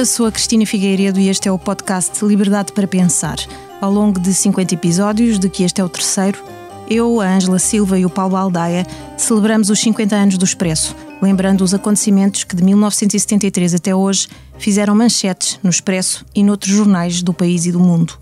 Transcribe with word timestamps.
Viva, 0.00 0.04
sou 0.06 0.26
a 0.26 0.32
Cristina 0.32 0.64
Figueiredo 0.64 1.20
e 1.20 1.28
este 1.28 1.46
é 1.46 1.52
o 1.52 1.58
podcast 1.58 2.24
Liberdade 2.24 2.72
para 2.72 2.86
Pensar. 2.86 3.36
Ao 3.82 3.92
longo 3.92 4.18
de 4.18 4.32
50 4.32 4.72
episódios, 4.72 5.38
de 5.38 5.48
que 5.50 5.62
este 5.62 5.80
é 5.80 5.84
o 5.84 5.90
terceiro, 5.90 6.42
eu, 6.88 7.20
a 7.20 7.26
Ângela 7.26 7.58
Silva 7.58 7.98
e 7.98 8.06
o 8.06 8.10
Paulo 8.10 8.34
Aldaia 8.34 8.86
celebramos 9.18 9.68
os 9.68 9.78
50 9.78 10.16
anos 10.16 10.38
do 10.38 10.44
Expresso, 10.44 10.96
lembrando 11.20 11.62
os 11.62 11.74
acontecimentos 11.74 12.44
que 12.44 12.56
de 12.56 12.64
1973 12.64 13.74
até 13.74 13.94
hoje 13.94 14.26
fizeram 14.58 14.94
manchetes 14.94 15.60
no 15.62 15.68
Expresso 15.68 16.24
e 16.34 16.42
noutros 16.42 16.72
jornais 16.72 17.22
do 17.22 17.34
país 17.34 17.66
e 17.66 17.72
do 17.72 17.80
mundo. 17.80 18.18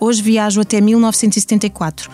Hoje 0.00 0.22
viajo 0.22 0.62
até 0.62 0.80
1974, 0.80 2.10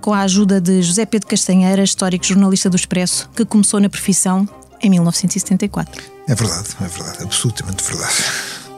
com 0.00 0.12
a 0.12 0.22
ajuda 0.22 0.60
de 0.60 0.82
José 0.82 1.06
Pedro 1.06 1.28
Castanheira, 1.28 1.84
histórico 1.84 2.24
jornalista 2.24 2.68
do 2.68 2.76
Expresso, 2.76 3.30
que 3.36 3.44
começou 3.44 3.78
na 3.78 3.88
profissão 3.88 4.48
em 4.82 4.90
1974. 4.90 6.02
É 6.26 6.34
verdade, 6.34 6.68
é 6.80 6.88
verdade, 6.88 7.22
absolutamente 7.22 7.84
verdade. 7.84 8.14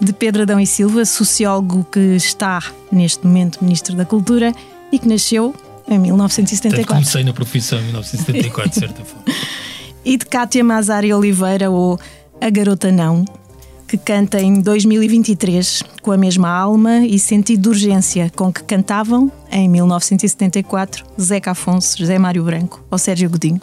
De 0.00 0.12
Pedro 0.12 0.42
Adão 0.42 0.60
e 0.60 0.66
Silva, 0.66 1.04
sociólogo 1.04 1.84
que 1.90 2.16
está 2.16 2.62
neste 2.90 3.26
momento 3.26 3.62
Ministro 3.62 3.94
da 3.96 4.04
Cultura 4.04 4.52
e 4.92 4.98
que 4.98 5.08
nasceu 5.08 5.54
em 5.88 5.98
1974. 5.98 6.76
Portanto, 6.76 6.94
comecei 6.94 7.24
na 7.24 7.32
profissão 7.32 7.78
em 7.80 7.84
1974, 7.84 8.70
de 8.70 8.78
certa 8.78 9.04
forma. 9.04 9.24
E 10.06 10.18
de 10.18 10.26
Cátia 10.26 10.62
Mazari 10.62 11.14
Oliveira, 11.14 11.70
ou 11.70 11.98
A 12.38 12.50
Garota 12.50 12.92
Não, 12.92 13.24
que 13.88 13.96
canta 13.96 14.38
em 14.38 14.60
2023 14.60 15.82
com 16.02 16.12
a 16.12 16.16
mesma 16.18 16.48
alma 16.48 16.98
e 17.06 17.18
sentido 17.18 17.62
de 17.62 17.68
urgência 17.70 18.30
com 18.36 18.52
que 18.52 18.62
cantavam 18.64 19.32
em 19.50 19.66
1974 19.66 21.06
Zeca 21.18 21.52
Afonso, 21.52 21.96
José 21.96 22.18
Mário 22.18 22.44
Branco 22.44 22.84
ou 22.90 22.98
Sérgio 22.98 23.30
Godinho. 23.30 23.62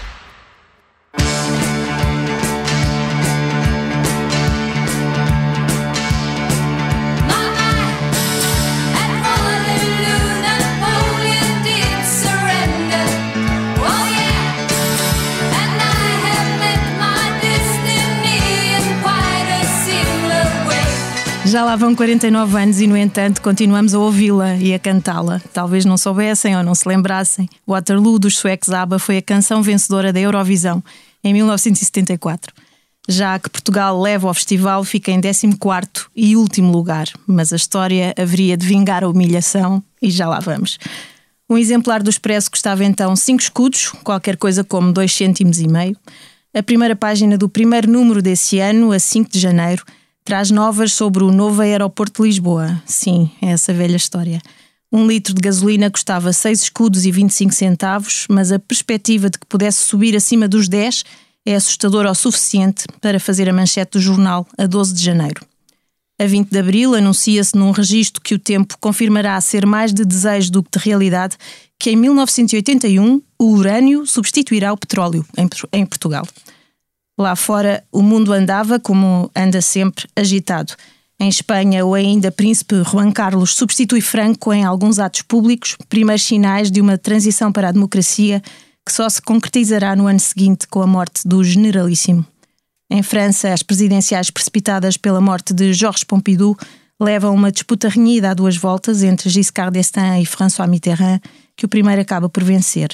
Já 21.45 21.65
lá 21.65 21.75
vão 21.75 21.95
49 21.95 22.57
anos 22.57 22.79
e, 22.79 22.87
no 22.87 22.95
entanto, 22.95 23.41
continuamos 23.41 23.93
a 23.93 23.99
ouvi-la 23.99 24.55
e 24.55 24.73
a 24.73 24.79
cantá-la. 24.79 25.41
Talvez 25.51 25.83
não 25.83 25.97
soubessem 25.97 26.55
ou 26.55 26.63
não 26.63 26.73
se 26.73 26.87
lembrassem. 26.87 27.49
Waterloo 27.67 28.19
dos 28.19 28.37
suecos 28.37 28.69
ABBA 28.69 28.99
foi 28.99 29.17
a 29.17 29.21
canção 29.21 29.61
vencedora 29.61 30.13
da 30.13 30.19
Eurovisão 30.19 30.81
em 31.23 31.33
1974. 31.33 32.53
Já 33.09 33.37
que 33.39 33.49
Portugal 33.49 33.99
leva 33.99 34.27
ao 34.27 34.33
festival, 34.33 34.83
fica 34.83 35.11
em 35.11 35.19
14 35.19 36.07
e 36.15 36.37
último 36.37 36.71
lugar, 36.71 37.07
mas 37.27 37.51
a 37.51 37.55
história 37.55 38.13
haveria 38.17 38.55
de 38.55 38.65
vingar 38.65 39.03
a 39.03 39.09
humilhação 39.09 39.83
e 40.01 40.09
já 40.09 40.29
lá 40.29 40.39
vamos. 40.39 40.77
Um 41.49 41.57
exemplar 41.57 42.01
do 42.01 42.09
Expresso 42.09 42.49
custava 42.49 42.85
então 42.85 43.15
5 43.15 43.41
escudos, 43.41 43.89
qualquer 44.03 44.37
coisa 44.37 44.63
como 44.63 44.93
2 44.93 45.11
cêntimos 45.11 45.59
e 45.59 45.67
meio. 45.67 45.97
A 46.53 46.61
primeira 46.63 46.95
página 46.95 47.37
do 47.37 47.49
primeiro 47.49 47.91
número 47.91 48.21
desse 48.21 48.59
ano, 48.59 48.91
a 48.91 48.99
5 48.99 49.29
de 49.31 49.39
janeiro, 49.39 49.83
traz 50.23 50.51
novas 50.51 50.93
sobre 50.93 51.23
o 51.23 51.31
novo 51.31 51.61
aeroporto 51.61 52.21
de 52.21 52.29
Lisboa. 52.29 52.81
Sim, 52.85 53.29
é 53.41 53.47
essa 53.47 53.73
velha 53.73 53.95
história. 53.95 54.41
Um 54.91 55.07
litro 55.07 55.33
de 55.33 55.41
gasolina 55.41 55.89
custava 55.89 56.33
6 56.33 56.63
escudos 56.63 57.05
e 57.05 57.11
25 57.11 57.53
centavos, 57.53 58.25
mas 58.29 58.51
a 58.51 58.59
perspectiva 58.59 59.29
de 59.29 59.39
que 59.39 59.45
pudesse 59.45 59.85
subir 59.85 60.15
acima 60.15 60.47
dos 60.47 60.67
10 60.67 61.03
é 61.45 61.55
assustadora 61.55 62.11
o 62.11 62.15
suficiente 62.15 62.85
para 62.99 63.19
fazer 63.19 63.49
a 63.49 63.53
manchete 63.53 63.97
do 63.97 64.01
jornal 64.01 64.45
a 64.57 64.65
12 64.65 64.93
de 64.93 65.03
janeiro. 65.03 65.45
A 66.19 66.25
20 66.25 66.49
de 66.49 66.59
abril 66.59 66.93
anuncia-se 66.93 67.55
num 67.55 67.71
registro 67.71 68.21
que 68.21 68.35
o 68.35 68.39
tempo 68.39 68.75
confirmará 68.79 69.39
ser 69.41 69.65
mais 69.65 69.91
de 69.91 70.05
desejo 70.05 70.51
do 70.51 70.61
que 70.61 70.77
de 70.77 70.85
realidade 70.85 71.35
que 71.79 71.89
em 71.89 71.95
1981 71.95 73.21
o 73.39 73.45
urânio 73.45 74.05
substituirá 74.05 74.71
o 74.71 74.77
petróleo 74.77 75.25
em 75.73 75.83
Portugal. 75.83 76.27
Lá 77.21 77.35
fora, 77.35 77.83
o 77.91 78.01
mundo 78.01 78.33
andava, 78.33 78.79
como 78.79 79.29
anda 79.35 79.61
sempre, 79.61 80.09
agitado. 80.15 80.73
Em 81.19 81.29
Espanha, 81.29 81.85
o 81.85 81.93
ainda 81.93 82.31
príncipe 82.31 82.81
Juan 82.83 83.11
Carlos 83.11 83.53
substitui 83.53 84.01
Franco 84.01 84.51
em 84.51 84.65
alguns 84.65 84.97
atos 84.97 85.21
públicos, 85.21 85.77
primeiros 85.87 86.23
sinais 86.23 86.71
de 86.71 86.81
uma 86.81 86.97
transição 86.97 87.51
para 87.51 87.69
a 87.69 87.71
democracia 87.71 88.41
que 88.83 88.91
só 88.91 89.07
se 89.07 89.21
concretizará 89.21 89.95
no 89.95 90.07
ano 90.07 90.19
seguinte 90.19 90.65
com 90.67 90.81
a 90.81 90.87
morte 90.87 91.21
do 91.23 91.43
generalíssimo. 91.43 92.25
Em 92.89 93.03
França, 93.03 93.53
as 93.53 93.61
presidenciais 93.61 94.31
precipitadas 94.31 94.97
pela 94.97 95.21
morte 95.21 95.53
de 95.53 95.73
Georges 95.73 96.03
Pompidou 96.03 96.57
levam 96.99 97.35
uma 97.35 97.51
disputa 97.51 97.87
renhida 97.87 98.31
a 98.31 98.33
duas 98.33 98.57
voltas 98.57 99.03
entre 99.03 99.29
Giscard 99.29 99.73
d'Estaing 99.73 100.23
e 100.23 100.25
François 100.25 100.67
Mitterrand, 100.67 101.19
que 101.55 101.67
o 101.67 101.69
primeiro 101.69 102.01
acaba 102.01 102.27
por 102.27 102.43
vencer. 102.43 102.89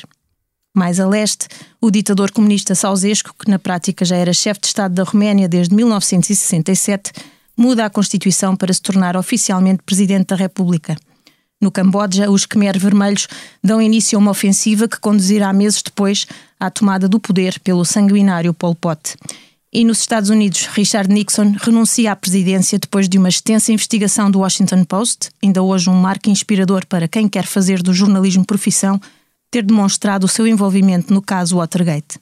Mais 0.78 1.00
a 1.00 1.08
leste, 1.08 1.48
o 1.82 1.90
ditador 1.90 2.32
comunista 2.32 2.76
Ceausescu, 2.76 3.34
que 3.34 3.50
na 3.50 3.58
prática 3.58 4.06
já 4.06 4.16
era 4.16 4.32
chefe 4.32 4.60
de 4.60 4.68
Estado 4.68 4.94
da 4.94 5.02
Roménia 5.02 5.50
desde 5.50 5.74
1967, 5.74 7.12
muda 7.58 7.84
a 7.84 7.90
Constituição 7.90 8.56
para 8.56 8.72
se 8.72 8.80
tornar 8.80 9.18
oficialmente 9.18 9.82
presidente 9.84 10.28
da 10.28 10.36
República. 10.36 10.96
No 11.60 11.72
Camboja, 11.72 12.30
os 12.30 12.46
Khmer 12.46 12.78
Vermelhos 12.78 13.28
dão 13.64 13.82
início 13.82 14.20
a 14.20 14.22
uma 14.22 14.30
ofensiva 14.30 14.88
que 14.88 15.00
conduzirá 15.00 15.52
meses 15.52 15.82
depois 15.82 16.28
à 16.60 16.70
tomada 16.70 17.10
do 17.10 17.20
poder 17.20 17.60
pelo 17.62 17.84
sanguinário 17.84 18.54
Pol 18.54 18.76
Pot. 18.76 19.16
E 19.74 19.84
nos 19.84 20.02
Estados 20.02 20.30
Unidos, 20.30 20.68
Richard 20.68 21.12
Nixon 21.12 21.56
renuncia 21.60 22.12
à 22.12 22.16
presidência 22.16 22.78
depois 22.78 23.10
de 23.10 23.18
uma 23.18 23.30
extensa 23.30 23.72
investigação 23.72 24.30
do 24.30 24.42
Washington 24.42 24.84
Post, 24.86 25.32
ainda 25.44 25.64
hoje 25.64 25.90
um 25.90 25.96
marco 25.96 26.30
inspirador 26.30 26.86
para 26.86 27.08
quem 27.08 27.28
quer 27.28 27.48
fazer 27.48 27.82
do 27.82 27.96
jornalismo 27.96 28.46
profissão 28.46 29.02
ter 29.50 29.64
demonstrado 29.64 30.26
o 30.26 30.30
seu 30.30 30.46
envolvimento 30.46 31.14
no 31.14 31.22
caso 31.22 31.58
Watergate. 31.58 32.20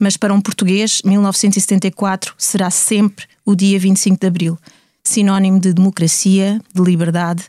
Mas 0.00 0.16
para 0.16 0.34
um 0.34 0.40
português, 0.40 1.00
1974 1.04 2.34
será 2.36 2.70
sempre 2.70 3.26
o 3.44 3.54
dia 3.54 3.78
25 3.78 4.18
de 4.18 4.26
abril, 4.26 4.58
sinónimo 5.02 5.60
de 5.60 5.72
democracia, 5.72 6.60
de 6.74 6.82
liberdade, 6.82 7.44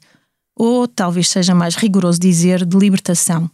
ou 0.56 0.88
talvez 0.88 1.30
seja 1.30 1.56
mais 1.56 1.76
rigoroso 1.76 2.20
dizer, 2.20 2.66
de 2.66 2.78
libertação. 2.78 3.50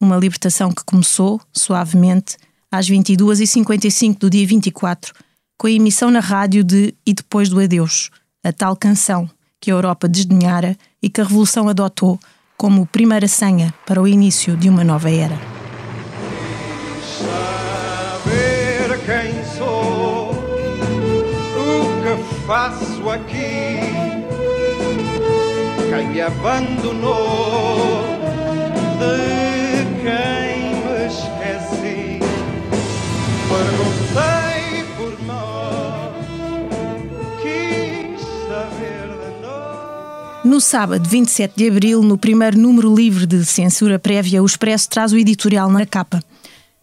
Uma 0.00 0.16
libertação 0.16 0.70
que 0.70 0.84
começou, 0.84 1.40
suavemente, 1.52 2.36
às 2.70 2.88
22h55 2.88 4.18
do 4.18 4.30
dia 4.30 4.46
24, 4.46 5.14
com 5.58 5.66
a 5.66 5.70
emissão 5.70 6.10
na 6.10 6.20
rádio 6.20 6.62
de 6.62 6.94
E 7.06 7.14
Depois 7.14 7.48
do 7.48 7.60
Adeus, 7.60 8.10
a 8.44 8.52
tal 8.52 8.76
canção 8.76 9.30
que 9.60 9.70
a 9.70 9.74
Europa 9.74 10.06
desdenhara 10.06 10.76
e 11.02 11.08
que 11.08 11.20
a 11.20 11.24
Revolução 11.24 11.68
adotou 11.68 12.20
como 12.56 12.86
primeira 12.86 13.28
senha 13.28 13.72
para 13.86 14.00
o 14.00 14.08
início 14.08 14.56
de 14.56 14.68
uma 14.68 14.84
nova 14.84 15.10
era. 15.10 15.38
Saber 17.18 18.98
quem 19.04 19.44
sou, 19.56 20.30
o 20.30 22.02
que 22.02 22.14
faço 22.46 23.10
aqui, 23.10 23.80
quem 25.90 26.08
me 26.08 26.20
abandonou, 26.20 28.04
de 28.98 29.84
quem 30.02 30.74
me 30.84 31.06
esqueci. 31.06 32.20
Perguntei 33.48 34.03
No 40.44 40.60
sábado 40.60 41.08
27 41.08 41.56
de 41.56 41.68
abril, 41.70 42.02
no 42.02 42.18
primeiro 42.18 42.58
número 42.58 42.94
livre 42.94 43.24
de 43.24 43.42
censura 43.46 43.98
prévia, 43.98 44.42
o 44.42 44.46
Expresso 44.46 44.90
traz 44.90 45.10
o 45.10 45.16
editorial 45.16 45.70
na 45.70 45.86
capa. 45.86 46.22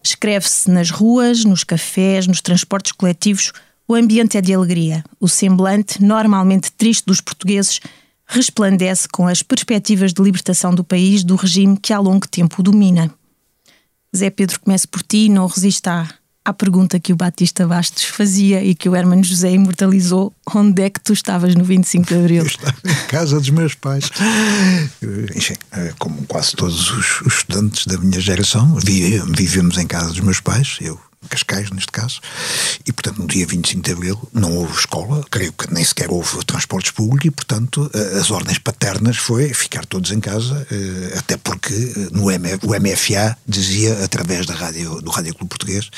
Escreve-se 0.02 0.68
nas 0.68 0.90
ruas, 0.90 1.44
nos 1.44 1.62
cafés, 1.62 2.26
nos 2.26 2.40
transportes 2.40 2.90
coletivos. 2.90 3.52
O 3.86 3.94
ambiente 3.94 4.36
é 4.36 4.40
de 4.40 4.52
alegria. 4.52 5.04
O 5.20 5.28
semblante, 5.28 6.02
normalmente 6.02 6.72
triste 6.72 7.06
dos 7.06 7.20
portugueses, 7.20 7.78
resplandece 8.26 9.06
com 9.08 9.28
as 9.28 9.44
perspectivas 9.44 10.12
de 10.12 10.20
libertação 10.20 10.74
do 10.74 10.82
país 10.82 11.22
do 11.22 11.36
regime 11.36 11.78
que 11.80 11.92
há 11.92 12.00
longo 12.00 12.26
tempo 12.26 12.56
o 12.58 12.64
domina. 12.64 13.14
Zé 14.14 14.28
Pedro, 14.28 14.58
comece 14.58 14.88
por 14.88 15.04
ti, 15.04 15.28
não 15.28 15.46
resista 15.46 16.08
à 16.44 16.52
pergunta 16.52 16.98
que 16.98 17.12
o 17.12 17.16
Batista 17.16 17.66
Bastos 17.66 18.04
fazia 18.04 18.62
e 18.64 18.74
que 18.74 18.88
o 18.88 18.96
Hermano 18.96 19.22
José 19.22 19.52
imortalizou: 19.52 20.32
onde 20.54 20.82
é 20.82 20.90
que 20.90 21.00
tu 21.00 21.12
estavas 21.12 21.54
no 21.54 21.64
25 21.64 22.06
de 22.06 22.14
Abril? 22.14 22.42
Eu 22.42 22.46
estava 22.46 22.76
em 22.84 23.06
casa 23.08 23.38
dos 23.38 23.50
meus 23.50 23.74
pais. 23.74 24.10
Enfim, 25.36 25.54
eh, 25.72 25.92
como 25.98 26.22
quase 26.26 26.52
todos 26.56 26.90
os, 26.90 27.20
os 27.22 27.34
estudantes 27.38 27.86
da 27.86 27.96
minha 27.98 28.20
geração. 28.20 28.74
Vi- 28.84 29.20
Vivemos 29.36 29.78
em 29.78 29.86
casa 29.86 30.08
dos 30.08 30.20
meus 30.20 30.40
pais, 30.40 30.78
eu 30.80 30.98
Cascais, 31.28 31.70
neste 31.70 31.90
caso, 31.90 32.20
e 32.86 32.92
portanto 32.92 33.18
no 33.18 33.26
dia 33.26 33.46
25 33.46 33.82
de 33.82 33.92
Abril 33.92 34.28
não 34.32 34.56
houve 34.56 34.78
escola, 34.78 35.24
creio 35.30 35.52
que 35.52 35.72
nem 35.72 35.84
sequer 35.84 36.10
houve 36.10 36.44
transportes 36.44 36.90
públicos 36.90 37.26
e 37.26 37.30
portanto 37.30 37.90
eh, 37.94 38.18
as 38.18 38.30
ordens 38.30 38.58
paternas 38.58 39.16
foi 39.16 39.52
ficar 39.54 39.84
todos 39.86 40.10
em 40.10 40.20
casa, 40.20 40.66
eh, 40.70 41.18
até 41.18 41.36
porque 41.36 41.72
eh, 41.74 42.08
no 42.12 42.30
MF, 42.30 42.66
o 42.66 42.70
MFA 42.70 43.36
dizia 43.46 44.04
através 44.04 44.46
da 44.46 44.54
rádio, 44.54 45.00
do 45.00 45.10
Rádio 45.10 45.34
Clube 45.34 45.48
Português, 45.48 45.90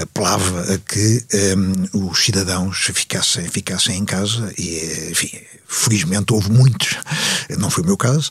apelava 0.00 0.74
a 0.74 0.78
que 0.78 1.24
eh, 1.32 1.54
os 1.92 2.24
cidadãos 2.24 2.78
ficassem, 2.92 3.48
ficassem 3.48 3.96
em 3.98 4.04
casa 4.04 4.52
e, 4.58 5.10
enfim, 5.10 5.30
felizmente 5.74 6.32
houve 6.32 6.50
muitos, 6.50 6.96
não 7.58 7.68
foi 7.70 7.82
o 7.82 7.86
meu 7.86 7.96
caso, 7.96 8.30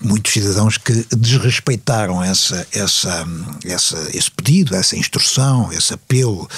muitos 0.00 0.32
cidadãos 0.32 0.78
que 0.78 0.92
desrespeitaram 1.16 2.22
essa, 2.22 2.66
essa, 2.72 3.26
essa, 3.64 4.08
esse 4.14 4.30
pedido, 4.30 4.74
essa 4.74 4.96
instrução, 4.96 5.72
esse 5.72 5.92
apelo 5.94 6.48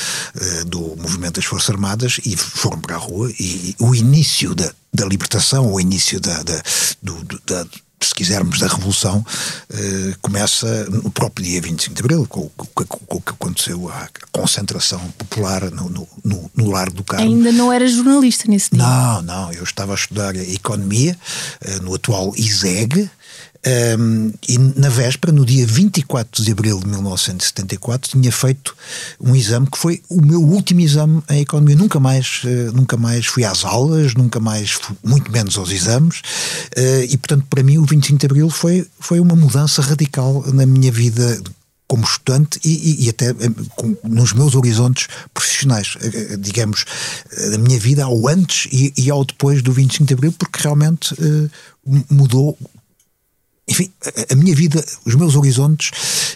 eh, 0.40 0.64
do 0.64 0.96
movimento 0.96 1.34
das 1.36 1.44
Forças 1.44 1.70
Armadas 1.70 2.20
e 2.24 2.36
foram 2.36 2.80
para 2.80 2.94
a 2.96 2.98
rua 2.98 3.30
e 3.38 3.74
o 3.78 3.94
início 3.94 4.54
da, 4.54 4.72
da 4.94 5.04
libertação, 5.06 5.72
o 5.72 5.80
início 5.80 6.20
da, 6.20 6.42
da, 6.42 6.62
do- 7.02 7.40
da 7.46 7.66
se 8.06 8.14
quisermos, 8.14 8.58
da 8.58 8.66
Revolução, 8.66 9.24
eh, 9.72 10.14
começa 10.22 10.84
no 10.86 11.10
próprio 11.10 11.44
dia 11.44 11.60
25 11.60 11.94
de 11.94 12.00
Abril, 12.00 12.26
com, 12.26 12.50
o 12.56 13.20
que 13.20 13.30
aconteceu, 13.30 13.88
a 13.90 14.08
concentração 14.32 15.00
popular 15.18 15.70
no, 15.70 15.90
no, 15.90 16.08
no, 16.24 16.50
no 16.54 16.70
Largo 16.70 16.96
do 16.96 17.04
Carmo. 17.04 17.26
Ainda 17.26 17.52
não 17.52 17.72
era 17.72 17.86
jornalista 17.86 18.44
nesse 18.48 18.70
dia. 18.70 18.82
Não, 18.82 19.22
não, 19.22 19.52
eu 19.52 19.62
estava 19.62 19.92
a 19.92 19.94
estudar 19.94 20.34
Economia 20.34 21.16
eh, 21.60 21.78
no 21.80 21.94
atual 21.94 22.32
ISEG 22.36 23.10
ehm, 23.64 24.30
e 24.48 24.58
na 24.58 24.88
véspera, 24.88 25.32
no 25.32 25.44
dia 25.44 25.66
24 25.66 26.42
de 26.44 26.50
abril 26.52 26.78
de 26.80 26.86
1974, 26.88 28.10
tinha 28.12 28.32
feito 28.32 28.74
um 29.20 29.34
exame 29.36 29.66
que 29.70 29.78
foi 29.78 30.02
o 30.08 30.20
meu 30.20 30.40
último 30.42 30.80
exame 30.80 31.22
em 31.30 31.40
Economia. 31.42 31.76
Nunca 31.76 32.00
mais, 32.00 32.42
eh, 32.44 32.70
nunca 32.72 32.96
mais 32.96 33.26
fui 33.26 33.44
às 33.44 33.64
aulas, 33.64 34.14
nunca 34.14 34.40
mais, 34.40 34.70
fui, 34.72 34.96
muito 35.04 35.30
menos 35.30 35.56
aos 35.58 35.70
exames 35.70 36.22
eh, 36.76 37.06
e, 37.10 37.16
portanto, 37.16 37.46
para 37.50 37.62
mim 37.62 37.78
o 37.78 37.84
25 37.84 38.18
de 38.18 38.26
abril 38.26 38.50
foi, 38.50 38.86
foi 38.98 39.20
uma 39.20 39.34
mudança 39.36 39.82
radical 39.82 40.44
na 40.52 40.64
minha 40.66 40.90
vida 40.90 41.40
como 41.86 42.04
estudante 42.04 42.60
e, 42.64 42.68
e- 42.70 43.04
e 43.06 43.08
até 43.08 43.30
eh, 43.30 43.34
com- 43.74 43.96
nos 44.04 44.32
meus 44.32 44.54
horizontes 44.54 45.08
profissionais, 45.34 45.96
digamos, 46.38 46.84
da 47.50 47.58
minha 47.58 47.78
vida 47.80 48.04
ao 48.04 48.28
antes 48.28 48.68
e, 48.72 48.92
e 48.96 49.10
ao 49.10 49.24
depois 49.24 49.60
do 49.60 49.72
25 49.72 50.04
de 50.06 50.14
Abril, 50.14 50.32
porque 50.32 50.62
realmente 50.62 51.14
mudou. 52.10 52.56
Enfim, 53.68 53.90
a, 54.30 54.34
minha 54.34 54.54
vida, 54.54 54.84
os 55.04 55.14
meus 55.14 55.36
horizontes 55.36 55.90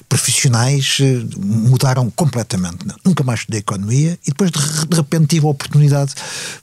profissionais 0.08 0.98
eh, 1.00 1.24
mudaram 1.36 2.08
completamente. 2.10 2.86
Nunca 3.04 3.24
mais 3.24 3.40
estudei 3.40 3.58
economia 3.60 4.16
e 4.24 4.30
depois 4.30 4.50
de, 4.52 4.86
de 4.86 4.96
repente 4.96 5.26
tive 5.28 5.46
a 5.46 5.50
oportunidade 5.50 6.14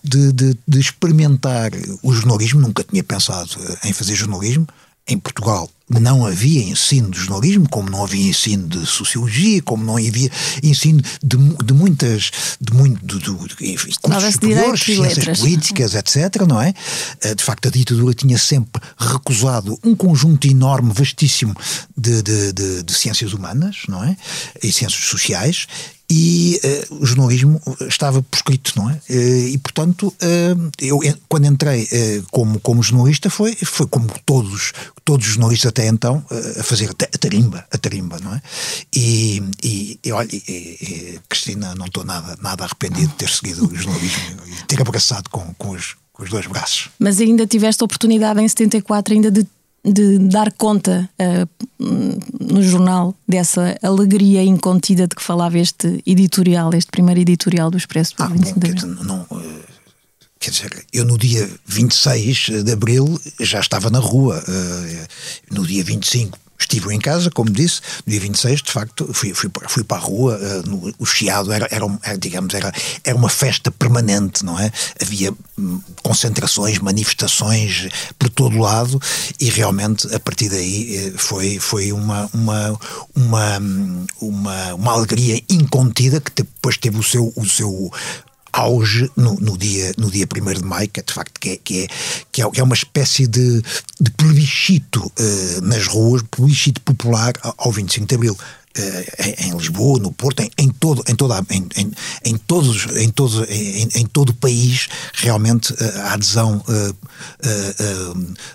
de, 0.03 0.31
de- 0.31 0.57
de 0.65 0.79
experimentar 0.79 1.71
o 2.01 2.13
jornalismo. 2.13 2.61
Nunca 2.61 2.83
tinha 2.85 3.03
pensado 3.03 3.49
eh, 3.83 3.89
em 3.89 3.93
fazer 3.93 4.15
jornalismo. 4.15 4.65
Em 5.11 5.19
Portugal 5.19 5.69
não 5.99 6.25
havia 6.25 6.63
ensino 6.63 7.11
de 7.11 7.19
jornalismo, 7.19 7.67
como 7.69 7.89
não 7.89 8.05
havia 8.05 8.29
ensino 8.29 8.65
de 8.67 8.85
sociologia, 8.85 9.61
como 9.61 9.83
não 9.83 9.97
havia 9.97 10.31
ensino 10.63 11.01
de, 11.21 11.37
de 11.37 11.73
muitas, 11.73 12.31
de 12.61 12.73
muito, 12.73 13.05
de, 13.05 13.19
de, 13.19 13.71
enfim, 13.73 13.91
cursos 14.01 14.33
superiores, 14.33 14.81
ciências 14.81 15.17
letras. 15.17 15.39
políticas, 15.39 15.95
etc., 15.95 16.47
não 16.47 16.61
é? 16.61 16.73
Eh, 17.21 17.35
De 17.35 17.43
facto, 17.43 17.67
a 17.67 17.71
ditadura 17.71 18.13
tinha 18.13 18.37
sempre 18.37 18.81
recusado 18.97 19.77
um 19.83 19.93
conjunto 19.93 20.47
enorme, 20.47 20.93
vastíssimo 20.93 21.53
de, 21.97 22.21
de, 22.21 22.53
de, 22.53 22.83
de 22.83 22.93
ciências 22.93 23.33
humanas, 23.33 23.79
não 23.89 24.01
é? 24.03 24.15
E 24.63 24.71
ciências 24.71 25.03
sociais. 25.03 25.67
E 26.13 26.59
eh, 26.61 26.87
o 26.89 27.05
jornalismo 27.05 27.61
estava 27.87 28.21
prescrito, 28.21 28.73
não 28.75 28.89
é? 28.89 28.99
Eh, 29.09 29.47
e, 29.51 29.57
portanto, 29.57 30.13
eh, 30.19 30.53
eu, 30.81 30.99
quando 31.29 31.45
entrei 31.45 31.87
como, 32.31 32.59
como 32.59 32.83
jornalista, 32.83 33.29
foi, 33.29 33.55
foi 33.55 33.87
como 33.87 34.07
todos, 34.25 34.73
todos 35.05 35.25
os 35.25 35.33
jornalistas 35.35 35.69
até 35.69 35.87
então, 35.87 36.21
a 36.59 36.63
fazer 36.63 36.89
a 36.89 36.93
ta- 36.93 37.07
a 37.13 37.17
tarimba, 37.17 37.65
a 37.71 37.77
tarimba, 37.77 38.19
não 38.19 38.35
é? 38.35 38.41
E, 38.93 39.41
e, 39.63 39.99
e 40.03 40.11
olha, 40.11 40.27
e- 40.33 41.17
Cristina, 41.29 41.73
não 41.75 41.85
estou 41.85 42.03
nada, 42.03 42.37
nada 42.41 42.65
arrependido 42.65 43.07
de 43.07 43.15
ter 43.15 43.29
seguido 43.29 43.65
o 43.65 43.73
jornalismo 43.75 44.19
e 44.47 44.65
ter 44.67 44.81
abraçado 44.81 45.29
com, 45.29 45.53
com, 45.53 45.69
os, 45.69 45.95
com 46.11 46.23
os 46.23 46.29
dois 46.29 46.45
braços. 46.45 46.89
Mas 46.99 47.21
ainda 47.21 47.47
tiveste 47.47 47.81
a 47.81 47.85
oportunidade 47.85 48.41
em 48.41 48.47
74 48.49 49.13
ainda 49.13 49.31
de, 49.31 49.47
de 49.83 50.17
dar 50.19 50.51
conta 50.53 51.09
hum, 51.79 52.17
no 52.39 52.61
jornal 52.61 53.15
dessa 53.27 53.77
alegria 53.81 54.43
incontida 54.43 55.07
de 55.07 55.15
que 55.15 55.23
falava 55.23 55.57
este 55.57 56.01
editorial, 56.05 56.71
este 56.73 56.91
primeiro 56.91 57.19
editorial 57.21 57.71
do 57.71 57.77
Expresso 57.77 58.15
do 58.15 58.23
Ah, 58.23 58.27
25 58.27 58.59
bom, 58.59 58.59
de 58.59 58.71
Abril. 58.71 59.03
não, 59.03 59.21
eh, 59.39 59.59
quer 60.39 60.51
dizer, 60.51 60.85
eu 60.93 61.03
no 61.05 61.17
dia 61.17 61.49
26 61.65 62.63
de 62.63 62.71
Abril 62.71 63.19
já 63.39 63.59
estava 63.59 63.89
na 63.89 63.99
rua. 63.99 64.43
eh, 64.47 65.07
no 65.49 65.65
dia 65.65 65.83
25 65.83 66.37
estive 66.63 66.93
em 66.93 66.99
casa, 66.99 67.29
como 67.31 67.49
disse. 67.49 67.81
No 68.05 68.11
dia 68.11 68.19
26, 68.21 68.61
de 68.61 68.71
facto, 68.71 69.09
fui, 69.13 69.33
fui, 69.33 69.49
fui 69.67 69.83
para 69.83 69.97
a 69.97 69.99
rua. 69.99 70.39
eh, 70.41 70.61
no- 70.67 70.93
o 70.97 71.05
Chiado 71.05 71.51
era, 71.51 71.67
era, 71.71 71.85
era, 72.03 72.17
digamos, 72.17 72.53
era, 72.53 72.71
era 73.03 73.15
uma 73.15 73.29
festa 73.29 73.71
permanente, 73.71 74.43
não 74.45 74.59
é? 74.59 74.71
Havia 75.01 75.33
hum, 75.57 75.81
concentrações, 76.03 76.79
manifestações 76.79 77.89
por 78.17 78.29
todo 78.29 78.57
lado 78.57 78.99
e 79.39 79.49
realmente 79.49 80.13
a 80.13 80.19
partir 80.19 80.49
daí 80.49 80.95
eh, 80.97 81.13
foi, 81.17 81.59
foi 81.59 81.91
uma, 81.91 82.29
uma, 82.33 82.79
uma, 83.15 83.57
hum, 83.59 84.05
uma, 84.21 84.73
uma 84.75 84.91
alegria 84.93 85.41
incontida 85.49 86.19
que 86.21 86.31
depois 86.43 86.77
teve 86.77 86.97
o 86.97 87.03
seu, 87.03 87.31
o 87.35 87.45
seu 87.45 87.91
auge 88.53 89.09
no, 89.15 89.35
no 89.35 89.57
dia 89.57 89.93
no 89.97 90.09
dia 90.11 90.25
1 90.25 90.53
de 90.59 90.63
maio, 90.63 90.89
que 90.89 90.99
é 90.99 91.03
de 91.03 91.13
facto 91.13 91.39
que 91.39 91.49
é, 91.51 91.57
que 91.57 91.79
é, 91.83 91.87
que 92.31 92.41
é, 92.41 92.49
que 92.51 92.59
é 92.59 92.63
uma 92.63 92.75
espécie 92.75 93.27
de, 93.27 93.61
de 93.99 94.11
plebiscito 94.11 95.11
eh, 95.17 95.59
nas 95.61 95.87
ruas, 95.87 96.21
plebiscito 96.29 96.81
popular 96.81 97.33
ao, 97.41 97.53
ao 97.57 97.71
25 97.71 98.05
de 98.07 98.15
Abril. 98.15 98.37
eh, 98.75 99.35
em, 99.43 99.49
em 99.49 99.57
Lisboa, 99.57 99.99
no 99.99 100.11
Porto, 100.13 100.41
em, 100.41 100.49
em 100.57 100.69
todo, 100.69 101.03
em, 101.07 101.13
toda, 101.15 101.45
em, 101.49 101.67
em, 101.75 101.91
em 102.23 102.37
todos, 102.37 102.85
em, 102.95 103.09
todos, 103.09 103.45
em, 103.49 104.05
todo 104.05 104.29
o 104.29 104.33
país, 104.33 104.87
realmente 105.13 105.73
eh, 105.77 105.99
a 106.01 106.13
adesão 106.13 106.63
eh, 106.69 106.93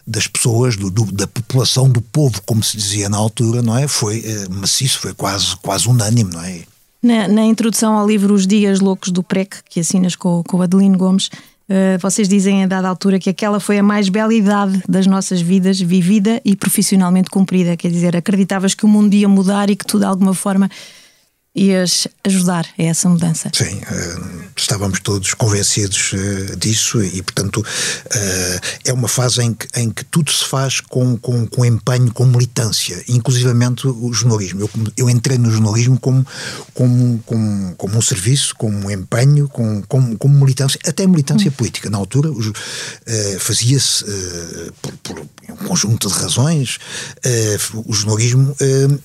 das 0.06 0.26
pessoas, 0.26 0.76
do, 0.76 0.90
do- 0.90 1.12
da 1.12 1.26
população, 1.26 1.88
do 1.88 2.00
povo, 2.00 2.40
como 2.47 2.62
se 2.62 2.76
dizia 2.76 3.09
na 3.09 3.16
altura, 3.18 3.61
não 3.62 3.76
é? 3.76 3.87
Foi 3.88 4.25
maciço, 4.50 4.99
foi 5.00 5.12
quase, 5.14 5.54
quase 5.56 5.88
unânime, 5.88 6.32
não 6.32 6.42
é? 6.42 6.62
Na, 7.02 7.28
na 7.28 7.44
introdução 7.44 7.96
ao 7.96 8.06
livro 8.06 8.34
Os 8.34 8.46
Dias 8.46 8.80
Loucos 8.80 9.10
do 9.10 9.22
PREC, 9.22 9.58
que 9.68 9.80
assinas 9.80 10.16
com, 10.16 10.42
com 10.42 10.60
Adelino 10.60 10.96
Gomes, 10.96 11.30
eh, 11.68 11.98
vocês 11.98 12.28
dizem 12.28 12.64
a 12.64 12.66
dada 12.66 12.88
altura 12.88 13.18
que 13.18 13.28
aquela 13.28 13.58
foi 13.58 13.78
a 13.78 13.82
mais 13.82 14.08
bela 14.08 14.32
idade 14.32 14.82
das 14.88 15.06
nossas 15.06 15.40
vidas, 15.40 15.80
vivida 15.80 16.40
e 16.44 16.54
profissionalmente 16.54 17.28
cumprida. 17.28 17.76
Quer 17.76 17.90
dizer, 17.90 18.16
acreditavas 18.16 18.74
que 18.74 18.84
o 18.84 18.88
mundo 18.88 19.14
ia 19.14 19.28
mudar 19.28 19.68
e 19.68 19.76
que 19.76 19.84
tu 19.84 19.98
de 19.98 20.04
alguma 20.04 20.32
forma 20.32 20.70
ias 21.56 22.06
ajudar 22.22 22.66
a 22.78 22.82
essa 22.82 23.08
mudança. 23.08 23.50
Sim, 23.54 23.80
eh, 23.90 24.16
estávamos 24.54 25.00
todos 25.00 25.32
convencidos 25.32 26.12
eh, 26.12 26.54
disso 26.56 27.02
e, 27.02 27.22
portanto, 27.22 27.64
eh, 28.10 28.60
é 28.84 28.92
uma 28.92 29.08
fase 29.08 29.40
em 29.42 29.54
que, 29.54 29.66
em 29.75 29.90
que 29.90 30.04
tudo 30.04 30.30
se 30.30 30.44
faz 30.44 30.80
com, 30.80 31.16
com, 31.16 31.46
com 31.46 31.64
empenho, 31.64 32.12
com 32.12 32.26
militância, 32.26 33.02
inclusivamente 33.08 33.86
o 33.88 34.12
jornalismo. 34.12 34.60
Eu, 34.60 34.70
eu 34.98 35.08
entrei 35.10 35.38
no 35.38 35.50
jornalismo 35.50 35.98
como, 35.98 36.26
como, 36.75 37.18
como, 37.25 37.75
como 37.76 37.96
um 37.96 38.02
serviço, 38.02 38.54
como 38.56 38.76
um 38.86 38.90
empenho, 38.90 39.48
como, 39.48 39.82
como, 39.86 40.18
como 40.18 40.38
militância, 40.38 40.78
até 40.86 41.06
militância 41.06 41.50
política. 41.50 41.88
Na 41.88 41.96
altura 41.96 42.30
fazia-se 43.38 44.04
por, 44.82 44.92
por 44.98 45.20
um 45.48 45.56
conjunto 45.56 46.08
de 46.08 46.14
razões, 46.14 46.78
o 47.86 47.92
jornalismo 47.94 48.54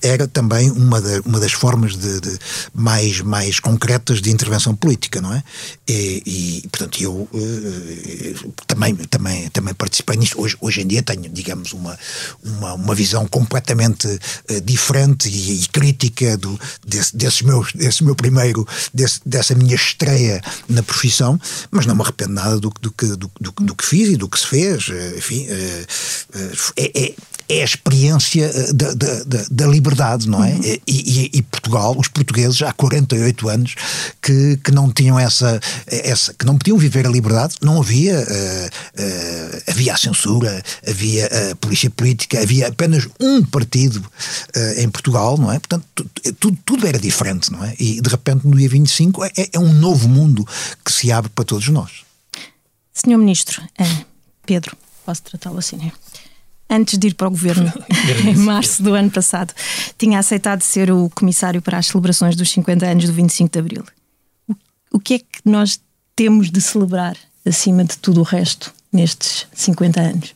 era 0.02 0.26
também 0.28 0.70
uma, 0.70 1.00
da- 1.00 1.20
uma 1.24 1.40
das 1.40 1.52
formas 1.52 1.96
de, 1.96 2.20
de 2.20 2.38
mais, 2.74 3.20
mais 3.20 3.60
concretas 3.60 4.20
de 4.20 4.30
intervenção 4.30 4.74
política, 4.74 5.20
não 5.20 5.32
é? 5.32 5.42
E, 5.88 6.62
e, 6.64 6.68
portanto, 6.68 7.02
eu 7.02 7.28
eh, 7.34 8.34
também, 8.66 8.94
também, 8.94 9.48
também 9.50 9.74
participei 9.74 10.16
nisso. 10.16 10.40
Hoje, 10.40 10.56
hoje 10.60 10.80
em 10.82 10.86
dia 10.86 11.02
tenho, 11.02 11.28
digamos, 11.28 11.72
uma, 11.72 11.98
uma, 12.42 12.74
uma 12.74 12.94
visão 12.94 13.26
completamente 13.26 14.06
eh, 14.48 14.60
diferente 14.60 15.28
e, 15.28 15.62
e 15.62 15.68
crítica 15.68 16.36
do, 16.36 16.58
desse, 16.86 17.16
desses 17.16 17.42
meus, 17.42 17.72
desse 17.72 18.04
meu 18.04 18.14
primeiro, 18.14 18.66
desse, 18.92 19.20
dessa 19.26 19.54
minha 19.54 19.74
estreia 19.74 20.40
na 20.68 20.82
profissão, 20.82 21.38
mas 21.70 21.86
não 21.86 21.94
me 21.94 22.02
arrependo 22.02 22.32
nada 22.32 22.58
do, 22.58 22.72
do, 22.80 22.90
que, 22.92 23.06
do, 23.06 23.30
do, 23.40 23.52
do 23.60 23.74
que 23.74 23.84
fiz 23.86 24.08
e 24.08 24.16
do 24.16 24.28
que 24.28 24.38
se 24.38 24.46
fez. 24.46 24.88
eh, 24.90 25.14
Enfim, 25.18 25.46
eh, 25.48 25.86
eh, 26.34 26.52
é, 26.76 27.04
é, 27.04 27.14
é 27.58 27.62
a 27.62 27.64
experiência 27.64 28.44
eh, 28.44 28.72
da, 28.72 28.94
da, 28.94 29.24
da, 29.24 29.44
da 29.50 29.66
liberdade, 29.66 30.28
não 30.28 30.42
é? 30.42 30.56
E, 30.56 30.80
e- 30.86 31.30
e 31.34 31.42
Portugal, 31.42 31.94
os 31.98 32.08
portugueses, 32.08 32.62
há 32.62 32.72
48 32.72 33.48
anos 33.48 33.74
que, 34.20 34.56
que 34.58 34.70
não 34.72 34.90
tinham 34.90 35.18
essa, 35.18 35.60
essa. 35.86 36.32
que 36.34 36.46
não 36.46 36.56
podiam 36.56 36.78
viver 36.78 37.06
a 37.06 37.10
liberdade, 37.10 37.56
não 37.60 37.80
havia. 37.80 38.14
eh, 38.16 38.70
eh, 38.96 39.62
havia 39.68 39.94
a 39.94 39.96
censura, 39.96 40.62
havia 40.86 41.26
a 41.52 41.56
polícia 41.56 41.90
política, 41.90 42.40
havia 42.40 42.68
apenas 42.68 43.08
um 43.20 43.42
partido 43.44 44.02
eh, 44.54 44.82
em 44.82 44.88
Portugal, 44.90 45.36
não 45.36 45.50
é? 45.52 45.58
Portanto, 45.58 45.84
tu- 45.94 46.10
tudo, 46.38 46.58
tudo 46.64 46.86
era 46.86 46.98
diferente, 46.98 47.50
não 47.52 47.62
é? 47.64 47.74
E 47.78 48.00
de 48.00 48.08
repente, 48.08 48.46
no 48.46 48.56
dia 48.56 48.68
25, 48.68 49.24
é, 49.24 49.30
é 49.52 49.58
um 49.58 49.72
novo 49.72 50.08
mundo 50.08 50.46
que 50.84 50.92
se 50.92 51.12
abre 51.12 51.30
para 51.34 51.44
todos 51.44 51.68
nós. 51.68 51.90
Senhor 52.94 53.18
Ministro, 53.18 53.62
Pedro, 54.46 54.76
posso 55.04 55.22
tratá-lo 55.22 55.58
assim, 55.58 55.76
né? 55.76 55.92
Antes 56.74 56.98
de 56.98 57.08
ir 57.08 57.14
para 57.14 57.28
o 57.28 57.30
governo, 57.30 57.70
em 58.24 58.34
março 58.34 58.82
do 58.82 58.94
ano 58.94 59.10
passado, 59.10 59.52
tinha 59.98 60.18
aceitado 60.18 60.62
ser 60.62 60.90
o 60.90 61.10
comissário 61.10 61.60
para 61.60 61.76
as 61.76 61.88
celebrações 61.88 62.34
dos 62.34 62.50
50 62.50 62.86
anos 62.86 63.04
do 63.04 63.12
25 63.12 63.52
de 63.52 63.58
Abril. 63.58 63.84
O, 64.48 64.54
o 64.92 64.98
que 64.98 65.14
é 65.14 65.18
que 65.18 65.26
nós 65.44 65.78
temos 66.16 66.50
de 66.50 66.62
celebrar 66.62 67.14
acima 67.44 67.84
de 67.84 67.98
tudo 67.98 68.20
o 68.20 68.22
resto 68.22 68.72
nestes 68.90 69.46
50 69.52 70.00
anos? 70.00 70.34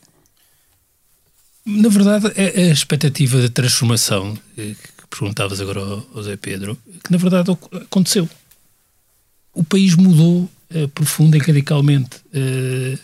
Na 1.65 1.89
verdade, 1.89 2.31
é 2.37 2.69
a 2.69 2.73
expectativa 2.73 3.41
de 3.41 3.49
transformação 3.49 4.37
eh, 4.59 4.75
que 4.75 5.07
perguntavas 5.09 5.59
agora 5.59 5.81
ao 5.81 6.07
ao 6.15 6.23
Zé 6.23 6.37
Pedro, 6.37 6.79
que 7.03 7.11
na 7.11 7.17
verdade 7.17 7.51
aconteceu. 7.73 8.29
O 9.55 9.65
país 9.65 9.95
mudou 9.95 10.51
eh, 10.69 10.87
profunda 10.89 11.39
e 11.39 11.41
radicalmente 11.41 12.21
eh, 12.35 12.99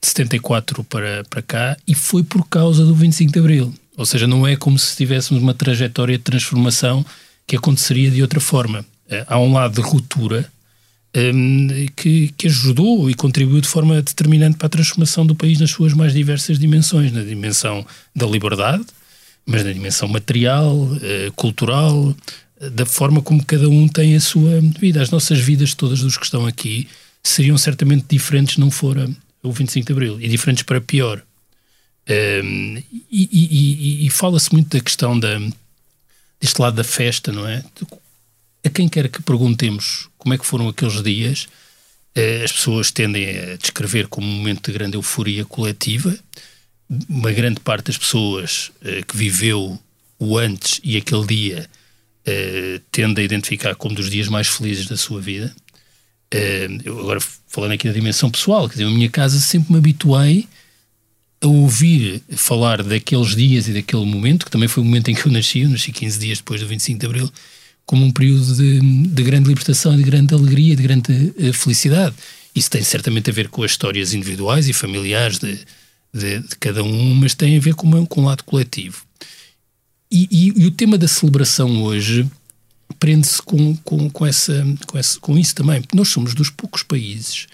de 0.00 0.08
74 0.08 0.82
para, 0.84 1.24
para 1.28 1.42
cá 1.42 1.76
e 1.86 1.94
foi 1.94 2.22
por 2.22 2.48
causa 2.48 2.84
do 2.84 2.94
25 2.94 3.32
de 3.32 3.38
Abril. 3.38 3.74
Ou 3.96 4.06
seja, 4.06 4.26
não 4.26 4.46
é 4.46 4.56
como 4.56 4.78
se 4.78 4.96
tivéssemos 4.96 5.42
uma 5.42 5.52
trajetória 5.52 6.16
de 6.16 6.24
transformação 6.24 7.04
que 7.46 7.56
aconteceria 7.56 8.10
de 8.10 8.22
outra 8.22 8.40
forma. 8.40 8.84
Eh, 9.08 9.24
há 9.28 9.38
um 9.38 9.52
lado 9.52 9.74
de 9.74 9.80
ruptura 9.80 10.50
hum, 11.14 11.68
que, 11.94 12.32
que 12.36 12.46
ajudou 12.46 13.10
e 13.10 13.14
contribuiu 13.14 13.60
de 13.60 13.68
forma 13.68 14.00
determinante 14.00 14.56
para 14.56 14.68
a 14.68 14.70
transformação 14.70 15.26
do 15.26 15.34
país 15.34 15.58
nas 15.60 15.70
suas 15.70 15.92
mais 15.92 16.14
diversas 16.14 16.58
dimensões, 16.58 17.12
na 17.12 17.22
dimensão 17.22 17.84
da 18.16 18.26
liberdade, 18.26 18.84
mas 19.44 19.64
na 19.64 19.72
dimensão 19.72 20.08
material, 20.08 20.88
eh, 21.02 21.30
cultural, 21.36 22.14
da 22.72 22.86
forma 22.86 23.20
como 23.20 23.44
cada 23.44 23.68
um 23.68 23.88
tem 23.88 24.14
a 24.14 24.20
sua 24.20 24.60
vida. 24.78 25.02
As 25.02 25.10
nossas 25.10 25.40
vidas, 25.40 25.74
todas 25.74 26.00
dos 26.00 26.16
que 26.16 26.24
estão 26.24 26.46
aqui, 26.46 26.88
seriam 27.22 27.58
certamente 27.58 28.06
diferentes 28.08 28.56
não 28.58 28.70
fora 28.70 29.10
o 29.42 29.52
25 29.52 29.86
de 29.86 29.92
Abril, 29.92 30.20
e 30.20 30.28
diferentes 30.28 30.62
para 30.62 30.80
pior. 30.80 31.22
E 32.08 32.84
e- 33.10 33.28
e- 34.02 34.06
e 34.06 34.10
fala-se 34.10 34.52
muito 34.52 34.76
da 34.76 34.82
questão 34.82 35.18
da, 35.18 35.38
deste 36.40 36.60
lado 36.60 36.76
da 36.76 36.84
festa, 36.84 37.30
não 37.32 37.46
é? 37.46 37.62
a 38.62 38.68
quem 38.68 38.88
quer 38.88 39.08
que 39.08 39.22
perguntemos 39.22 40.08
como 40.18 40.34
é 40.34 40.38
que 40.38 40.44
foram 40.44 40.68
aqueles 40.68 41.02
dias, 41.02 41.48
eh, 42.14 42.42
as 42.44 42.52
pessoas 42.52 42.90
tendem 42.90 43.38
a 43.38 43.56
descrever 43.56 44.06
como 44.06 44.26
um 44.26 44.30
momento 44.36 44.66
de 44.70 44.76
grande 44.76 44.96
euforia 44.96 45.44
coletiva. 45.46 46.14
Uma 47.08 47.32
grande 47.32 47.58
parte 47.60 47.86
das 47.86 47.96
pessoas 47.96 48.70
eh, 48.82 49.02
que 49.02 49.16
viveu 49.16 49.80
o 50.18 50.36
antes 50.36 50.78
e 50.84 50.96
aquele 50.98 51.26
dia 51.26 51.70
eh, 52.26 52.80
tende 52.92 53.22
a 53.22 53.24
identificar 53.24 53.74
como 53.76 53.94
dos 53.94 54.10
dias 54.10 54.28
mais 54.28 54.46
felizes 54.48 54.86
da 54.86 54.96
sua 54.96 55.20
vida. 55.22 55.54
Eh, 56.32 56.68
eu 56.84 56.98
agora 57.00 57.20
falando 57.48 57.72
aqui 57.72 57.88
da 57.88 57.94
dimensão 57.94 58.30
pessoal, 58.30 58.68
quer 58.68 58.74
dizer, 58.74 58.84
na 58.84 58.90
minha 58.90 59.10
casa 59.10 59.38
sempre 59.40 59.72
me 59.72 59.78
habituei 59.78 60.46
a 61.42 61.46
ouvir 61.46 62.22
falar 62.36 62.82
daqueles 62.82 63.34
dias 63.34 63.66
e 63.66 63.72
daquele 63.72 64.04
momento, 64.04 64.44
que 64.44 64.50
também 64.50 64.68
foi 64.68 64.82
o 64.82 64.86
momento 64.86 65.10
em 65.10 65.14
que 65.14 65.26
eu 65.26 65.32
nasci, 65.32 65.60
eu 65.60 65.68
nasci 65.70 65.90
15 65.90 66.18
dias 66.18 66.38
depois 66.38 66.60
do 66.60 66.66
25 66.68 67.00
de 67.00 67.06
Abril, 67.06 67.32
como 67.86 68.04
um 68.04 68.10
período 68.12 68.54
de, 68.54 68.78
de 69.08 69.22
grande 69.22 69.48
libertação, 69.48 69.96
de 69.96 70.02
grande 70.02 70.34
alegria, 70.34 70.76
de 70.76 70.82
grande 70.82 71.32
eh, 71.38 71.52
felicidade. 71.52 72.14
Isso 72.54 72.70
tem 72.70 72.82
certamente 72.82 73.30
a 73.30 73.32
ver 73.32 73.48
com 73.48 73.62
as 73.62 73.72
histórias 73.72 74.12
individuais 74.12 74.68
e 74.68 74.72
familiares 74.72 75.38
de, 75.38 75.58
de, 76.12 76.40
de 76.40 76.56
cada 76.60 76.84
um, 76.84 77.14
mas 77.14 77.34
tem 77.34 77.56
a 77.56 77.60
ver 77.60 77.74
com, 77.74 78.06
com 78.06 78.20
um 78.20 78.24
lado 78.26 78.44
coletivo. 78.44 79.02
E, 80.12 80.28
e- 80.30 80.62
e 80.62 80.66
o 80.66 80.70
tema 80.70 80.98
da 80.98 81.08
celebração 81.08 81.82
hoje 81.82 82.28
prende-se 82.98 83.40
com, 83.42 83.76
com, 83.76 84.10
com, 84.10 84.26
essa, 84.26 84.64
com, 84.86 84.98
essa, 84.98 85.18
com 85.20 85.38
isso 85.38 85.54
também. 85.54 85.82
Nós 85.94 86.08
somos 86.08 86.34
dos 86.34 86.50
poucos 86.50 86.82
países 86.82 87.46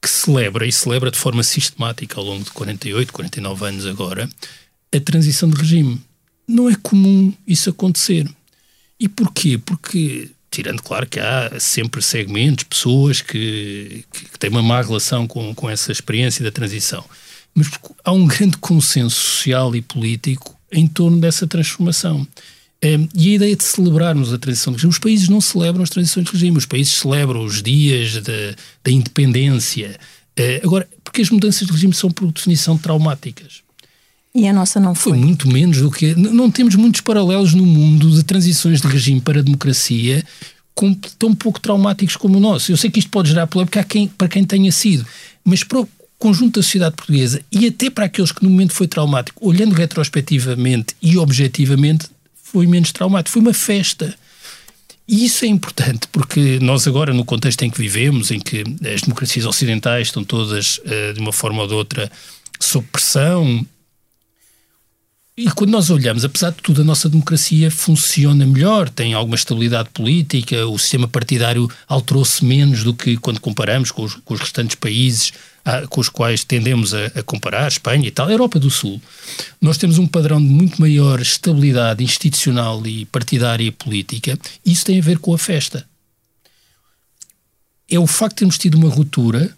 que 0.00 0.08
celebra 0.08 0.66
e 0.66 0.72
celebra 0.72 1.10
de 1.10 1.18
forma 1.18 1.42
sistemática 1.42 2.18
ao 2.18 2.26
longo 2.26 2.44
de 2.44 2.50
48, 2.50 3.12
49 3.12 3.66
anos 3.66 3.86
agora 3.86 4.28
a 4.94 5.00
transição 5.00 5.48
de 5.48 5.56
regime. 5.56 6.00
Não 6.46 6.68
é 6.68 6.74
comum 6.82 7.32
isso 7.46 7.70
acontecer. 7.70 8.28
E 9.00 9.08
porquê? 9.08 9.58
Porque, 9.58 10.30
tirando 10.50 10.82
claro 10.82 11.06
que 11.06 11.18
há 11.18 11.58
sempre 11.58 12.02
segmentos, 12.02 12.64
pessoas 12.64 13.22
que, 13.22 14.04
que, 14.12 14.38
têm 14.38 14.50
uma 14.50 14.62
má 14.62 14.82
relação 14.82 15.26
com, 15.26 15.54
com 15.54 15.70
essa 15.70 15.90
experiência 15.90 16.44
da 16.44 16.50
transição, 16.50 17.04
mas 17.54 17.70
há 18.04 18.12
um 18.12 18.26
grande 18.26 18.56
consenso 18.58 19.16
social 19.16 19.74
e 19.74 19.80
político 19.80 20.58
em 20.70 20.86
torno 20.86 21.20
dessa 21.20 21.46
transformação. 21.46 22.26
Um, 22.84 23.08
e 23.14 23.30
a 23.30 23.34
ideia 23.34 23.56
de 23.56 23.62
celebrarmos 23.62 24.32
a 24.32 24.38
transição 24.38 24.72
de 24.72 24.78
regime, 24.78 24.90
os 24.90 24.98
países 24.98 25.28
não 25.28 25.40
celebram 25.40 25.84
as 25.84 25.90
transições 25.90 26.26
de 26.26 26.32
regime, 26.32 26.58
os 26.58 26.66
países 26.66 26.94
celebram 26.94 27.44
os 27.44 27.62
dias 27.62 28.20
da, 28.22 28.90
independência. 28.90 29.96
Uh, 30.38 30.66
agora, 30.66 30.88
porque 31.04 31.22
as 31.22 31.30
mudanças 31.30 31.66
de 31.66 31.72
regime 31.72 31.94
são, 31.94 32.10
por 32.10 32.30
definição, 32.32 32.76
traumáticas. 32.76 33.62
E 34.34 34.48
a 34.48 34.52
nossa 34.52 34.80
não 34.80 34.94
Foi 34.94 35.12
foi. 35.12 35.20
muito 35.20 35.46
menos 35.46 35.78
do 35.78 35.90
que. 35.90 36.14
Não 36.14 36.50
temos 36.50 36.74
muitos 36.74 37.02
paralelos 37.02 37.52
no 37.52 37.66
mundo 37.66 38.10
de 38.10 38.22
transições 38.22 38.80
de 38.80 38.88
regime 38.88 39.20
para 39.20 39.40
a 39.40 39.42
democracia 39.42 40.24
com, 40.74 40.94
tão 40.94 41.34
pouco 41.34 41.60
traumáticos 41.60 42.16
como 42.16 42.38
o 42.38 42.40
nosso. 42.40 42.72
Eu 42.72 42.76
sei 42.76 42.90
que 42.90 42.98
isto 42.98 43.10
pode 43.10 43.28
gerar 43.28 43.46
polémica 43.46 43.84
quem, 43.84 44.08
para 44.08 44.28
quem 44.28 44.44
tenha 44.44 44.72
sido, 44.72 45.06
mas 45.44 45.62
para 45.62 45.80
o 45.80 45.88
conjunto 46.18 46.60
da 46.60 46.62
sociedade 46.62 46.96
portuguesa 46.96 47.42
e 47.50 47.66
até 47.66 47.90
para 47.90 48.06
aqueles 48.06 48.32
que 48.32 48.42
no 48.42 48.50
momento 48.50 48.72
foi 48.72 48.86
traumático, 48.86 49.46
olhando 49.46 49.74
retrospectivamente 49.74 50.94
e 51.02 51.18
objetivamente, 51.18 52.06
foi 52.52 52.66
menos 52.66 52.92
traumático. 52.92 53.32
Foi 53.32 53.42
uma 53.42 53.54
festa. 53.54 54.14
E 55.08 55.24
isso 55.24 55.44
é 55.44 55.48
importante 55.48 56.06
porque 56.12 56.58
nós 56.60 56.86
agora, 56.86 57.12
no 57.12 57.24
contexto 57.24 57.62
em 57.62 57.70
que 57.70 57.78
vivemos, 57.78 58.30
em 58.30 58.38
que 58.38 58.62
as 58.94 59.02
democracias 59.02 59.44
ocidentais 59.46 60.08
estão 60.08 60.22
todas, 60.22 60.80
eh, 60.84 61.12
de 61.12 61.20
uma 61.20 61.32
forma 61.32 61.62
ou 61.62 61.68
de 61.68 61.74
outra, 61.74 62.10
sob 62.60 62.86
pressão, 62.92 63.66
e 65.36 65.50
quando 65.50 65.70
nós 65.70 65.88
olhamos, 65.88 66.24
apesar 66.24 66.50
de 66.50 66.58
tudo, 66.58 66.82
a 66.82 66.84
nossa 66.84 67.08
democracia 67.08 67.70
funciona 67.70 68.46
melhor, 68.46 68.90
tem 68.90 69.14
alguma 69.14 69.36
estabilidade 69.36 69.88
política, 69.90 70.66
o 70.66 70.78
sistema 70.78 71.08
partidário 71.08 71.70
alterou-se 71.88 72.44
menos 72.44 72.84
do 72.84 72.92
que 72.92 73.16
quando 73.16 73.40
comparamos 73.40 73.90
com 73.90 74.02
os, 74.02 74.14
com 74.16 74.34
os 74.34 74.40
restantes 74.40 74.76
países 74.76 75.32
ah, 75.64 75.86
com 75.86 76.00
os 76.00 76.08
quais 76.08 76.42
tendemos 76.42 76.92
a, 76.92 77.06
a 77.06 77.22
comparar, 77.22 77.68
Espanha 77.68 78.08
e 78.08 78.10
tal, 78.10 78.26
a 78.26 78.32
Europa 78.32 78.58
do 78.58 78.68
Sul. 78.68 79.00
Nós 79.60 79.78
temos 79.78 79.96
um 79.96 80.08
padrão 80.08 80.40
de 80.40 80.48
muito 80.48 80.80
maior 80.80 81.20
estabilidade 81.20 82.02
institucional 82.02 82.84
e 82.84 83.04
partidária 83.06 83.64
e 83.64 83.70
política, 83.70 84.36
e 84.66 84.72
isso 84.72 84.84
tem 84.84 84.98
a 84.98 85.02
ver 85.02 85.18
com 85.18 85.32
a 85.32 85.38
festa. 85.38 85.86
É 87.88 87.98
o 87.98 88.08
facto 88.08 88.34
de 88.34 88.38
termos 88.40 88.58
tido 88.58 88.74
uma 88.74 88.88
ruptura 88.88 89.54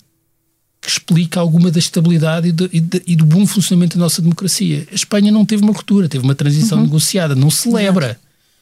que 0.84 0.90
explica 0.90 1.40
alguma 1.40 1.70
da 1.70 1.78
estabilidade 1.78 2.48
e 2.48 2.52
do, 2.52 2.68
e 2.70 2.78
de- 2.78 3.02
e 3.06 3.16
do 3.16 3.24
bom 3.24 3.46
funcionamento 3.46 3.96
da 3.96 4.04
nossa 4.04 4.20
democracia. 4.20 4.86
A 4.92 4.94
Espanha 4.94 5.32
não 5.32 5.42
teve 5.46 5.62
uma 5.62 5.72
ruptura, 5.72 6.10
teve 6.10 6.22
uma 6.22 6.34
transição 6.34 6.78
negociada, 6.82 7.34
não 7.34 7.48
celebra. 7.50 8.18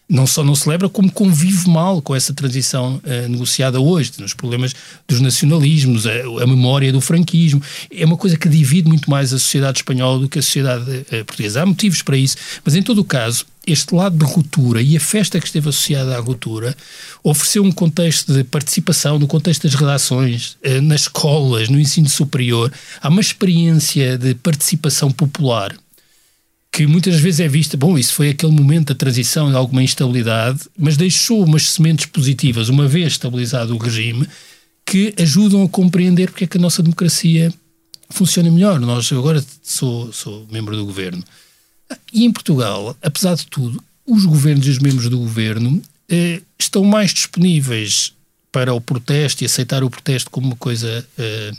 Não 0.09 0.27
só 0.27 0.45
não 0.45 0.55
celebra, 0.55 0.89
como 0.91 1.11
convive 1.11 1.69
mal 1.69 2.03
com 2.03 2.15
essa 2.15 2.35
transição 2.35 3.01
eh, 3.05 3.27
negociada 3.29 3.81
hoje, 3.81 4.13
nos 4.19 4.35
problemas 4.35 4.75
dos 5.09 5.21
nacionalismos, 5.21 6.07
a, 6.07 6.11
a 6.43 6.47
memória 6.47 6.93
do 6.93 7.01
franquismo. 7.01 7.63
É 7.91 8.05
uma 8.05 8.17
coisa 8.17 8.37
que 8.37 8.49
divide 8.49 8.89
muito 8.89 9.11
mais 9.11 9.33
a 9.33 9.39
sociedade 9.39 9.79
espanhola 9.79 10.19
do 10.21 10.29
que 10.29 10.39
a 10.39 10.43
sociedade 10.43 11.07
eh, 11.11 11.25
portuguesa. 11.25 11.63
Há 11.63 11.67
motivos 11.67 12.03
para 12.03 12.17
isso, 12.17 12.37
mas 12.65 12.75
em 12.77 12.83
todo 12.83 12.99
o 12.99 13.05
caso, 13.05 13.47
este 13.67 13.95
lado 13.95 14.17
de 14.17 14.25
ruptura 14.25 14.83
e 14.83 14.97
a 14.97 15.01
festa 15.01 15.39
que 15.39 15.47
esteve 15.47 15.69
associada 15.69 16.17
à 16.17 16.21
ruptura 16.21 16.77
ofereceu 17.23 17.63
um 17.63 17.71
contexto 17.71 18.33
de 18.33 18.43
participação 18.43 19.19
no 19.19 19.27
contexto 19.27 19.63
das 19.63 19.75
redações, 19.75 20.57
eh, 20.63 20.81
nas 20.81 21.03
escolas, 21.03 21.69
no 21.69 21.79
ensino 21.79 22.09
superior. 22.09 22.73
Há 23.01 23.09
uma 23.09 23.21
experiência 23.21 24.19
de 24.19 24.35
participação 24.35 25.11
popular 25.11 25.77
que 26.73 26.87
muitas 26.87 27.21
vezes 27.21 27.41
é 27.41 27.49
vista, 27.49 27.77
bom, 27.77 27.99
isso 27.99 28.15
foi 28.15 28.31
aquele 28.31 28.51
momento 28.51 28.89
da 28.89 28.95
transição 28.95 29.51
de 29.51 29.57
alguma 29.57 29.83
instabilidade, 29.83 30.61
mas 30.77 30.97
deixou 30.97 31.45
umas 31.45 31.69
sementes 31.69 32.07
positivas, 32.07 32.71
uma 32.71 32.89
vez 32.89 33.13
estabilizado 33.13 33.75
o 33.75 33.79
regime, 33.79 34.27
que 34.87 35.15
ajudam 35.19 35.63
a 35.63 35.69
compreender 35.69 36.31
porque 36.31 36.45
é 36.45 36.47
que 36.47 36.57
a 36.57 36.61
nossa 36.61 36.83
democracia 36.83 37.53
funciona 38.09 38.51
melhor. 38.51 38.81
Nós, 38.81 39.11
eu 39.11 39.19
agora 39.19 39.45
sou, 39.63 40.11
sou 40.15 40.47
membro 40.51 40.75
do 40.75 40.87
governo. 40.87 41.23
E 42.13 42.25
em 42.25 42.33
Portugal, 42.33 42.97
apesar 43.03 43.35
de 43.35 43.47
tudo, 43.47 43.83
os 44.07 44.25
governos 44.25 44.67
e 44.67 44.71
os 44.71 44.79
membros 44.79 45.09
do 45.09 45.19
governo 45.19 45.83
eh, 46.09 46.41
estão 46.59 46.85
mais 46.85 47.13
disponíveis 47.13 48.13
para 48.51 48.75
o 48.75 48.81
protesto 48.81 49.43
e 49.43 49.47
aceitar 49.47 49.83
o 49.83 49.91
protesto 49.91 50.31
como 50.31 50.49
uma 50.49 50.57
coisa 50.57 51.07
eh, 51.19 51.53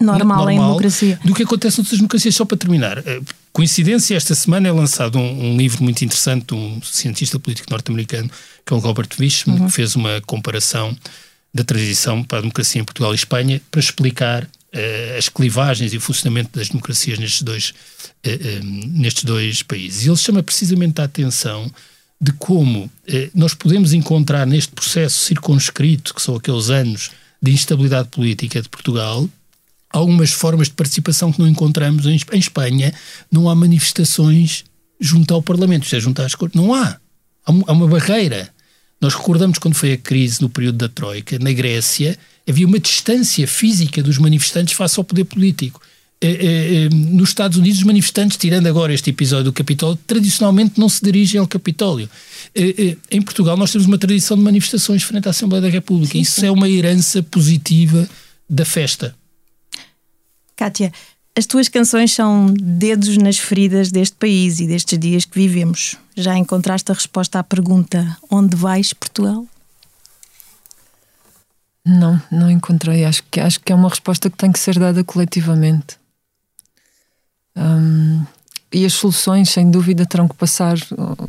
Normal, 0.00 0.50
em 0.50 0.58
democracia. 0.58 1.20
do 1.22 1.34
que 1.34 1.42
acontece 1.42 1.78
noutras 1.78 1.98
democracias. 1.98 2.34
Só 2.34 2.44
para 2.46 2.56
terminar, 2.56 2.98
eh, 2.98 3.20
coincidência, 3.52 4.16
esta 4.16 4.34
semana 4.34 4.68
é 4.68 4.72
lançado 4.72 5.18
um, 5.18 5.52
um 5.52 5.56
livro 5.58 5.82
muito 5.84 6.02
interessante 6.02 6.46
de 6.46 6.54
um 6.54 6.80
cientista 6.82 7.38
político 7.38 7.70
norte-americano, 7.70 8.30
que 8.64 8.72
é 8.72 8.76
o 8.76 8.80
Robert 8.80 9.08
Wischmann, 9.18 9.60
uhum. 9.60 9.66
que 9.66 9.72
fez 9.72 9.94
uma 9.94 10.20
comparação 10.22 10.96
da 11.52 11.64
transição 11.64 12.22
para 12.22 12.38
a 12.38 12.40
democracia 12.40 12.80
em 12.80 12.84
Portugal 12.84 13.12
e 13.12 13.16
Espanha 13.16 13.60
para 13.70 13.80
explicar 13.80 14.48
as 15.18 15.28
clivagens 15.28 15.92
e 15.92 15.96
o 15.96 16.00
funcionamento 16.00 16.56
das 16.56 16.68
democracias 16.68 17.18
nestes 17.18 17.42
dois, 17.42 17.70
uh, 17.70 18.30
uh, 18.30 18.64
nestes 18.88 19.24
dois 19.24 19.62
países. 19.62 20.04
E 20.04 20.08
ele 20.08 20.16
chama 20.16 20.42
precisamente 20.42 21.00
a 21.00 21.04
atenção 21.04 21.70
de 22.20 22.32
como 22.32 22.90
nós 23.34 23.54
podemos 23.54 23.94
encontrar 23.94 24.46
neste 24.46 24.72
processo 24.72 25.24
circunscrito, 25.24 26.12
que 26.14 26.20
são 26.20 26.36
aqueles 26.36 26.68
anos 26.68 27.10
de 27.40 27.50
instabilidade 27.50 28.08
política 28.08 28.60
de 28.60 28.68
Portugal, 28.68 29.26
algumas 29.88 30.30
formas 30.30 30.68
de 30.68 30.74
participação 30.74 31.32
que 31.32 31.38
não 31.38 31.48
encontramos 31.48 32.06
em, 32.06 32.20
em 32.32 32.38
Espanha. 32.38 32.92
Não 33.30 33.48
há 33.48 33.54
manifestações 33.54 34.64
junto 35.00 35.32
ao 35.32 35.42
Parlamento, 35.42 35.84
isto 35.84 35.96
é, 35.96 36.00
junto 36.00 36.20
às 36.22 36.34
Cortes. 36.34 36.60
Não 36.60 36.74
há. 36.74 36.98
Há 37.44 37.72
uma 37.72 37.88
barreira. 37.88 38.50
Nós 39.00 39.14
recordamos 39.14 39.58
quando 39.58 39.74
foi 39.74 39.92
a 39.92 39.96
crise 39.96 40.42
no 40.42 40.50
período 40.50 40.76
da 40.76 40.88
Troika, 40.88 41.38
na 41.38 41.52
Grécia, 41.52 42.18
havia 42.50 42.66
uma 42.66 42.78
distância 42.78 43.46
física 43.46 44.02
dos 44.02 44.18
manifestantes 44.18 44.74
face 44.74 44.98
ao 44.98 45.04
poder 45.04 45.24
político. 45.24 45.80
Eh, 46.22 46.28
eh, 46.28 46.84
eh, 46.84 46.88
nos 46.90 47.30
Estados 47.30 47.56
Unidos, 47.56 47.78
os 47.78 47.84
manifestantes, 47.84 48.36
tirando 48.36 48.66
agora 48.66 48.92
este 48.92 49.08
episódio 49.08 49.44
do 49.44 49.52
Capitólio, 49.54 49.98
tradicionalmente 50.06 50.78
não 50.78 50.88
se 50.88 51.02
dirigem 51.02 51.40
ao 51.40 51.48
Capitólio. 51.48 52.10
Em 53.10 53.22
Portugal, 53.22 53.56
nós 53.56 53.72
temos 53.72 53.86
uma 53.86 53.96
tradição 53.96 54.36
de 54.36 54.42
manifestações 54.42 55.02
frente 55.02 55.26
à 55.28 55.30
Assembleia 55.30 55.62
da 55.62 55.68
República. 55.68 56.12
Sim, 56.12 56.20
Isso 56.20 56.44
é 56.44 56.50
uma 56.50 56.68
herança 56.68 57.22
positiva 57.22 58.06
da 58.48 58.66
festa. 58.66 59.14
Kátia, 60.54 60.92
as 61.38 61.46
tuas 61.46 61.70
canções 61.70 62.12
são 62.12 62.52
dedos 62.52 63.16
nas 63.16 63.38
feridas 63.38 63.90
deste 63.90 64.16
país 64.16 64.60
e 64.60 64.66
destes 64.66 64.98
dias 64.98 65.24
que 65.24 65.38
vivemos. 65.38 65.96
Já 66.14 66.36
encontraste 66.36 66.90
a 66.90 66.94
resposta 66.94 67.38
à 67.38 67.42
pergunta: 67.42 68.18
onde 68.30 68.54
vais, 68.56 68.92
Portugal? 68.92 69.46
Não, 71.84 72.20
não 72.30 72.50
encontrei. 72.50 73.04
Acho 73.04 73.22
que, 73.30 73.40
acho 73.40 73.60
que 73.60 73.72
é 73.72 73.74
uma 73.74 73.88
resposta 73.88 74.28
que 74.28 74.36
tem 74.36 74.52
que 74.52 74.58
ser 74.58 74.78
dada 74.78 75.02
coletivamente. 75.02 75.98
Um, 77.56 78.24
e 78.72 78.84
as 78.84 78.92
soluções, 78.92 79.50
sem 79.50 79.70
dúvida, 79.70 80.06
terão 80.06 80.28
que 80.28 80.36
passar 80.36 80.76
uh, 80.92 81.28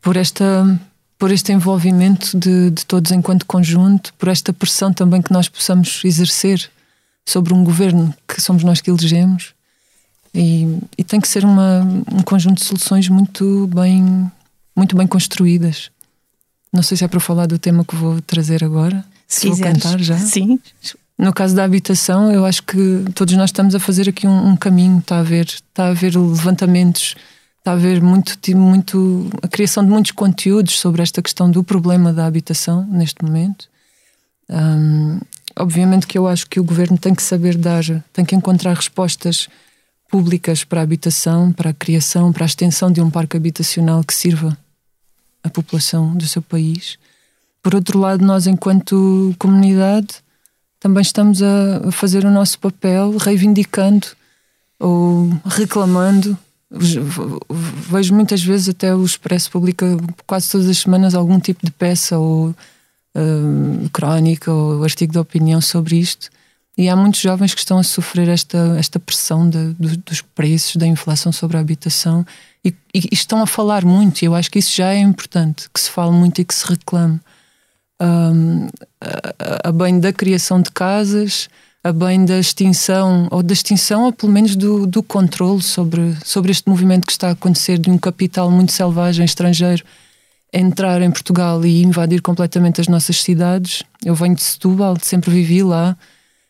por 0.00 0.16
esta 0.16 0.78
por 1.18 1.30
este 1.30 1.52
envolvimento 1.52 2.38
de, 2.38 2.70
de 2.70 2.84
todos 2.84 3.10
enquanto 3.12 3.46
conjunto, 3.46 4.12
por 4.14 4.28
esta 4.28 4.52
pressão 4.52 4.92
também 4.92 5.22
que 5.22 5.32
nós 5.32 5.48
possamos 5.48 6.02
exercer 6.04 6.70
sobre 7.24 7.54
um 7.54 7.64
governo 7.64 8.14
que 8.28 8.40
somos 8.40 8.62
nós 8.62 8.80
que 8.80 8.90
elegemos. 8.90 9.54
E, 10.34 10.78
e 10.98 11.04
tem 11.04 11.20
que 11.20 11.28
ser 11.28 11.44
uma, 11.44 11.80
um 12.12 12.22
conjunto 12.22 12.58
de 12.58 12.64
soluções 12.64 13.08
muito 13.08 13.68
bem, 13.68 14.30
muito 14.76 14.96
bem 14.96 15.06
construídas. 15.06 15.90
Não 16.72 16.82
sei 16.82 16.96
se 16.96 17.04
é 17.04 17.08
para 17.08 17.20
falar 17.20 17.46
do 17.46 17.58
tema 17.58 17.84
que 17.84 17.94
vou 17.94 18.20
trazer 18.20 18.64
agora. 18.64 19.04
Se 19.26 19.48
vou 19.48 19.58
cantar 19.58 19.98
já. 20.00 20.16
Sim. 20.18 20.58
No 21.16 21.32
caso 21.32 21.54
da 21.54 21.64
habitação, 21.64 22.32
eu 22.32 22.44
acho 22.44 22.62
que 22.62 23.04
todos 23.14 23.34
nós 23.34 23.50
estamos 23.50 23.74
a 23.74 23.80
fazer 23.80 24.08
aqui 24.08 24.26
um, 24.26 24.48
um 24.48 24.56
caminho. 24.56 24.98
Está 24.98 25.16
a 25.16 25.20
haver, 25.20 25.46
está 25.46 25.84
a 25.86 25.88
haver 25.88 26.16
levantamentos, 26.16 27.14
está 27.58 27.70
a 27.70 27.74
haver 27.74 28.02
muito, 28.02 28.36
muito 28.56 29.30
a 29.42 29.48
criação 29.48 29.84
de 29.84 29.90
muitos 29.90 30.12
conteúdos 30.12 30.78
sobre 30.78 31.02
esta 31.02 31.22
questão 31.22 31.50
do 31.50 31.62
problema 31.62 32.12
da 32.12 32.26
habitação 32.26 32.84
neste 32.90 33.24
momento. 33.24 33.68
Um, 34.50 35.20
obviamente 35.56 36.06
que 36.06 36.18
eu 36.18 36.26
acho 36.26 36.48
que 36.48 36.60
o 36.60 36.64
governo 36.64 36.98
tem 36.98 37.14
que 37.14 37.22
saber 37.22 37.56
dar, 37.56 37.82
tem 38.12 38.24
que 38.24 38.34
encontrar 38.34 38.74
respostas 38.74 39.48
públicas 40.10 40.64
para 40.64 40.80
a 40.80 40.82
habitação, 40.82 41.52
para 41.52 41.70
a 41.70 41.74
criação, 41.74 42.32
para 42.32 42.44
a 42.44 42.46
extensão 42.46 42.90
de 42.90 43.00
um 43.00 43.10
parque 43.10 43.36
habitacional 43.36 44.02
que 44.04 44.14
sirva 44.14 44.56
a 45.42 45.50
população 45.50 46.14
do 46.14 46.26
seu 46.26 46.42
país. 46.42 46.98
Por 47.64 47.74
outro 47.74 47.98
lado, 47.98 48.22
nós, 48.22 48.46
enquanto 48.46 49.34
comunidade, 49.38 50.16
também 50.78 51.00
estamos 51.00 51.40
a 51.42 51.90
fazer 51.90 52.26
o 52.26 52.30
nosso 52.30 52.58
papel 52.58 53.16
reivindicando 53.16 54.06
ou 54.78 55.30
reclamando. 55.46 56.36
Vejo 56.70 58.14
muitas 58.14 58.42
vezes 58.42 58.68
até 58.68 58.94
o 58.94 59.02
Expresso 59.02 59.50
publica 59.50 59.86
quase 60.26 60.50
todas 60.50 60.68
as 60.68 60.76
semanas 60.76 61.14
algum 61.14 61.40
tipo 61.40 61.64
de 61.64 61.72
peça 61.72 62.18
ou 62.18 62.48
uh, 62.50 63.90
crónica 63.94 64.52
ou 64.52 64.84
artigo 64.84 65.14
de 65.14 65.18
opinião 65.18 65.62
sobre 65.62 65.96
isto. 65.96 66.28
E 66.76 66.90
há 66.90 66.94
muitos 66.94 67.22
jovens 67.22 67.54
que 67.54 67.60
estão 67.60 67.78
a 67.78 67.82
sofrer 67.82 68.28
esta, 68.28 68.76
esta 68.78 69.00
pressão 69.00 69.48
de, 69.48 69.72
de, 69.80 69.96
dos 69.96 70.20
preços, 70.20 70.76
da 70.76 70.86
inflação 70.86 71.32
sobre 71.32 71.56
a 71.56 71.60
habitação 71.60 72.26
e, 72.62 72.74
e, 72.92 73.08
estão 73.10 73.40
a 73.40 73.46
falar 73.46 73.86
muito. 73.86 74.20
E 74.20 74.26
eu 74.26 74.34
acho 74.34 74.50
que 74.50 74.58
isso 74.58 74.76
já 74.76 74.92
é 74.92 74.98
importante, 74.98 75.70
que 75.72 75.80
se 75.80 75.88
fale 75.88 76.12
muito 76.12 76.42
e 76.42 76.44
que 76.44 76.54
se 76.54 76.66
reclame. 76.66 77.18
Um, 78.00 78.68
a, 79.00 79.68
a, 79.68 79.72
bem 79.72 80.00
da 80.00 80.12
criação 80.12 80.60
de 80.60 80.70
casas, 80.70 81.48
a 81.82 81.92
bem 81.92 82.24
da 82.24 82.38
extinção, 82.38 83.28
ou 83.30 83.42
da 83.42 83.52
extinção, 83.52 84.04
ou 84.04 84.12
pelo 84.12 84.32
menos 84.32 84.56
do, 84.56 84.86
do 84.86 85.02
controle 85.02 85.62
sobre, 85.62 86.16
sobre 86.24 86.50
este 86.50 86.68
movimento 86.68 87.06
que 87.06 87.12
está 87.12 87.28
a 87.28 87.32
acontecer 87.32 87.78
de 87.78 87.90
um 87.90 87.98
capital 87.98 88.50
muito 88.50 88.72
selvagem 88.72 89.24
estrangeiro 89.24 89.84
entrar 90.54 91.02
em 91.02 91.10
Portugal 91.10 91.64
e 91.66 91.82
invadir 91.82 92.22
completamente 92.22 92.80
as 92.80 92.86
nossas 92.86 93.20
cidades. 93.20 93.82
Eu 94.04 94.14
venho 94.14 94.36
de 94.36 94.42
Setúbal, 94.42 94.96
sempre 95.02 95.30
vivi 95.30 95.64
lá 95.64 95.96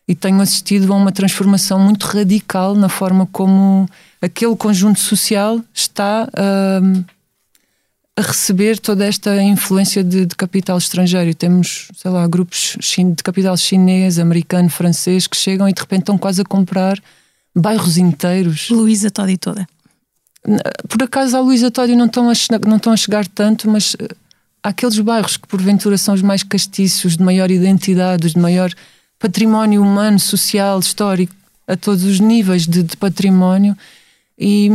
e 0.06 0.14
tenho 0.14 0.40
assistido 0.42 0.92
a 0.92 0.96
uma 0.96 1.10
transformação 1.10 1.78
muito 1.78 2.04
radical 2.04 2.74
na 2.74 2.90
forma 2.90 3.26
como 3.32 3.88
aquele 4.20 4.54
conjunto 4.54 5.00
social 5.00 5.58
está 5.72 6.28
uh, 6.28 7.04
a 8.16 8.22
receber 8.22 8.78
toda 8.78 9.04
esta 9.04 9.42
influência 9.42 10.04
de, 10.04 10.26
de, 10.26 10.36
capital 10.36 10.78
estrangeiro. 10.78 11.34
Temos, 11.34 11.88
sei 11.96 12.10
lá, 12.10 12.26
grupos 12.28 12.76
de 12.78 13.22
capital 13.22 13.56
chinês, 13.56 14.18
americano, 14.18 14.70
francês 14.70 15.26
que 15.26 15.36
chegam 15.36 15.68
e 15.68 15.72
de 15.72 15.80
repente 15.80 16.02
estão 16.02 16.16
quase 16.16 16.40
a 16.40 16.44
comprar 16.44 17.00
bairros 17.54 17.96
inteiros. 17.96 18.70
Luísa 18.70 19.10
toda 19.10 19.32
e 19.32 19.36
toda. 19.36 19.66
Por 20.88 21.02
acaso, 21.02 21.36
a 21.36 21.40
Luísa 21.40 21.70
Tódio 21.70 21.96
não 21.96 22.06
estão, 22.06 22.28
a, 22.28 22.34
não 22.66 22.76
estão 22.76 22.92
a 22.92 22.96
chegar 22.96 23.26
tanto, 23.26 23.68
mas 23.68 23.96
eh, 23.98 24.08
há 24.62 24.68
aqueles 24.68 24.98
bairros 24.98 25.36
que 25.38 25.48
porventura 25.48 25.96
são 25.96 26.14
os 26.14 26.20
mais 26.20 26.42
castiços, 26.42 27.16
de 27.16 27.22
maior 27.22 27.50
identidade, 27.50 28.30
de 28.30 28.38
maior 28.38 28.70
património 29.18 29.82
humano, 29.82 30.20
social, 30.20 30.78
histórico, 30.78 31.34
a 31.66 31.76
todos 31.76 32.04
os 32.04 32.20
níveis 32.20 32.66
de, 32.66 32.82
de 32.82 32.96
património. 32.96 33.74
E, 34.38 34.68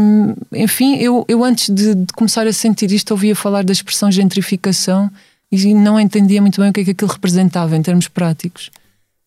enfim, 0.54 0.98
eu, 0.98 1.26
eu 1.28 1.44
antes 1.44 1.70
de, 1.70 1.94
de, 1.96 2.14
começar 2.14 2.48
a 2.48 2.54
sentir 2.54 2.92
isto, 2.92 3.12
ouvia 3.12 3.36
falar 3.36 3.64
da 3.64 3.74
expressão 3.74 4.10
gentrificação 4.12 5.12
e 5.52 5.74
não 5.74 6.00
entendia 6.00 6.42
muito 6.42 6.62
bem 6.62 6.70
o 6.70 6.74
que 6.74 6.82
é 6.82 6.84
que 6.86 6.92
aquilo 6.92 7.12
representava 7.12 7.76
em 7.76 7.82
termos 7.82 8.08
práticos. 8.08 8.70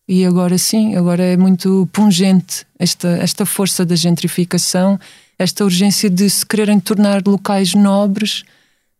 E 0.07 0.25
agora 0.25 0.57
sim, 0.57 0.95
agora 0.95 1.23
é 1.23 1.37
muito 1.37 1.87
pungente 1.93 2.65
esta, 2.79 3.09
esta 3.09 3.45
força 3.45 3.85
da 3.85 3.95
gentrificação 3.95 4.99
esta 5.37 5.63
urgência 5.63 6.09
de 6.09 6.29
se 6.29 6.45
quererem 6.45 6.79
tornar 6.79 7.21
locais 7.25 7.73
nobres 7.73 8.43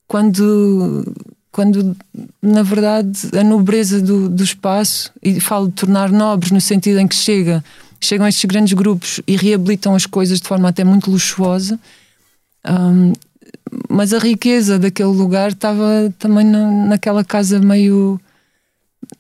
quando, 0.08 1.14
quando 1.52 1.96
na 2.42 2.64
verdade 2.64 3.12
a 3.38 3.44
nobreza 3.44 4.02
do, 4.02 4.30
do 4.30 4.44
espaço, 4.44 5.12
e 5.22 5.40
falo 5.40 5.68
de 5.68 5.74
tornar 5.74 6.12
nobres 6.12 6.52
no 6.52 6.62
sentido 6.62 7.00
em 7.00 7.08
que 7.08 7.16
chega, 7.16 7.64
chegam 8.06 8.28
estes 8.28 8.46
grandes 8.46 8.74
grupos 8.74 9.20
e 9.28 9.36
reabilitam 9.36 9.96
as 9.96 10.06
coisas 10.06 10.40
de 10.40 10.48
forma 10.48 10.70
até 10.70 10.84
muito 10.84 11.10
luxuosa. 11.10 11.80
Um, 12.66 13.14
mas 13.90 14.14
a 14.14 14.20
riqueza 14.20 14.80
daquele 14.80 15.10
lugar 15.10 15.50
estava 15.50 16.14
também 16.20 16.46
na, 16.46 16.70
naquela 16.88 17.24
casa 17.24 17.60
meio. 17.60 18.20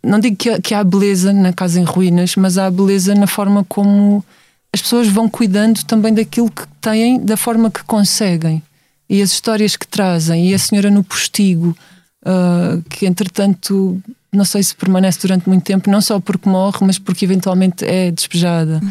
Não 0.01 0.19
digo 0.19 0.35
que, 0.35 0.61
que 0.61 0.73
há 0.73 0.83
beleza 0.83 1.33
na 1.33 1.53
casa 1.53 1.79
em 1.79 1.83
ruínas, 1.83 2.35
mas 2.35 2.57
há 2.57 2.69
beleza 2.69 3.13
na 3.15 3.27
forma 3.27 3.63
como 3.65 4.23
as 4.71 4.81
pessoas 4.81 5.07
vão 5.07 5.29
cuidando 5.29 5.83
também 5.83 6.13
daquilo 6.13 6.49
que 6.49 6.67
têm, 6.81 7.19
da 7.19 7.37
forma 7.37 7.69
que 7.69 7.83
conseguem. 7.83 8.61
E 9.09 9.21
as 9.21 9.31
histórias 9.31 9.75
que 9.75 9.87
trazem, 9.87 10.49
e 10.49 10.53
a 10.53 10.59
senhora 10.59 10.89
no 10.89 11.03
postigo, 11.03 11.77
uh, 12.25 12.81
que 12.89 13.05
entretanto, 13.05 14.01
não 14.33 14.45
sei 14.45 14.63
se 14.63 14.75
permanece 14.75 15.19
durante 15.21 15.47
muito 15.47 15.63
tempo, 15.63 15.89
não 15.89 16.01
só 16.01 16.19
porque 16.19 16.49
morre, 16.49 16.79
mas 16.81 16.97
porque 16.97 17.25
eventualmente 17.25 17.85
é 17.85 18.11
despejada. 18.11 18.81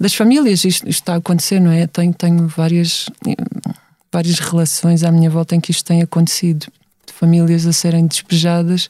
Das 0.00 0.14
famílias, 0.14 0.64
isto, 0.64 0.88
isto 0.88 1.00
está 1.00 1.14
a 1.14 1.16
acontecer, 1.16 1.60
não 1.60 1.70
é? 1.70 1.86
Tenho, 1.86 2.14
tenho 2.14 2.46
várias, 2.46 3.10
várias 4.12 4.38
relações 4.38 5.04
à 5.04 5.10
minha 5.10 5.28
volta 5.28 5.54
em 5.54 5.60
que 5.60 5.70
isto 5.70 5.84
tem 5.84 6.02
acontecido. 6.02 6.66
De 7.06 7.12
famílias 7.12 7.66
a 7.66 7.72
serem 7.72 8.06
despejadas 8.06 8.88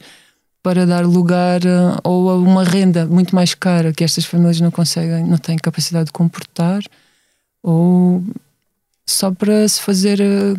para 0.61 0.85
dar 0.85 1.05
lugar 1.05 1.61
a, 1.65 1.99
ou 2.03 2.29
a 2.29 2.35
uma 2.35 2.63
renda 2.63 3.05
muito 3.05 3.33
mais 3.33 3.53
cara 3.53 3.93
que 3.93 4.03
estas 4.03 4.25
famílias 4.25 4.59
não 4.59 4.71
conseguem, 4.71 5.23
não 5.23 5.37
têm 5.37 5.57
capacidade 5.57 6.05
de 6.05 6.11
comportar, 6.11 6.81
ou 7.63 8.23
só 9.05 9.31
para 9.31 9.67
se 9.67 9.81
fazer, 9.81 10.21
eh, 10.21 10.53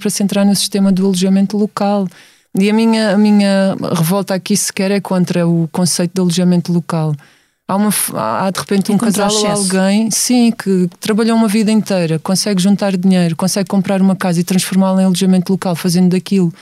para 0.00 0.10
se 0.10 0.22
entrar 0.22 0.44
no 0.44 0.56
sistema 0.56 0.90
do 0.90 1.04
alojamento 1.04 1.56
local. 1.56 2.08
E 2.58 2.68
a 2.68 2.74
minha, 2.74 3.14
a 3.14 3.18
minha 3.18 3.76
revolta 3.94 4.34
aqui 4.34 4.56
sequer 4.56 4.90
é 4.90 5.00
contra 5.00 5.46
o 5.46 5.68
conceito 5.68 6.14
de 6.14 6.20
alojamento 6.20 6.72
local. 6.72 7.14
há, 7.68 7.76
uma, 7.76 7.90
há 8.14 8.50
de 8.50 8.58
repente 8.58 8.90
um 8.90 8.96
Encontrar 8.96 9.28
casal 9.28 9.42
ou 9.42 9.50
alguém, 9.50 10.10
sim, 10.10 10.50
que 10.50 10.88
trabalhou 10.98 11.36
uma 11.36 11.46
vida 11.46 11.70
inteira, 11.70 12.18
consegue 12.18 12.60
juntar 12.60 12.96
dinheiro, 12.96 13.36
consegue 13.36 13.68
comprar 13.68 14.02
uma 14.02 14.16
casa 14.16 14.40
e 14.40 14.44
transformá-la 14.44 15.02
em 15.02 15.04
alojamento 15.04 15.52
local, 15.52 15.76
fazendo 15.76 16.10
daquilo 16.10 16.52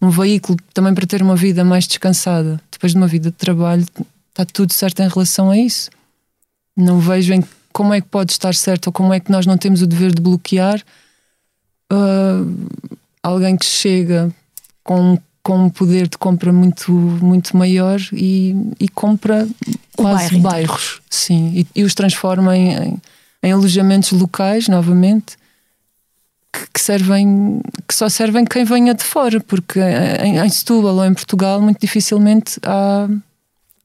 um 0.00 0.10
veículo 0.10 0.58
também 0.74 0.94
para 0.94 1.06
ter 1.06 1.22
uma 1.22 1.36
vida 1.36 1.64
mais 1.64 1.86
descansada. 1.86 2.60
Depois 2.70 2.92
de 2.92 2.98
uma 2.98 3.06
vida 3.06 3.30
de 3.30 3.36
trabalho, 3.36 3.86
está 4.30 4.44
tudo 4.44 4.72
certo 4.72 5.00
em 5.00 5.08
relação 5.08 5.50
a 5.50 5.58
isso. 5.58 5.90
Não 6.76 7.00
vejo 7.00 7.32
em 7.32 7.44
como 7.72 7.94
é 7.94 8.00
que 8.00 8.08
pode 8.08 8.32
estar 8.32 8.54
certo 8.54 8.88
ou 8.88 8.92
como 8.92 9.12
é 9.12 9.20
que 9.20 9.30
nós 9.30 9.46
não 9.46 9.56
temos 9.56 9.82
o 9.82 9.86
dever 9.86 10.12
de 10.12 10.20
bloquear 10.20 10.82
ah, 11.90 12.44
alguém 13.22 13.56
que 13.56 13.66
chega 13.66 14.32
com, 14.82 15.18
com 15.48 15.64
um 15.64 15.70
poder 15.70 16.08
de 16.08 16.18
compra 16.18 16.52
muito, 16.52 16.92
muito 16.92 17.56
maior 17.56 17.98
e, 18.12 18.54
e 18.78 18.86
compra 18.86 19.48
O 19.96 20.02
quase 20.02 20.36
bairro 20.36 20.42
bairros, 20.42 21.00
sim, 21.08 21.64
e, 21.74 21.80
e 21.80 21.84
os 21.84 21.94
transforma 21.94 22.54
em, 22.54 22.76
em, 22.76 23.02
em 23.44 23.52
alojamentos 23.52 24.12
locais 24.12 24.68
novamente 24.68 25.38
que, 26.52 26.66
que 26.74 26.78
servem 26.78 27.62
que 27.88 27.94
só 27.94 28.10
servem 28.10 28.44
quem 28.44 28.62
venha 28.62 28.92
de 28.92 29.02
fora, 29.02 29.40
porque 29.40 29.80
em, 29.80 30.36
em 30.38 30.50
Setúbal 30.50 30.96
ou 30.96 31.06
em 31.06 31.14
Portugal 31.14 31.62
muito 31.62 31.80
dificilmente 31.80 32.60
há 32.62 33.08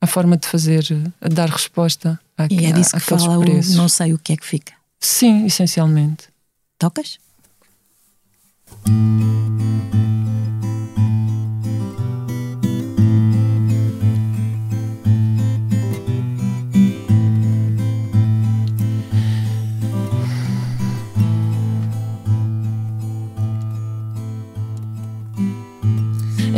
a 0.02 0.06
forma 0.06 0.36
de 0.36 0.46
fazer, 0.46 0.84
de 0.84 1.34
dar 1.34 1.48
resposta 1.48 2.20
a, 2.38 2.46
E 2.52 2.66
é 2.66 2.74
disso 2.74 2.90
que 2.90 2.98
àqueles 2.98 3.24
fala 3.24 3.38
o 3.38 3.42
preços. 3.42 3.76
não 3.76 3.88
sei 3.88 4.12
o 4.12 4.18
que 4.18 4.34
é 4.34 4.36
que 4.36 4.46
fica. 4.46 4.74
Sim, 5.00 5.46
essencialmente. 5.46 6.28
Tocas? 6.78 7.18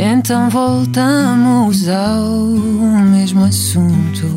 Então 0.08 0.48
voltamos 0.48 1.88
ao 1.88 2.30
mesmo 3.10 3.44
assunto. 3.44 4.28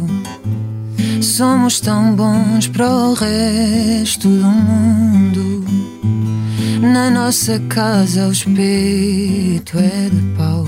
Somos 1.21 1.79
tão 1.79 2.15
bons 2.15 2.67
para 2.67 2.89
o 2.89 3.13
resto 3.13 4.27
do 4.27 4.47
mundo. 4.47 5.63
Na 6.81 7.11
nossa 7.11 7.59
casa 7.69 8.27
o 8.27 8.31
espeto 8.31 9.77
é 9.77 10.09
de 10.09 10.21
pau. 10.35 10.65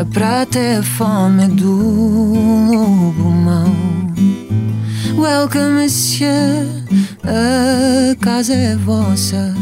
A 0.00 0.04
prata 0.06 0.58
é 0.58 0.78
a 0.78 0.82
fome 0.82 1.46
do 1.48 1.70
lobo 2.72 3.30
mau. 3.30 3.70
Welcome, 5.14 5.82
monsieur. 5.82 6.66
A 7.22 8.16
casa 8.18 8.54
é 8.54 8.76
vossa. 8.76 9.54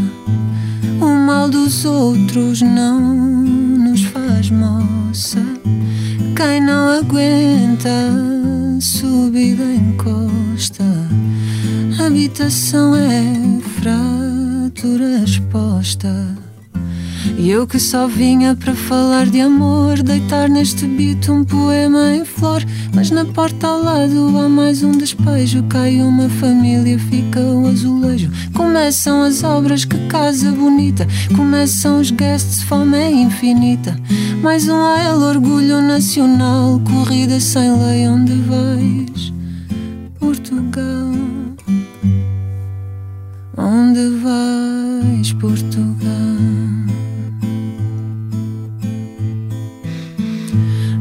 O 1.01 1.07
mal 1.07 1.49
dos 1.49 1.85
outros 1.85 2.63
não 2.63 3.44
faz 4.45 4.51
moça. 4.51 5.39
Quem 6.37 6.61
não 6.61 6.99
aguenta 6.99 7.91
subida 8.81 9.65
encosta. 9.65 10.85
Habitação 12.05 12.95
é 12.95 13.61
fratura 13.81 15.25
exposta. 15.25 16.44
E 17.37 17.51
eu 17.51 17.67
que 17.67 17.79
só 17.79 18.07
vinha 18.07 18.55
para 18.55 18.75
falar 18.75 19.27
de 19.27 19.41
amor, 19.41 20.03
deitar 20.03 20.49
neste 20.49 20.87
beat 20.87 21.29
um 21.29 21.45
poema 21.45 22.15
em 22.15 22.25
flor. 22.25 22.63
Mas 22.95 23.11
na 23.11 23.25
porta 23.25 23.67
ao 23.67 23.83
lado 23.83 24.39
há 24.39 24.49
mais 24.49 24.83
um 24.83 24.93
despejo. 24.93 25.63
Cai 25.65 26.01
uma 26.01 26.29
família, 26.29 26.99
fica 26.99 27.41
o 27.41 27.67
azulejo. 27.67 28.31
Começam 28.55 29.23
as 29.23 29.43
obras, 29.43 29.85
que 29.85 29.99
casa 30.07 30.53
bonita. 30.53 31.07
Começam 31.35 32.01
os 32.01 32.11
guests, 32.11 32.63
fome 32.63 32.97
é 32.97 33.11
infinita. 33.11 33.99
Mais 34.43 34.69
um 34.69 34.77
AL, 34.77 35.21
orgulho 35.21 35.83
nacional. 35.83 36.81
Corrida 36.81 37.41
sem 37.41 37.77
lei, 37.79 38.07
onde 38.07 38.35
vais? 38.43 39.33
Portugal. 40.19 41.13
Onde 43.57 44.09
vais, 44.23 45.33
Portugal? 45.35 46.64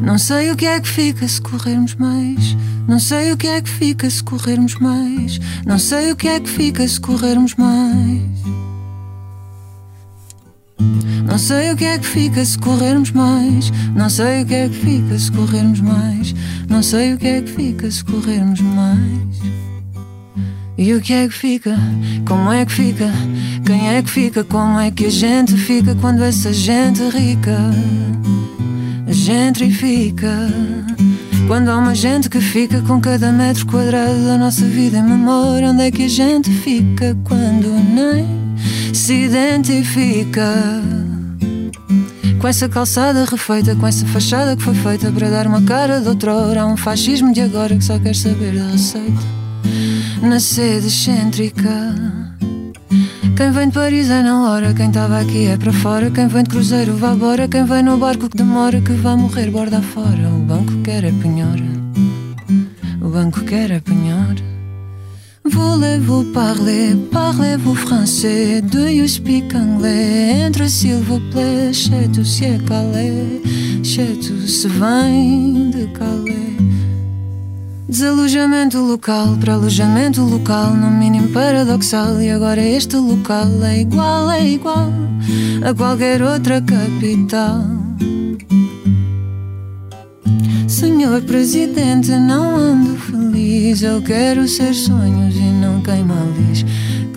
Não 0.03 0.17
sei 0.17 0.51
o 0.51 0.55
que 0.57 0.65
é 0.65 0.81
que 0.81 0.87
fica 0.87 1.25
se 1.25 1.41
corrermos 1.41 1.95
mais. 1.95 2.57
Não 2.89 2.99
sei 2.99 3.31
o 3.31 3.37
que 3.37 3.47
é 3.47 3.61
que 3.61 3.69
fica 3.69 4.09
se 4.09 4.21
corrermos 4.21 4.75
mais. 4.75 5.39
Não 5.65 5.79
sei 5.79 6.11
o 6.11 6.15
que 6.17 6.27
é 6.27 6.41
que 6.41 6.49
fica 6.49 6.85
se 6.85 6.99
corrermos 6.99 7.55
mais. 7.55 8.21
Não 11.25 11.37
sei 11.37 11.71
o 11.71 11.77
que 11.77 11.85
é 11.85 11.97
que 11.97 12.05
fica 12.05 12.43
se 12.43 12.59
corrermos 12.59 13.11
mais. 13.11 13.71
Não 13.95 14.09
sei 14.09 14.43
o 14.43 14.45
que 14.45 14.53
é 14.53 14.67
que 14.67 14.75
fica 14.75 15.17
se 15.17 15.31
corrermos 15.31 15.79
mais. 15.79 16.35
Não 16.67 16.83
sei 16.83 17.13
o 17.13 17.17
que 17.17 17.27
é 17.27 17.41
que 17.41 17.51
fica 17.51 17.89
se 17.89 18.03
corrermos 18.03 18.59
mais. 18.59 19.39
E 20.77 20.93
o 20.93 20.99
que 21.01 21.13
é 21.13 21.27
que 21.29 21.33
fica? 21.33 21.77
Como 22.27 22.51
é 22.51 22.65
que 22.65 22.73
fica? 22.73 23.09
Quem 23.65 23.87
é 23.87 24.03
que 24.03 24.09
fica? 24.09 24.43
Como 24.43 24.77
é 24.77 24.91
que 24.91 25.05
a 25.05 25.09
gente 25.09 25.55
fica 25.55 25.95
quando 25.95 26.21
essa 26.23 26.51
gente 26.51 27.01
rica 27.09 27.57
gentrifica? 29.13 30.49
Quando 31.47 31.69
há 31.69 31.77
uma 31.77 31.93
gente 31.93 32.29
que 32.29 32.41
fica 32.41 32.81
com 32.81 32.99
cada 32.99 33.31
metro 33.31 33.65
quadrado 33.67 34.25
da 34.25 34.37
nossa 34.37 34.65
vida 34.65 34.97
em 34.97 35.03
memória, 35.03 35.69
onde 35.69 35.83
é 35.83 35.91
que 35.91 36.05
a 36.05 36.09
gente 36.09 36.49
fica 36.49 37.15
quando 37.23 37.69
nem 37.93 38.25
se 38.93 39.25
identifica? 39.25 40.81
Com 42.39 42.47
essa 42.47 42.67
calçada 42.67 43.25
refeita, 43.25 43.75
com 43.75 43.87
essa 43.87 44.05
fachada 44.07 44.55
que 44.57 44.63
foi 44.63 44.75
feita 44.75 45.11
para 45.11 45.29
dar 45.29 45.47
uma 45.47 45.61
cara 45.61 46.01
de 46.01 46.09
outrora 46.09 46.63
a 46.63 46.65
um 46.65 46.75
fascismo 46.75 47.31
de 47.31 47.41
agora 47.41 47.75
que 47.75 47.83
só 47.83 47.99
quer 47.99 48.15
saber 48.15 48.55
da 48.55 48.67
receita 48.67 49.43
na 50.21 50.39
sede 50.39 50.87
excêntrica. 50.87 51.69
Quem 53.35 53.51
vem 53.51 53.67
de 53.67 53.73
Paris 53.73 54.09
é 54.11 54.21
na 54.21 54.47
hora, 54.47 54.73
quem 54.73 54.87
estava 54.87 55.19
aqui 55.19 55.47
é 55.47 55.57
para 55.57 55.73
fora. 55.73 56.11
Quem 56.11 56.27
vem 56.27 56.43
de 56.43 56.49
cruzeiro 56.51 56.95
vá 56.95 57.13
embora, 57.13 57.47
quem 57.47 57.65
vem 57.65 57.81
no 57.81 57.97
barco 57.97 58.29
que 58.29 58.37
demora, 58.37 58.79
que 58.79 58.91
vai 58.93 59.15
morrer 59.15 59.49
borda 59.49 59.81
fora. 59.81 60.29
O 60.29 60.39
banco 60.39 60.71
quer 60.83 61.03
é 61.03 61.11
penhora, 61.11 61.63
o 63.01 63.09
banco 63.09 63.43
quer 63.43 63.71
é 63.71 63.79
penhora. 63.79 64.53
Voulez-vous 65.45 66.31
parler, 66.31 66.95
parlez-vous 67.11 67.75
français? 67.75 68.61
Do 68.61 68.87
you 68.87 69.07
speak 69.09 69.53
anglais? 69.55 70.47
Entre 70.47 70.69
s'il 70.69 71.01
vous 71.01 71.19
plaît, 71.31 71.73
chez 71.73 72.07
tu 72.13 72.23
se 72.23 72.45
é 72.45 72.57
calais, 72.59 73.41
chez 73.83 74.15
tu 74.19 74.47
se 74.47 74.67
vem 74.67 75.69
de 75.71 75.87
Calais. 75.87 76.55
Desalojamento 77.93 78.79
local 78.79 79.37
para 79.39 79.53
alojamento 79.53 80.23
local, 80.23 80.73
no 80.73 80.89
mínimo 80.89 81.27
paradoxal. 81.27 82.19
E 82.19 82.31
agora 82.31 82.59
este 82.59 82.95
local 82.95 83.45
é 83.63 83.81
igual, 83.81 84.31
é 84.31 84.43
igual 84.43 84.91
a 85.63 85.75
qualquer 85.75 86.23
outra 86.23 86.59
capital. 86.59 87.61
Senhor 90.67 91.21
Presidente, 91.21 92.09
não 92.09 92.55
ando 92.55 92.95
feliz. 92.95 93.83
Eu 93.83 94.01
quero 94.01 94.47
ser 94.47 94.73
sonhos 94.73 95.35
e 95.35 95.51
não 95.61 95.79
queimar. 95.83 96.25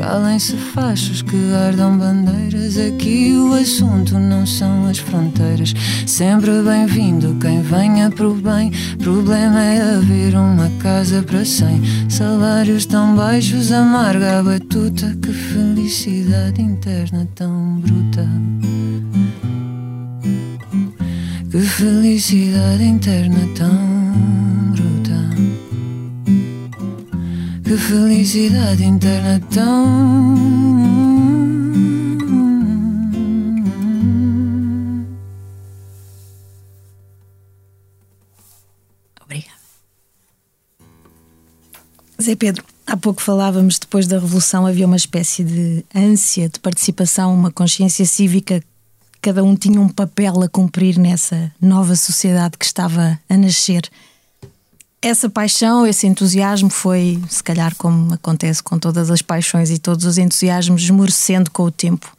Calem-se 0.06 0.56
fachos 0.56 1.20
que 1.20 1.36
guardam 1.50 1.98
bandeiras. 1.98 2.78
Aqui 2.78 3.34
o 3.36 3.52
assunto 3.54 4.16
não 4.16 4.46
são 4.46 4.86
as 4.86 4.98
fronteiras. 4.98 5.74
Sempre 6.06 6.62
bem-vindo 6.62 7.36
quem 7.40 7.60
venha 7.60 8.08
pro 8.08 8.32
bem. 8.32 8.70
Problema 9.00 9.60
é 9.60 9.96
haver 9.96 10.36
uma 10.36 10.70
casa 10.80 11.24
para 11.24 11.44
cem. 11.44 11.82
Salários 12.08 12.86
tão 12.86 13.16
baixos, 13.16 13.72
amarga 13.72 14.38
a 14.38 14.42
batuta. 14.44 15.12
Que 15.20 15.32
felicidade 15.32 16.62
interna 16.62 17.26
tão 17.34 17.80
bruta. 17.80 18.28
Que 21.50 21.58
felicidade 21.58 22.84
interna 22.84 23.40
tão 23.58 24.45
Que 27.66 27.76
felicidade 27.76 28.84
interna 28.84 29.40
tão. 29.52 30.36
Obrigada. 39.20 39.50
Zé 42.22 42.36
Pedro, 42.36 42.64
há 42.86 42.96
pouco 42.96 43.20
falávamos, 43.20 43.80
depois 43.80 44.06
da 44.06 44.20
Revolução 44.20 44.64
havia 44.64 44.86
uma 44.86 44.94
espécie 44.94 45.42
de 45.42 45.84
ânsia 45.92 46.48
de 46.48 46.60
participação, 46.60 47.34
uma 47.34 47.50
consciência 47.50 48.06
cívica. 48.06 48.62
Cada 49.20 49.42
um 49.42 49.56
tinha 49.56 49.80
um 49.80 49.88
papel 49.88 50.40
a 50.40 50.48
cumprir 50.48 50.96
nessa 51.00 51.52
nova 51.60 51.96
sociedade 51.96 52.56
que 52.56 52.64
estava 52.64 53.18
a 53.28 53.36
nascer. 53.36 53.90
Essa 55.06 55.30
paixão, 55.30 55.86
esse 55.86 56.04
entusiasmo 56.06 56.68
foi, 56.68 57.22
se 57.28 57.42
calhar, 57.42 57.74
como 57.76 58.12
acontece 58.12 58.60
com 58.60 58.76
todas 58.76 59.08
as 59.08 59.22
paixões 59.22 59.70
e 59.70 59.78
todos 59.78 60.04
os 60.04 60.18
entusiasmos, 60.18 60.82
esmorecendo 60.82 61.48
com 61.50 61.62
o 61.62 61.70
tempo. 61.70 62.12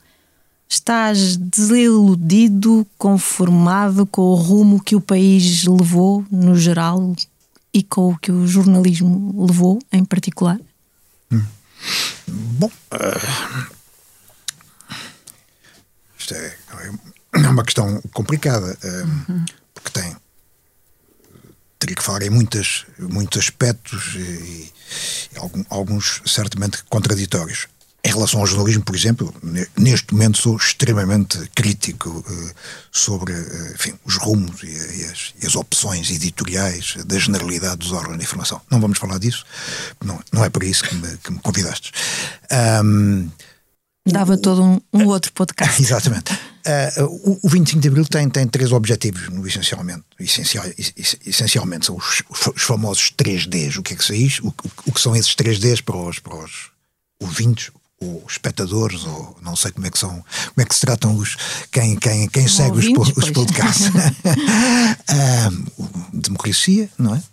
Estás 0.69 1.36
desiludido, 1.36 2.88
conformado 2.97 4.06
com 4.06 4.21
o 4.21 4.36
rumo 4.36 4.82
que 4.82 4.95
o 4.95 5.02
país 5.02 5.65
levou, 5.65 6.26
no 6.32 6.56
geral, 6.56 7.13
e 7.73 7.84
com 7.84 8.12
o 8.12 8.17
que 8.17 8.32
o 8.32 8.47
jornalismo 8.47 9.45
levou, 9.45 9.80
em 9.91 10.06
particular? 10.06 10.58
Bom, 12.28 12.71
uh, 12.93 13.67
isto 16.17 16.34
é, 16.34 16.56
é 17.34 17.50
uma 17.50 17.63
questão 17.63 18.02
complicada, 18.13 18.78
uh, 18.82 19.32
uhum. 19.32 19.45
porque 19.73 19.89
tem. 19.91 20.15
Teria 21.88 21.95
que 21.95 22.04
falar 22.04 22.21
em 22.23 22.30
muitas, 22.30 22.86
muitos 23.00 23.39
aspectos 23.39 24.13
e, 24.15 24.19
e 24.19 25.63
alguns 25.69 26.21
certamente 26.26 26.84
contraditórios. 26.89 27.67
Em 28.04 28.10
relação 28.10 28.41
ao 28.41 28.45
jornalismo, 28.45 28.84
por 28.84 28.93
exemplo, 28.93 29.34
neste 29.78 30.13
momento 30.13 30.38
sou 30.38 30.58
extremamente 30.58 31.50
crítico 31.56 32.10
uh, 32.10 32.52
sobre 32.91 33.32
uh, 33.32 33.73
enfim, 33.73 33.93
os 34.04 34.17
rumos 34.17 34.63
e, 34.63 34.67
e, 34.67 35.06
as, 35.06 35.34
e, 35.41 35.47
as, 35.47 35.56
opções 35.56 36.12
editoriais 36.12 36.97
da 37.06 37.17
generalidade 37.17 37.78
dos 37.78 37.93
órgãos 37.93 38.17
de 38.17 38.23
informação. 38.26 38.62
Não 38.69 38.82
vamos 38.82 38.97
falar 38.97 39.17
disso, 39.17 39.45
não, 40.04 40.19
não 40.34 40.43
é 40.43 40.50
para 40.50 40.65
isso 40.65 40.84
que 40.84 40.93
me, 40.93 41.17
que 41.17 41.32
me 41.32 41.39
convidaste. 41.39 41.93
Um, 42.84 43.30
Dava 44.12 44.34
o, 44.34 44.38
todo 44.38 44.63
um, 44.63 44.82
um, 44.93 45.08
outro 45.08 45.32
podcast. 45.34 45.80
Exatamente. 45.82 46.34
Uh, 46.34 47.06
o, 47.06 47.39
o 47.43 47.50
25 47.50 47.82
de 47.82 47.88
Abril 47.88 48.06
tem, 48.06 48.30
tem 48.30 48.48
três 48.48 48.72
objetivos, 48.72 49.30
no, 49.30 49.46
essencialmente. 49.48 50.04
Essencial, 50.20 50.65
essencialmente 51.26 51.86
são 51.86 51.96
os, 51.96 52.24
os, 52.30 52.63
famosos 52.63 53.12
3Ds. 53.12 53.78
O 53.78 53.84
que 53.84 53.93
é 53.93 53.98
que, 53.98 54.04
são 54.04 54.15
o, 54.48 54.54
o, 54.86 54.91
que 54.91 55.00
são 55.02 55.15
esses 55.15 55.34
3Ds 55.36 55.82
para 55.82 55.98
os, 55.98 56.20
para 56.20 56.36
os 56.36 56.72
ouvintes, 57.20 57.72
ou 58.00 58.24
espectadores, 58.28 59.04
ou 59.06 59.38
não 59.41 59.56
sei 59.56 59.72
como 59.72 59.88
é 59.88 59.89
que 59.89 59.98
são, 59.98 60.10
como 60.10 60.62
é 60.62 60.65
que 60.65 60.76
se 60.76 60.82
tratam 60.82 61.15
os 61.15 61.36
quem, 61.72 61.96
quem, 61.96 62.28
quem 62.28 62.48
segue 62.48 62.78
ouvintes, 62.78 63.10
os, 63.17 63.24
os 63.24 63.30
podcasts. 63.32 63.88
um, 66.13 66.13
democracia, 66.20 66.89
não 66.98 67.15
é? 67.15 67.24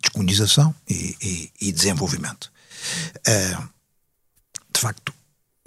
Descolonização 0.00 0.74
e, 0.88 1.16
e, 1.22 1.52
e 1.60 1.72
desenvolvimento. 1.72 2.50
Uh, 3.18 3.68
de 4.72 4.80
facto, 4.80 5.12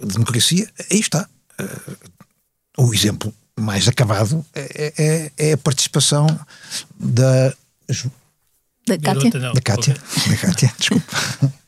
democracia, 0.00 0.68
aí 0.90 1.00
está. 1.00 1.28
Uh, 1.60 2.84
o 2.86 2.92
exemplo 2.92 3.32
mais 3.58 3.86
acabado 3.86 4.44
é, 4.54 4.92
é, 4.98 5.32
é 5.50 5.52
a 5.52 5.58
participação 5.58 6.26
da. 6.98 7.54
Da 8.86 8.98
Cátia. 8.98 9.30
Da 9.30 9.60
Cátia. 9.60 9.96
Da 10.28 10.36
Cátia, 10.36 10.74
desculpa. 10.78 11.16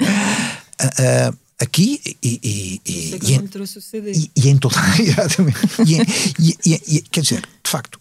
Uh, 0.01 1.39
aqui 1.59 2.01
e, 2.05 2.19
e, 2.23 2.81
e, 2.85 3.19
e, 3.23 3.35
em, 3.35 3.47
trouxe 3.47 3.79
o 3.79 3.81
CD. 3.81 4.12
e, 4.12 4.31
e 4.37 4.49
em 4.49 4.59
toda 4.59 4.77
e, 5.87 6.97
e, 6.97 7.01
quer 7.03 7.23
dizer, 7.23 7.41
de 7.41 7.71
facto, 7.71 7.99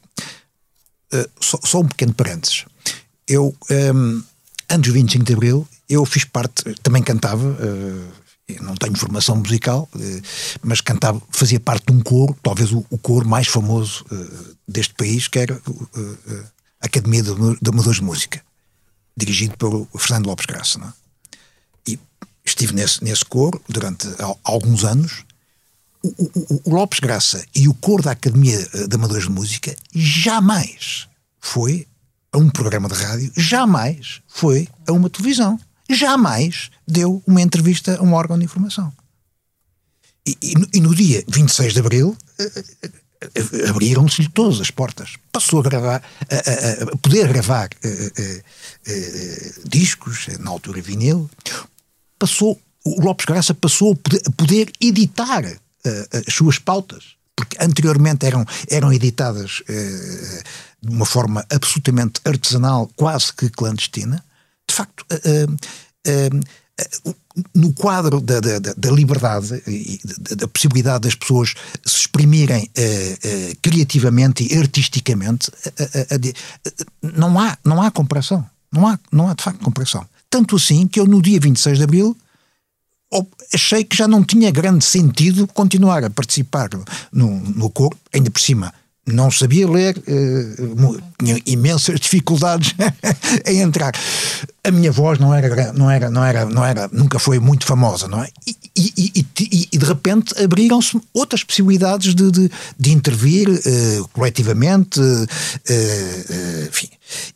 uh, 1.14 1.30
só, 1.40 1.60
só, 1.64 1.80
um 1.80 1.88
pequeno 1.88 2.14
parênteses. 2.14 2.66
Eu, 3.28 3.56
um, 3.70 3.74
ehm, 3.74 4.24
antes 4.70 4.92
do 4.92 4.94
25 4.94 5.26
de 5.26 5.34
Abril, 5.34 5.68
eu 5.90 6.06
fiz 6.06 6.26
parte, 6.26 6.64
também 6.84 7.02
cantava, 7.02 7.48
uh, 7.48 8.12
não 8.62 8.76
tenho 8.76 8.98
formação 8.98 9.36
musical, 9.38 9.90
uh, 9.96 10.22
mas 10.64 10.82
cantava, 10.82 11.22
fazia 11.30 11.60
parte 11.60 11.88
de 11.88 11.94
um 11.94 12.02
coro, 12.02 12.36
talvez 12.44 12.72
o, 12.72 12.86
o 12.90 12.98
coro 12.98 13.28
mais 13.28 13.48
famoso 13.48 14.06
deste 14.68 14.94
país, 14.94 15.28
que 15.28 15.40
era 15.40 15.62
a 16.82 16.86
Academia 16.86 17.24
de, 17.24 17.32
Amadores 17.70 18.00
de 18.00 18.04
Música, 18.04 18.42
dirigido 19.18 19.58
pelo 19.58 19.88
Fernando 19.98 20.28
Lopes 20.28 20.46
Graça. 20.46 20.80
Não 20.80 20.88
é? 20.88 20.94
estive 22.46 22.74
nesse, 22.74 23.04
nesse 23.04 23.26
coro 23.26 23.62
durante 23.68 24.08
alguns 24.44 24.84
anos. 24.84 25.26
O, 26.04 26.10
o, 26.10 26.62
o, 26.66 26.76
Lopes 26.76 27.00
Graça 27.00 27.44
e 27.56 27.68
o 27.68 27.74
coro 27.74 28.04
da 28.04 28.12
Academia 28.12 28.60
de 28.88 28.96
Amadores 28.96 29.24
de 29.24 29.32
Música 29.32 29.76
jamais 29.94 31.08
foi 31.40 31.88
a 32.32 32.38
um 32.38 32.50
programa 32.50 32.88
de 32.88 32.94
rádio, 32.94 33.32
jamais 33.36 34.22
foi 34.28 34.68
a 34.88 34.92
uma 34.92 35.10
televisão, 35.10 35.60
jamais 35.90 36.70
deu 36.88 37.22
uma 37.26 37.42
entrevista 37.42 37.98
a 37.98 38.02
um 38.02 38.14
órgão 38.14 38.38
de 38.38 38.46
informação. 38.46 38.92
E, 40.26 40.38
e, 40.42 40.78
e 40.78 40.82
no 40.82 40.96
dia 40.96 41.24
26 41.28 41.74
de 41.74 41.80
abril 41.80 42.18
eh, 42.40 42.64
eh, 42.82 43.70
abriram-se-lhe 43.70 44.30
todas 44.30 44.60
as 44.60 44.72
portas. 44.72 45.16
Passou 45.32 45.60
a 45.60 45.64
gravar, 45.64 46.04
a, 46.30 46.36
a, 46.36 46.94
a 46.94 46.98
poder 46.98 47.28
gravar 47.28 47.70
discos, 49.68 50.28
na 50.40 50.50
altura 50.50 50.82
vinil, 50.82 51.30
passou, 52.18 52.60
o 52.84 53.02
Lopes 53.02 53.26
Graça 53.26 53.54
passou 53.54 53.94
a 53.94 53.96
poder, 53.96 54.22
poder 54.36 54.72
editar 54.82 55.44
as 56.28 56.34
suas 56.34 56.58
pautas, 56.58 57.16
porque 57.36 57.58
anteriormente 57.60 58.26
eram, 58.26 58.44
eram 58.70 58.92
editadas 58.92 59.62
de 60.82 60.90
uma 60.90 61.06
forma 61.06 61.46
absolutamente 61.52 62.20
artesanal, 62.26 62.90
quase 62.96 63.32
que 63.34 63.50
clandestina. 63.50 64.24
Facto, 64.76 65.06
uh, 65.12 66.40
no 67.54 67.74
quadro 67.74 68.22
da, 68.22 68.40
da, 68.40 68.60
da 68.60 68.92
liberdade 68.92 69.62
e 69.68 70.00
da, 70.04 70.36
da, 70.36 70.48
possibilidade 70.48 71.02
das 71.02 71.16
pessoas 71.16 71.54
se 71.84 72.02
exprimirem 72.02 72.70
criativamente 73.62 74.48
e 74.48 74.58
artisticamente, 74.58 75.52
não, 77.02 77.40
há, 77.40 77.58
não 77.64 77.82
há 77.82 77.90
comparação. 77.90 78.48
Não 78.72 78.88
há, 78.88 79.00
não 79.12 79.28
há 79.28 79.34
de 79.34 79.44
facto 79.44 79.64
comparação. 79.64 80.06
Tanto 80.30 80.58
assim 80.58 80.88
que 80.88 81.00
eu, 81.00 81.08
no 81.08 81.22
dia 81.22 81.40
26 81.40 81.78
de 81.78 81.84
abril, 81.84 82.16
achei 83.54 83.84
que 83.84 83.96
já 83.96 84.08
não 84.08 84.24
tinha 84.24 84.52
grande 84.52 84.84
sentido 84.84 85.48
continuar 85.48 86.04
a 86.04 86.10
participar 86.10 86.70
no, 87.12 87.40
no 87.40 87.70
coro, 87.70 87.98
ainda 88.14 88.30
por 88.30 88.42
cima. 88.42 88.74
Não 89.08 89.30
sabia 89.30 89.70
ler, 89.70 89.98
uh, 89.98 91.04
tinha 91.20 91.40
imensas 91.46 92.00
dificuldades 92.00 92.74
em 93.46 93.62
entrar. 93.62 93.94
A 94.64 94.72
minha 94.72 94.92
voz 94.92 95.20
não 95.20 95.32
era, 95.32 95.72
não 95.74 95.92
era, 95.92 96.10
não 96.10 96.24
era, 96.24 96.46
não 96.46 96.66
era, 96.66 96.90
nunca 96.92 97.20
foi 97.20 97.38
muito 97.38 97.68
famosa, 97.68 98.08
não 98.08 98.24
é? 98.24 98.30
E, 98.48 98.56
e, 98.76 99.26
e, 99.40 99.70
e 99.72 99.78
de 99.78 99.86
repente 99.86 100.34
abriram-se 100.44 101.00
outras 101.14 101.44
possibilidades 101.44 102.16
de, 102.16 102.32
de, 102.32 102.52
de 102.80 102.92
intervir 102.92 103.48
uh, 103.48 104.08
coletivamente, 104.12 105.00
uh, 105.00 106.68
enfim. 106.68 106.90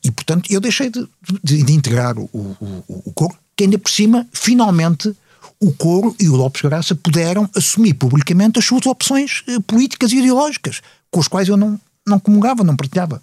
E, 0.03 0.09
portanto, 0.09 0.51
eu 0.51 0.59
deixei 0.59 0.89
de, 0.89 1.07
de, 1.43 1.63
de 1.63 1.73
integrar 1.73 2.17
o, 2.17 2.27
o, 2.33 2.83
o 3.05 3.11
coro, 3.13 3.35
que 3.55 3.65
ainda 3.65 3.77
por 3.77 3.91
cima, 3.91 4.25
finalmente, 4.33 5.15
o 5.61 5.73
Coro 5.73 6.15
e 6.19 6.29
o 6.29 6.35
Lopes 6.35 6.61
Graça 6.61 6.95
puderam 6.95 7.49
assumir 7.55 7.93
publicamente 7.93 8.59
as 8.59 8.65
suas 8.65 8.85
opções 8.85 9.43
eh, 9.47 9.59
políticas 9.67 10.11
e 10.13 10.19
ideológicas, 10.19 10.81
com 11.11 11.19
as 11.19 11.27
quais 11.27 11.47
eu 11.47 11.57
não, 11.57 11.79
não 12.07 12.19
comungava, 12.19 12.63
não 12.63 12.75
partilhava. 12.75 13.21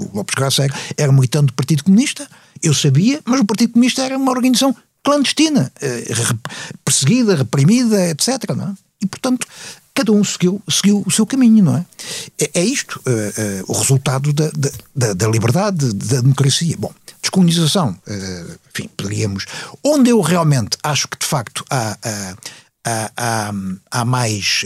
O 0.00 0.16
Lopes 0.16 0.34
Graça 0.34 0.64
era, 0.64 0.74
era 0.96 1.12
militante 1.12 1.46
do 1.46 1.52
Partido 1.54 1.84
Comunista, 1.84 2.28
eu 2.62 2.74
sabia, 2.74 3.20
mas 3.24 3.40
o 3.40 3.44
Partido 3.44 3.72
Comunista 3.72 4.02
era 4.02 4.16
uma 4.16 4.32
organização 4.32 4.74
clandestina, 5.02 5.72
eh, 5.80 6.04
perseguida, 6.84 7.36
reprimida, 7.36 8.08
etc. 8.08 8.28
É? 8.28 8.74
E, 9.02 9.06
portanto, 9.06 9.46
cada 9.94 10.10
um 10.10 10.24
seguiu, 10.24 10.60
seguiu 10.68 11.02
o 11.06 11.10
seu 11.10 11.24
caminho, 11.24 11.64
não 11.64 11.76
é? 11.76 11.86
É, 12.38 12.60
é 12.60 12.64
isto 12.64 13.00
uh, 13.06 13.64
o 13.66 13.72
resultado 13.72 14.32
da, 14.32 14.50
da, 14.94 15.12
da, 15.14 15.28
liberdade, 15.28 15.92
da 15.94 16.20
democracia. 16.20 16.76
Bom, 16.78 16.92
descolonização, 17.22 17.96
enfim, 18.74 18.90
poderíamos. 18.96 19.46
Onde 19.82 20.10
eu 20.10 20.20
realmente 20.20 20.76
acho 20.82 21.08
que 21.08 21.18
de 21.18 21.26
facto 21.26 21.64
há. 21.70 21.96
há, 22.02 22.36
há, 23.16 23.52
há 23.90 24.04
mais 24.04 24.64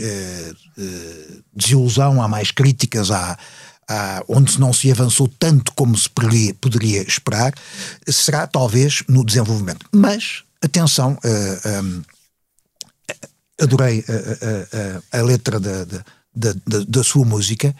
desilusão, 1.53 2.21
há 2.21 2.27
mais 2.27 2.51
críticas, 2.51 3.09
há, 3.09 3.37
há, 3.89 4.23
onde 4.27 4.59
não 4.59 4.71
se 4.71 4.91
avançou 4.91 5.27
tanto 5.27 5.73
como 5.73 5.97
se 5.97 6.09
poderia, 6.09 6.53
poderia 6.55 7.01
esperar, 7.01 7.53
será 8.07 8.45
talvez 8.45 9.03
no 9.07 9.25
desenvolvimento. 9.25 9.85
Mas, 9.91 10.43
atenção, 10.61 11.17
um, 11.83 12.01
adorei 13.59 14.03
a, 14.07 15.17
a, 15.17 15.17
a, 15.17 15.19
a 15.19 15.23
letra 15.23 15.59
da, 15.59 15.85
da, 15.85 16.03
da, 16.35 16.53
da, 16.87 17.03
sua 17.03 17.25
música, 17.25 17.75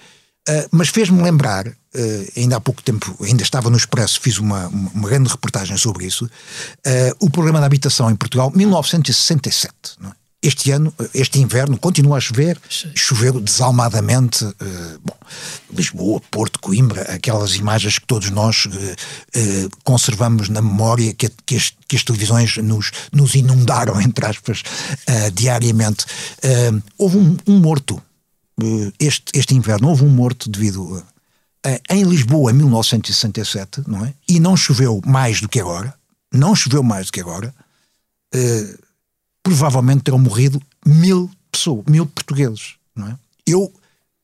mas 0.72 0.90
fez-me 0.90 1.22
lembrar, 1.22 1.72
ainda 2.36 2.58
há 2.58 2.62
pouco 2.62 2.82
tempo, 2.82 3.16
ainda 3.24 3.44
estava 3.44 3.70
no 3.70 3.78
Expresso, 3.78 4.20
fiz 4.20 4.38
uma, 4.38 4.68
uma 4.68 5.08
grande 5.08 5.30
reportagem 5.30 5.78
sobre 5.78 6.06
isso, 6.06 6.30
o 7.20 7.30
problema 7.30 7.60
da 7.60 7.66
habitação 7.68 8.10
em 8.10 8.16
Portugal, 8.16 8.52
1967. 8.54 9.74
Não 10.00 10.10
é? 10.10 10.21
Este 10.44 10.72
ano, 10.72 10.92
este 11.14 11.40
inverno, 11.40 11.78
continua 11.78 12.18
a 12.18 12.20
chover, 12.20 12.60
choveu 12.96 13.40
desalmadamente. 13.40 14.44
Uh, 14.44 15.00
bom, 15.04 15.16
Lisboa, 15.72 16.20
Porto, 16.32 16.60
Coimbra, 16.60 17.04
aquelas 17.04 17.56
imagens 17.56 18.00
que 18.00 18.08
todos 18.08 18.32
nós 18.32 18.66
uh, 18.66 18.70
uh, 18.70 19.70
conservamos 19.84 20.50
na 20.50 20.62
memória, 20.62 21.14
que, 21.14 21.30
que, 21.46 21.56
as, 21.58 21.72
que, 21.88 21.96
as, 21.96 22.04
televisões 22.04 22.58
nos, 22.58 22.92
nos 23.14 23.36
inundaram, 23.36 24.02
entre 24.02 24.26
aspas, 24.26 24.64
diariamente. 25.34 26.06
houve 26.98 27.18
um, 27.18 27.38
um 27.48 27.60
morto 27.60 28.02
este, 29.00 29.38
este 29.38 29.56
inverno, 29.56 29.90
houve 29.90 30.04
um 30.04 30.10
morto 30.10 30.50
devido 30.50 31.04
eh, 31.66 31.82
em 31.90 32.04
Lisboa, 32.04 32.52
em 32.52 32.56
1967, 32.56 33.84
não 33.88 34.06
é? 34.06 34.14
E 34.28 34.40
não 34.40 34.58
choveu 34.58 35.02
mais 35.06 35.42
do 35.42 35.50
que 35.50 35.60
agora, 35.60 35.94
não 36.34 36.56
choveu 36.56 36.84
mais 36.84 37.08
do 37.08 37.12
que 37.12 37.22
agora, 37.22 37.54
eh, 38.34 38.78
provavelmente 39.44 40.04
terão 40.04 40.20
morrido 40.20 40.62
mil 40.86 41.30
pessoas, 41.52 41.84
mil 41.88 42.06
portugueses, 42.06 42.76
não 42.96 43.08
é? 43.08 43.18
Eu, 43.46 43.74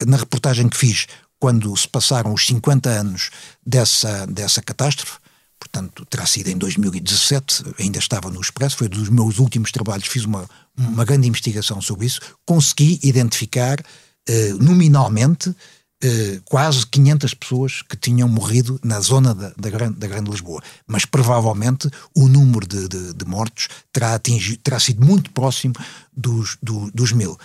na 0.05 0.17
reportagem 0.17 0.69
que 0.69 0.77
fiz, 0.77 1.07
quando 1.39 1.75
se 1.75 1.87
passaram 1.87 2.33
os 2.33 2.45
50 2.45 2.89
anos 2.89 3.29
dessa, 3.65 4.25
dessa 4.27 4.61
catástrofe, 4.61 5.17
portanto, 5.59 6.05
terá 6.05 6.25
sido 6.25 6.49
em 6.49 6.57
2017, 6.57 7.63
ainda 7.79 7.99
estava 7.99 8.29
no 8.29 8.39
Expresso, 8.39 8.77
foi 8.77 8.87
dos 8.87 9.09
meus 9.09 9.39
últimos 9.39 9.71
trabalhos, 9.71 10.07
fiz 10.07 10.23
uma, 10.23 10.47
uma 10.77 11.03
grande 11.03 11.27
investigação 11.27 11.81
sobre 11.81 12.05
isso, 12.05 12.21
consegui 12.45 12.99
identificar 13.03 13.83
eh, 14.27 14.53
nominalmente 14.59 15.55
eh, 16.03 16.39
quase 16.45 16.85
500 16.85 17.33
pessoas 17.33 17.81
que 17.81 17.97
tinham 17.97 18.27
morrido 18.27 18.79
na 18.83 18.99
zona 18.99 19.33
da, 19.33 19.49
da, 19.57 19.69
grande, 19.69 19.97
da 19.97 20.07
grande 20.07 20.29
Lisboa. 20.29 20.61
Mas 20.85 21.05
provavelmente 21.05 21.89
o 22.15 22.27
número 22.27 22.67
de, 22.67 22.87
de, 22.87 23.13
de 23.13 23.25
mortos 23.25 23.67
terá, 23.91 24.13
atingido, 24.13 24.59
terá 24.61 24.79
sido 24.79 25.05
muito 25.05 25.31
próximo 25.31 25.73
dos, 26.15 26.57
do, 26.61 26.91
dos 26.91 27.11
mil. 27.11 27.37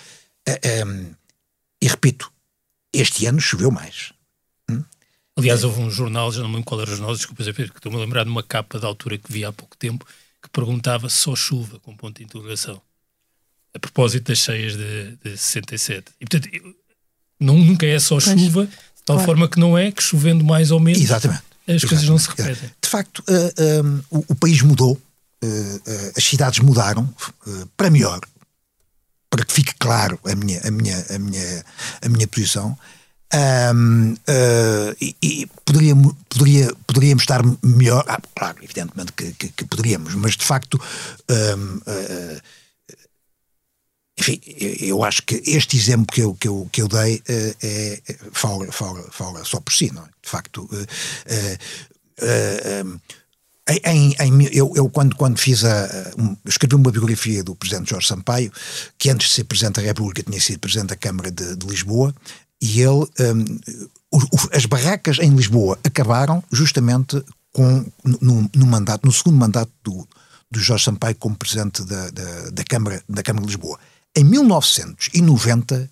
Eh, 0.47 0.85
e 1.81 1.89
repito, 1.89 2.33
este 2.93 3.27
ano 3.27 3.41
choveu 3.41 3.71
mais. 3.71 4.13
Aliás, 5.35 5.65
houve 5.65 5.81
um 5.81 5.91
jornal, 5.91 6.31
já 6.31 6.43
não 6.43 6.49
me 6.49 6.57
lembro 6.57 6.69
qual 6.69 6.81
era 6.81 6.91
o 6.91 6.95
jornal, 6.95 7.17
desculpa, 7.17 7.43
que 7.43 7.63
estou-me 7.63 7.97
a 7.97 8.01
lembrar 8.01 8.25
de 8.25 8.31
uma 8.31 8.43
capa 8.43 8.79
da 8.79 8.87
altura 8.87 9.17
que 9.17 9.33
vi 9.33 9.45
há 9.45 9.53
pouco 9.53 9.77
tempo, 9.77 10.07
que 10.43 10.51
perguntava 10.51 11.09
só 11.09 11.35
chuva, 11.35 11.81
com 11.81 11.97
ponto 11.97 12.19
de 12.19 12.25
interrogação. 12.25 12.81
A 13.75 13.79
propósito 13.79 14.29
das 14.29 14.39
cheias 14.39 14.77
de, 14.77 15.17
de 15.17 15.39
67. 15.39 16.13
E, 16.21 16.27
portanto, 16.27 16.77
não, 17.43 17.59
nunca 17.59 17.87
é 17.87 17.99
só 17.99 18.19
chuva, 18.21 18.67
de 18.67 18.73
tal 19.05 19.17
claro. 19.17 19.27
forma 19.27 19.49
que 19.49 19.59
não 19.59 19.77
é 19.77 19.91
que 19.91 20.03
chovendo 20.03 20.45
mais 20.45 20.71
ou 20.71 20.81
menos 20.81 21.01
Exatamente. 21.01 21.43
as 21.67 21.75
Exatamente. 21.75 21.89
coisas 21.89 22.09
não 22.09 22.19
se 22.19 22.29
repetem. 22.29 22.71
De 22.81 22.89
facto, 22.89 23.19
uh, 23.21 23.53
eh, 23.57 23.83
um, 23.83 23.99
eh, 23.99 24.03
o, 24.11 24.25
o, 24.29 24.35
país 24.35 24.63
mudou, 24.63 24.93
uh, 24.93 25.47
uh, 25.47 26.13
as 26.17 26.25
cidades 26.25 26.61
mudaram 26.61 27.09
para 27.77 27.91
melhor, 27.91 28.21
para 29.31 29.45
que 29.45 29.53
fique 29.53 29.75
claro 29.79 30.19
a 30.25 30.35
minha, 30.35 30.61
a 30.65 30.71
minha, 30.71 31.07
a 31.11 31.19
minha, 31.19 31.65
a 32.03 32.09
minha 32.09 32.29
posição. 32.29 32.77
Um, 33.35 34.13
uh, 34.13 34.95
e, 35.01 35.17
e 35.23 35.47
poderia, 35.65 35.95
poderia, 36.29 36.71
poderíamos 36.87 37.23
estar 37.23 37.43
melhor, 37.63 38.05
ah, 38.07 38.21
claro, 38.37 38.59
evidentemente 38.63 39.13
que, 39.15 39.33
que, 39.33 39.49
que, 39.49 39.65
poderíamos, 39.65 40.15
mas 40.15 40.37
de 40.37 40.45
facto, 40.45 40.79
um, 41.31 41.77
uh, 41.77 42.41
enfim, 44.23 44.41
eu 44.81 45.03
acho 45.03 45.23
que 45.25 45.43
este 45.45 45.77
exemplo 45.77 46.07
que 46.07 46.23
eu, 46.23 46.35
que 46.35 46.47
eu, 46.47 46.69
que 46.71 46.83
eu 46.83 46.87
dei 46.87 47.17
uh, 47.17 47.57
é, 47.61 48.01
fala, 48.33 48.71
fala, 48.71 49.03
fala 49.11 49.45
só 49.45 49.59
por 49.61 49.73
si, 49.73 49.93
não 49.93 50.03
é? 50.03 50.07
De 50.23 50.31
facto, 50.31 50.69
em, 53.85 54.15
em, 54.19 54.49
eu, 54.53 54.73
eu, 54.77 54.89
quando, 54.89 55.17
quando 55.17 55.39
fiz 55.39 55.65
a. 55.65 56.13
Um, 56.17 56.37
escrevi 56.47 56.77
uma 56.77 56.91
biografia 56.91 57.43
do 57.43 57.55
Presidente 57.55 57.91
Jorge 57.91 58.07
Sampaio, 58.07 58.53
que 58.97 59.11
antes 59.11 59.29
de 59.29 59.35
ser 59.35 59.45
Presidente 59.45 59.77
da 59.77 59.83
República 59.83 60.23
tinha 60.23 60.41
sido 60.41 60.61
Presidente 60.61 60.91
da 60.91 60.97
Câmara 60.97 61.31
de, 61.31 61.57
de 61.57 61.67
Lisboa, 61.67 62.15
e 62.61 62.81
ele. 62.81 63.07
Um, 63.21 63.59
o, 64.11 64.19
as 64.53 64.67
barracas 64.67 65.19
em 65.19 65.35
Lisboa 65.35 65.79
acabaram 65.83 66.45
justamente 66.53 67.25
com, 67.53 67.85
no, 68.05 68.51
no 68.55 68.67
mandato, 68.67 69.07
no 69.07 69.13
segundo 69.13 69.39
mandato 69.39 69.73
do, 69.83 70.07
do 70.51 70.61
Jorge 70.61 70.85
Sampaio 70.85 71.17
como 71.17 71.35
Presidente 71.35 71.83
da, 71.85 72.11
da, 72.11 72.51
da, 72.51 72.65
Câmara, 72.65 73.03
da 73.09 73.23
Câmara 73.23 73.47
de 73.47 73.53
Lisboa. 73.53 73.79
Em 74.15 74.25
1990, 74.25 75.91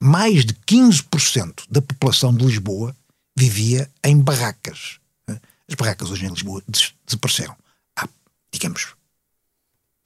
mais 0.00 0.44
de 0.44 0.54
15% 0.54 1.64
da 1.68 1.82
população 1.82 2.32
de 2.32 2.44
Lisboa 2.44 2.94
vivia 3.36 3.90
em 4.04 4.20
barracas. 4.20 4.98
As 5.26 5.74
barracas 5.76 6.10
hoje 6.10 6.24
em 6.24 6.30
Lisboa 6.30 6.62
desapareceram. 7.06 7.56
Há, 7.96 8.08
digamos, 8.52 8.94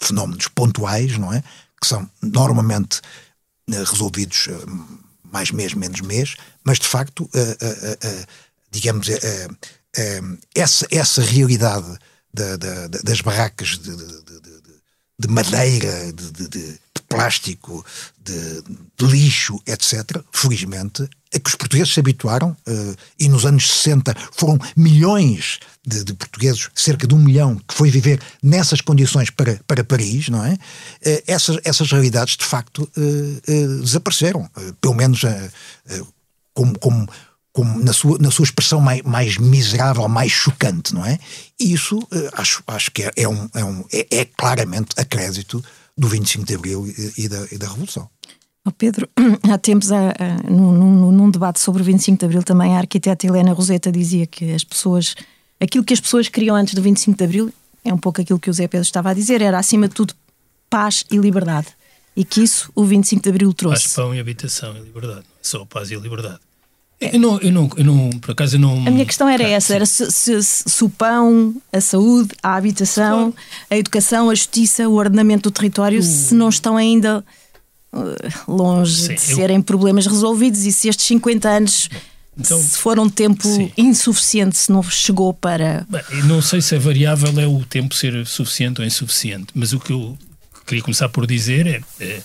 fenómenos 0.01 0.49
pontuais, 0.49 1.17
não 1.19 1.33
é? 1.33 1.43
Que 1.81 1.87
são 1.87 2.11
normalmente 2.21 3.01
eh, 3.71 3.85
resolvidos 3.85 4.49
eh, 4.49 4.57
mais 5.31 5.51
mês, 5.51 5.75
menos 5.75 6.01
mês, 6.01 6.37
mas 6.65 6.79
de 6.79 6.87
facto, 6.87 7.25
uh, 7.25 8.27
digamos, 8.71 9.09
essa, 10.55 10.87
essa 10.91 11.23
realidade 11.23 11.99
da, 12.35 12.57
da, 12.57 12.89
das 12.89 13.23
barracas 13.23 13.79
de 15.19 15.29
madeira, 15.29 16.13
de, 16.13 16.79
plástico, 17.15 17.85
de, 18.23 18.63
lixo, 19.01 19.61
etc., 19.67 20.23
felizmente, 20.33 21.09
é 21.33 21.39
que 21.39 21.49
os 21.49 21.57
portugueses 21.57 21.93
se 21.93 21.99
habituaram, 21.99 22.51
uh, 22.51 22.97
e 23.19 23.29
nos 23.29 23.47
anos 23.47 23.69
60 23.69 24.15
foram 24.33 24.59
milhões 24.77 25.59
de, 25.85 26.05
de, 26.05 26.13
portugueses, 26.13 26.69
cerca 26.75 27.07
de 27.07 27.15
um 27.15 27.19
milhão, 27.19 27.57
que 27.67 27.75
foi 27.75 27.91
viver 27.91 28.21
nessas 28.43 28.81
condições 28.81 29.31
para, 29.31 29.59
para 29.67 29.83
Paris, 29.83 30.29
não 30.29 30.45
é? 30.45 30.53
Uh, 30.53 31.23
essas, 31.27 31.59
essas 31.65 31.91
realidades, 31.91 32.37
de 32.37 32.45
facto, 32.45 32.89
uh, 32.97 33.81
desapareceram, 33.83 34.49
pelo 34.81 34.95
menos 34.95 35.23
como, 36.53 36.79
como, 36.79 37.09
como 37.53 37.83
na, 37.83 37.93
sua, 37.93 38.19
na 38.19 38.31
sua 38.31 38.45
expressão 38.45 38.81
mais, 38.81 39.03
mais 39.03 39.39
miserável, 39.39 40.07
mais 40.09 40.31
chocante, 40.31 40.95
não 40.95 41.05
é? 41.05 41.19
E 41.59 41.73
isso 41.73 42.07
acho, 42.35 42.63
acho 42.67 42.91
que 42.91 43.03
é, 43.05 43.11
é, 43.17 43.29
um, 43.29 43.49
é, 43.55 43.65
um, 43.65 43.85
é, 43.93 44.07
é 44.11 44.25
claramente 44.25 44.91
a 44.97 45.05
crédito 45.05 45.65
do 45.97 46.09
25 46.09 46.47
de 46.47 46.55
Abril 46.55 46.87
e, 46.87 47.25
e, 47.25 47.29
da, 47.29 47.47
e 47.53 47.59
da 47.59 47.69
Revolução. 47.69 48.09
Oh 48.65 48.71
Pedro, 48.71 49.09
há 49.51 49.59
tempos, 49.59 49.91
há, 49.91 50.11
há, 50.11 50.51
num, 50.51 51.11
num, 51.11 51.31
debate 51.31 51.59
sobre 51.59 51.83
o 51.83 51.85
25 51.85 52.19
de 52.19 52.25
Abril, 52.25 52.43
também 52.43 52.77
a 52.77 52.79
arquiteta 52.79 53.27
Helena 53.27 53.53
Roseta 53.53 53.91
dizia 53.91 54.27
que 54.27 54.53
as 54.53 54.63
pessoas, 54.63 55.15
aquilo 55.61 55.85
que 55.85 55.93
as 55.93 56.01
pessoas 56.01 56.29
queriam 56.29 56.55
antes 56.55 56.75
do 56.75 56.83
25 56.83 57.19
de 57.19 57.25
Abril, 57.25 57.53
é 57.85 57.93
um 57.93 57.99
pouco 57.99 58.21
aquilo 58.21 58.39
que 58.39 58.49
o 58.49 58.53
Zé 58.53 58.69
Pedro 58.69 58.85
estava 58.85 59.11
a 59.11 59.15
dizer, 59.15 59.43
era 59.43 59.59
acima 59.59 59.89
de 59.89 59.95
tudo 59.95 60.15
paz 60.71 61.05
e 61.11 61.19
liberdade. 61.19 61.69
E 62.15 62.25
que 62.25 62.43
isso 62.43 62.71
o 62.75 62.85
25 62.85 63.23
de 63.23 63.29
Abril 63.31 63.53
trouxe. 63.53 63.85
Paz, 63.85 63.95
pão 63.95 64.15
e 64.15 64.21
habitação 64.21 64.77
e 64.77 64.81
liberdade. 64.81 65.25
Só 65.41 65.65
paz 65.65 65.91
e 65.91 65.97
liberdade. 65.97 66.41
Eu 67.13 67.21
não, 67.21 67.39
eu 67.41 67.53
não, 67.53 67.71
eu 67.77 67.85
não, 67.85 68.11
por 68.11 68.33
acaso 68.33 68.57
eu 68.57 68.61
não. 68.61 68.87
A 68.87 68.91
minha 68.91 69.07
questão 69.07 69.29
era 69.29 69.43
essa: 69.43 69.75
era 69.75 69.87
se, 69.87 70.11
se, 70.11 70.43
se, 70.43 70.85
o 70.85 70.89
pão, 70.89 71.55
a 71.73 71.81
saúde, 71.81 72.35
a 72.43 72.55
habitação, 72.57 73.33
claro. 73.33 73.35
a 73.71 73.77
educação, 73.77 74.31
a 74.31 74.35
justiça, 74.35 74.89
o 74.89 74.95
ordenamento 74.95 75.51
do 75.51 75.53
território, 75.53 76.01
uh. 76.01 76.03
se 76.03 76.35
não 76.35 76.49
estão 76.49 76.77
ainda 76.77 77.25
longe 78.49 79.03
sim, 79.03 79.15
de 79.15 79.31
eu... 79.31 79.37
serem 79.37 79.61
problemas 79.61 80.07
resolvidos 80.07 80.65
e 80.65 80.73
se 80.73 80.89
estes 80.89 81.07
50 81.07 81.49
anos 81.49 81.89
então, 82.39 82.59
se 82.59 82.79
foram 82.79 83.05
um 83.05 83.11
tempo 83.11 83.47
sim. 83.47 83.71
insuficiente, 83.77 84.57
se 84.57 84.73
não 84.73 84.83
chegou 84.83 85.35
para. 85.35 85.87
Bem, 85.89 86.03
não 86.25 86.41
sei 86.41 86.63
se 86.63 86.75
a 86.75 86.79
variável 86.79 87.39
é 87.39 87.47
o 87.47 87.63
tempo 87.65 87.95
ser 87.95 88.27
suficiente 88.27 88.81
ou 88.81 88.87
insuficiente, 88.87 89.49
mas 89.55 89.73
o 89.75 89.81
que 89.81 89.93
eu 89.93 90.17
queria 90.67 90.83
começar 90.83 91.09
por 91.11 91.27
dizer 91.27 91.67
é, 91.67 91.81
é 92.01 92.23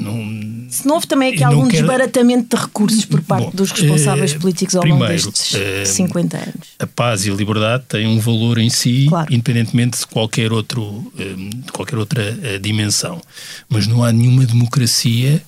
não, 0.00 0.70
Se 0.70 0.86
não 0.86 0.94
houve 0.94 1.06
também 1.06 1.32
aqui 1.32 1.44
algum 1.44 1.68
quero... 1.68 1.86
desbaratamento 1.86 2.56
de 2.56 2.62
recursos 2.62 3.04
por 3.04 3.20
parte 3.22 3.44
Bom, 3.46 3.50
dos 3.54 3.70
responsáveis 3.70 4.32
eh, 4.32 4.38
políticos 4.38 4.76
ao 4.76 4.82
primeiro, 4.82 5.04
longo 5.06 5.32
destes 5.32 5.54
eh, 5.54 5.84
50 5.84 6.36
anos? 6.36 6.54
A 6.78 6.86
paz 6.86 7.26
e 7.26 7.30
a 7.30 7.34
liberdade 7.34 7.84
têm 7.88 8.06
um 8.06 8.18
valor 8.18 8.58
em 8.58 8.70
si, 8.70 9.06
claro. 9.08 9.32
independentemente 9.32 9.98
de 9.98 10.06
qualquer, 10.06 10.52
outro, 10.52 11.12
eh, 11.18 11.34
de 11.64 11.72
qualquer 11.72 11.98
outra 11.98 12.38
eh, 12.42 12.58
dimensão. 12.58 13.20
Mas 13.68 13.86
não 13.86 14.02
há 14.02 14.12
nenhuma 14.12 14.44
democracia 14.44 15.42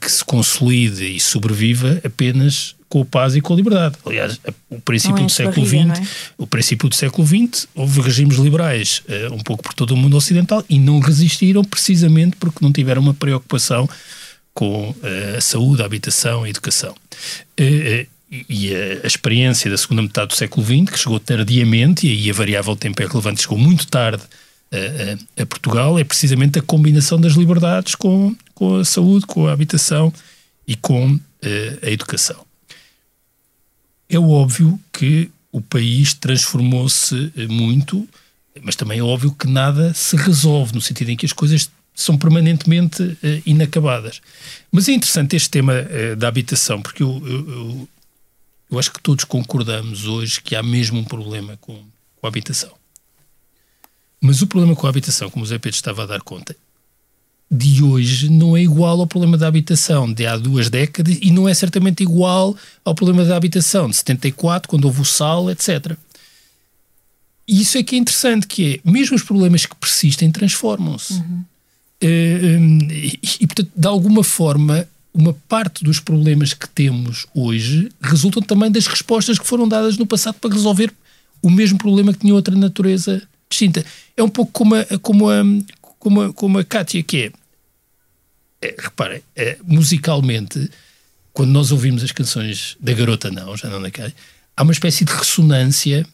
que 0.00 0.10
se 0.10 0.24
consolide 0.24 1.04
e 1.06 1.20
sobreviva 1.20 2.00
apenas 2.04 2.74
com 2.88 3.02
a 3.02 3.04
paz 3.04 3.36
e 3.36 3.40
com 3.40 3.52
a 3.52 3.56
liberdade. 3.56 3.96
Aliás, 4.04 4.40
o 4.70 4.80
princípio 4.80 5.22
é 5.22 5.26
do 5.26 5.32
século 5.32 5.66
XX, 5.66 5.76
é? 5.76 6.02
o 6.38 6.46
princípio 6.46 6.88
do 6.88 6.94
século 6.94 7.26
XX, 7.26 7.68
houve 7.74 8.00
regimes 8.00 8.38
liberais 8.38 9.02
uh, 9.08 9.34
um 9.34 9.38
pouco 9.38 9.62
por 9.62 9.74
todo 9.74 9.92
o 9.92 9.96
mundo 9.96 10.16
ocidental 10.16 10.64
e 10.68 10.78
não 10.78 10.98
resistiram 10.98 11.62
precisamente 11.62 12.36
porque 12.36 12.58
não 12.62 12.72
tiveram 12.72 13.02
uma 13.02 13.14
preocupação 13.14 13.88
com 14.54 14.90
uh, 14.90 15.36
a 15.36 15.40
saúde, 15.40 15.82
a 15.82 15.84
habitação, 15.84 16.44
a 16.44 16.48
educação. 16.48 16.94
Uh, 17.60 18.06
e 18.30 18.74
a, 18.74 19.04
a, 19.04 19.06
experiência 19.06 19.70
da 19.70 19.76
segunda 19.76 20.02
metade 20.02 20.28
do 20.28 20.36
século 20.36 20.64
XX, 20.64 20.90
que 20.90 20.98
chegou 20.98 21.20
tardiamente, 21.20 22.06
e 22.06 22.10
aí 22.10 22.30
a 22.30 22.34
variável 22.34 22.74
tempo 22.74 23.02
é 23.02 23.06
relevante, 23.06 23.42
chegou 23.42 23.58
muito 23.58 23.86
tarde 23.86 24.22
a, 24.70 25.40
a, 25.40 25.42
a 25.42 25.46
Portugal, 25.46 25.98
é 25.98 26.04
precisamente 26.04 26.58
a 26.58 26.62
combinação 26.62 27.18
das 27.18 27.32
liberdades 27.32 27.94
com, 27.94 28.34
com 28.54 28.76
a 28.76 28.84
saúde, 28.84 29.26
com 29.26 29.46
a 29.46 29.52
habitação 29.52 30.12
e 30.66 30.76
com 30.76 31.18
a 31.82 31.90
educação. 31.90 32.47
É 34.08 34.18
óbvio 34.18 34.80
que 34.92 35.30
o 35.52 35.60
país 35.60 36.14
transformou-se 36.14 37.32
eh, 37.36 37.46
muito, 37.46 38.08
mas 38.62 38.76
também 38.76 38.98
é 38.98 39.02
óbvio 39.02 39.32
que 39.32 39.46
nada 39.46 39.92
se 39.94 40.16
resolve, 40.16 40.74
no 40.74 40.80
sentido 40.80 41.10
em 41.10 41.16
que 41.16 41.26
as 41.26 41.32
coisas 41.32 41.70
são 41.94 42.16
permanentemente 42.16 43.02
uh, 43.02 43.42
inacabadas. 43.44 44.22
Mas 44.70 44.88
é 44.88 44.92
interessante 44.92 45.34
este 45.34 45.50
tema 45.50 45.72
uh, 45.72 46.14
da 46.14 46.28
habitação, 46.28 46.80
porque 46.80 47.02
eu, 47.02 47.20
eu, 47.26 47.88
eu, 48.70 48.78
acho 48.78 48.92
que 48.92 49.00
todos 49.00 49.24
concordamos 49.24 50.06
hoje 50.06 50.40
que 50.40 50.54
há 50.54 50.62
mesmo 50.62 51.00
um 51.00 51.04
problema 51.04 51.56
com, 51.60 51.74
com 51.74 52.26
a 52.26 52.28
habitação. 52.28 52.72
Mas 54.20 54.42
o 54.42 54.46
problema 54.46 54.76
com 54.76 54.86
a 54.86 54.90
habitação, 54.90 55.28
como 55.28 55.44
o 55.44 55.46
Zé 55.46 55.58
Pedro 55.58 55.74
estava 55.74 56.04
a 56.04 56.06
dar 56.06 56.20
conta, 56.22 56.54
de 57.50 57.82
hoje 57.82 58.28
não 58.28 58.56
é 58.56 58.62
igual 58.62 59.00
ao 59.00 59.06
problema 59.06 59.38
da 59.38 59.48
habitação 59.48 60.12
de 60.12 60.26
há 60.26 60.36
duas 60.36 60.68
décadas 60.68 61.16
e 61.20 61.30
não 61.30 61.48
é 61.48 61.54
certamente 61.54 62.02
igual 62.02 62.54
ao 62.84 62.94
problema 62.94 63.24
da 63.24 63.36
habitação 63.36 63.88
de 63.88 63.96
74, 63.96 64.68
quando 64.68 64.84
houve 64.84 65.00
o 65.00 65.04
sal, 65.04 65.50
etc. 65.50 65.96
E 67.46 67.62
isso 67.62 67.78
é 67.78 67.82
que 67.82 67.96
é 67.96 67.98
interessante, 67.98 68.46
que 68.46 68.74
é, 68.74 68.90
mesmo 68.90 69.16
os 69.16 69.22
problemas 69.22 69.64
que 69.64 69.74
persistem 69.74 70.30
transformam-se. 70.30 71.14
Uhum. 71.14 71.44
Uh, 72.02 72.92
e, 72.92 73.18
e, 73.40 73.46
portanto, 73.46 73.70
de 73.74 73.88
alguma 73.88 74.22
forma, 74.22 74.86
uma 75.14 75.32
parte 75.48 75.82
dos 75.82 75.98
problemas 75.98 76.52
que 76.52 76.68
temos 76.68 77.26
hoje 77.34 77.90
resultam 78.00 78.42
também 78.42 78.70
das 78.70 78.86
respostas 78.86 79.38
que 79.38 79.46
foram 79.46 79.66
dadas 79.66 79.96
no 79.96 80.06
passado 80.06 80.34
para 80.34 80.52
resolver 80.52 80.92
o 81.42 81.50
mesmo 81.50 81.78
problema 81.78 82.12
que 82.12 82.20
tinha 82.20 82.34
outra 82.34 82.54
natureza 82.54 83.22
distinta. 83.48 83.84
É 84.16 84.22
um 84.22 84.28
pouco 84.28 84.52
como 84.52 84.74
a, 84.74 84.84
como 85.00 85.30
a, 85.30 85.42
como 85.98 86.22
a, 86.22 86.32
como 86.32 86.58
a 86.58 86.64
Kátia, 86.64 87.02
que 87.02 87.32
é, 88.62 88.68
é 88.68 88.76
reparem, 88.78 89.22
é, 89.36 89.58
musicalmente, 89.64 90.70
quando 91.32 91.50
nós 91.50 91.70
ouvimos 91.70 92.02
as 92.02 92.12
canções 92.12 92.76
da 92.80 92.92
Garota 92.92 93.30
Não, 93.30 93.56
já 93.56 93.68
não 93.68 93.80
naquela, 93.80 94.12
há 94.56 94.62
uma 94.62 94.72
espécie 94.72 95.04
de 95.04 95.12
ressonância 95.12 96.06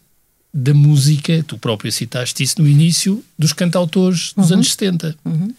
da 0.53 0.73
música, 0.73 1.45
tu 1.47 1.59
próprio 1.59 1.91
citaste 1.91 2.43
isso 2.43 2.63
no 2.63 2.69
início, 2.69 3.25
dos 3.39 3.53
cantautores 3.53 4.33
dos 4.35 4.51
uhum. 4.51 4.57
anos 4.57 4.71
70. 4.71 5.17
Uhum. 5.25 5.55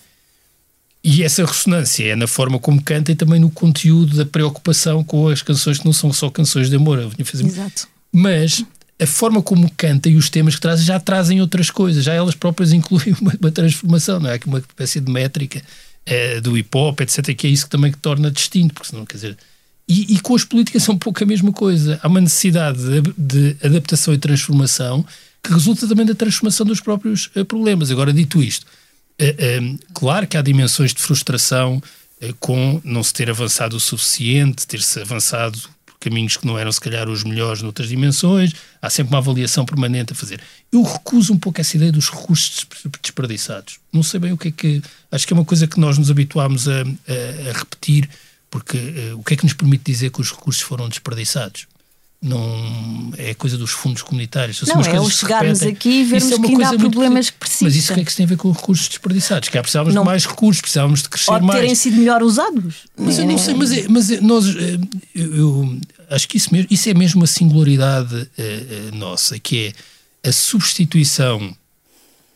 E 1.04 1.22
essa 1.22 1.46
ressonância 1.46 2.04
é 2.06 2.16
na 2.16 2.26
forma 2.26 2.58
como 2.58 2.82
canta 2.82 3.12
e 3.12 3.16
também 3.16 3.40
no 3.40 3.52
conteúdo 3.52 4.16
da 4.16 4.26
preocupação 4.26 5.04
com 5.04 5.28
as 5.28 5.42
canções 5.42 5.78
que 5.78 5.86
não 5.86 5.94
são 5.94 6.12
só 6.12 6.30
canções 6.30 6.70
de 6.70 6.78
amor. 6.78 7.12
Exato. 7.30 7.88
Mas 8.12 8.64
a 9.00 9.06
forma 9.06 9.42
como 9.42 9.70
canta 9.76 10.10
e 10.10 10.16
os 10.16 10.30
temas 10.30 10.56
que 10.56 10.62
traz 10.62 10.84
já 10.84 11.00
trazem 11.00 11.42
outras 11.42 11.70
coisas, 11.70 12.04
já 12.04 12.14
elas 12.14 12.36
próprias 12.36 12.72
incluem 12.72 13.16
uma, 13.20 13.34
uma 13.40 13.52
transformação, 13.52 14.20
não 14.20 14.30
é? 14.30 14.36
Aqui 14.36 14.48
uma 14.48 14.60
espécie 14.60 15.00
de 15.00 15.12
métrica 15.12 15.62
é, 16.06 16.40
do 16.40 16.58
hip 16.58 16.70
hop, 16.78 17.02
etc., 17.02 17.36
que 17.36 17.48
é 17.48 17.50
isso 17.50 17.66
que 17.66 17.72
também 17.72 17.92
que 17.92 17.98
torna 17.98 18.32
distinto, 18.32 18.74
porque 18.74 18.90
senão, 18.90 19.06
quer 19.06 19.16
dizer. 19.16 19.38
E, 19.88 20.16
e, 20.16 20.20
com 20.20 20.36
as 20.36 20.44
políticas 20.44 20.88
é 20.88 20.92
um 20.92 20.98
pouco 20.98 21.24
a 21.24 21.28
mesma 21.28 21.52
coisa. 21.52 22.00
Há 22.02 22.08
uma 22.08 22.22
necessidade 22.22 22.80
de, 22.80 23.14
de 23.18 23.58
adaptação 23.64 24.14
e 24.14 24.18
transformação 24.18 25.06
que 25.44 25.54
resulta 25.54 25.88
também 25.88 26.06
da 26.06 26.16
transformação 26.16 26.66
dos 26.66 26.80
próprios 26.80 27.30
uh, 27.36 27.46
problemas. 27.46 27.92
Agora, 27.92 28.12
dito 28.12 28.42
isto, 28.42 28.64
uh, 28.64 29.80
claro 29.94 30.26
que 30.26 30.38
há 30.38 30.42
dimensões 30.42 30.92
de 30.92 31.02
frustração 31.02 31.82
com 32.40 32.82
não 32.84 33.04
se 33.04 33.14
ter 33.14 33.30
avançado 33.30 33.76
o 33.76 33.80
suficiente, 33.80 34.66
ter-se 34.66 35.02
avançado 35.02 35.60
caminhos 36.00 36.38
que 36.38 36.46
não 36.46 36.58
eram 36.58 36.72
se 36.72 36.80
calhar 36.80 37.10
os 37.10 37.24
melhores 37.24 37.62
noutras 37.62 37.88
dimensões, 37.88 38.54
há 38.82 38.90
sempre 38.90 39.14
uma 39.14 39.20
avaliação 39.20 39.66
permanente 39.66 40.14
a 40.14 40.16
fazer. 40.16 40.40
Eu 40.72 40.84
recuso 40.84 41.34
um 41.34 41.38
pouco 41.38 41.60
essa 41.62 41.76
ideia 41.76 41.92
dos 41.92 42.10
recursos 42.10 42.66
desperdiçados. 43.02 43.80
Não 43.92 44.04
sei 44.04 44.20
bem 44.20 44.32
o 44.32 44.38
que 44.38 44.50
é 44.50 44.52
que. 44.52 44.82
Acho 45.12 45.26
que 45.26 45.34
é 45.34 45.36
uma 45.36 45.46
coisa 45.46 45.68
que 45.68 45.80
nós 45.80 45.98
nos 45.98 46.12
habituámos 46.12 46.68
a, 46.68 46.82
a, 46.82 47.50
a 47.50 47.58
repetir, 47.58 48.10
porque 48.50 48.78
uh, 48.78 49.20
o 49.20 49.24
que 49.24 49.34
é 49.34 49.38
que 49.38 49.44
nos 49.44 49.54
permite 49.54 49.84
dizer 49.84 50.12
que 50.12 50.22
os 50.22 50.32
recursos 50.32 50.62
foram 50.62 50.90
desperdiçados? 50.90 51.68
Não 52.26 53.14
é 53.18 53.36
coisa 53.36 53.56
dos 53.56 53.70
fundos 53.70 54.02
comunitários. 54.02 54.60
Não, 54.64 54.82
é 54.82 55.00
o 55.00 55.10
chegarmos 55.10 55.62
aqui 55.62 56.02
e 56.02 56.04
vermos 56.04 56.32
é 56.32 56.40
que 56.40 56.48
ainda 56.48 56.70
há 56.70 56.78
problemas 56.78 57.30
que 57.30 57.38
precisam. 57.38 57.68
Mas 57.68 57.76
isso 57.76 57.92
o 57.92 57.96
que 57.96 58.02
é 58.02 58.04
que 58.04 58.10
se 58.10 58.18
tem 58.18 58.26
a 58.26 58.30
ver 58.30 58.38
com 58.38 58.52
recursos 58.52 58.88
desperdiçados? 58.90 59.48
Que 59.48 59.58
há 59.60 59.62
precisávamos 59.62 59.94
não. 59.94 60.02
de 60.02 60.08
mais 60.08 60.26
recursos, 60.26 60.60
precisávamos 60.60 61.04
de 61.04 61.10
crescer 61.10 61.32
mais. 61.32 61.44
Ou 61.44 61.52
terem 61.52 61.76
sido 61.76 61.98
melhor 61.98 62.24
usados. 62.24 62.76
Mas 62.98 63.20
eu 63.20 63.28
não 63.28 63.38
sei, 63.38 63.54
mas, 63.54 63.72
é, 63.72 63.88
mas 63.88 64.10
é, 64.10 64.22
nós, 64.22 64.48
eh, 64.48 64.80
eu, 65.14 65.80
acho 66.10 66.28
que 66.28 66.38
isso, 66.38 66.52
mesmo, 66.52 66.68
isso 66.72 66.90
é 66.90 66.94
mesmo 66.96 67.22
uma 67.22 67.28
singularidade 67.28 68.16
uh, 68.16 68.96
nossa, 68.96 69.38
que 69.38 69.68
é 70.24 70.30
a 70.30 70.32
substituição 70.32 71.56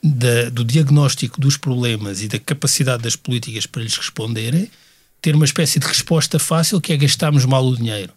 da, 0.04 0.52
do 0.52 0.64
diagnóstico 0.64 1.42
dos 1.42 1.58
problemas 1.58 2.22
e 2.22 2.28
da 2.28 2.38
capacidade 2.38 3.02
das 3.02 3.16
políticas 3.16 3.66
para 3.66 3.82
lhes 3.82 3.98
responderem, 3.98 4.70
ter 5.20 5.36
uma 5.36 5.46
espécie 5.46 5.80
de 5.80 5.88
resposta 5.88 6.38
fácil 6.38 6.80
que 6.80 6.94
é 6.94 6.98
gastarmos 6.98 7.44
mal 7.44 7.66
o 7.66 7.76
dinheiro. 7.76 8.14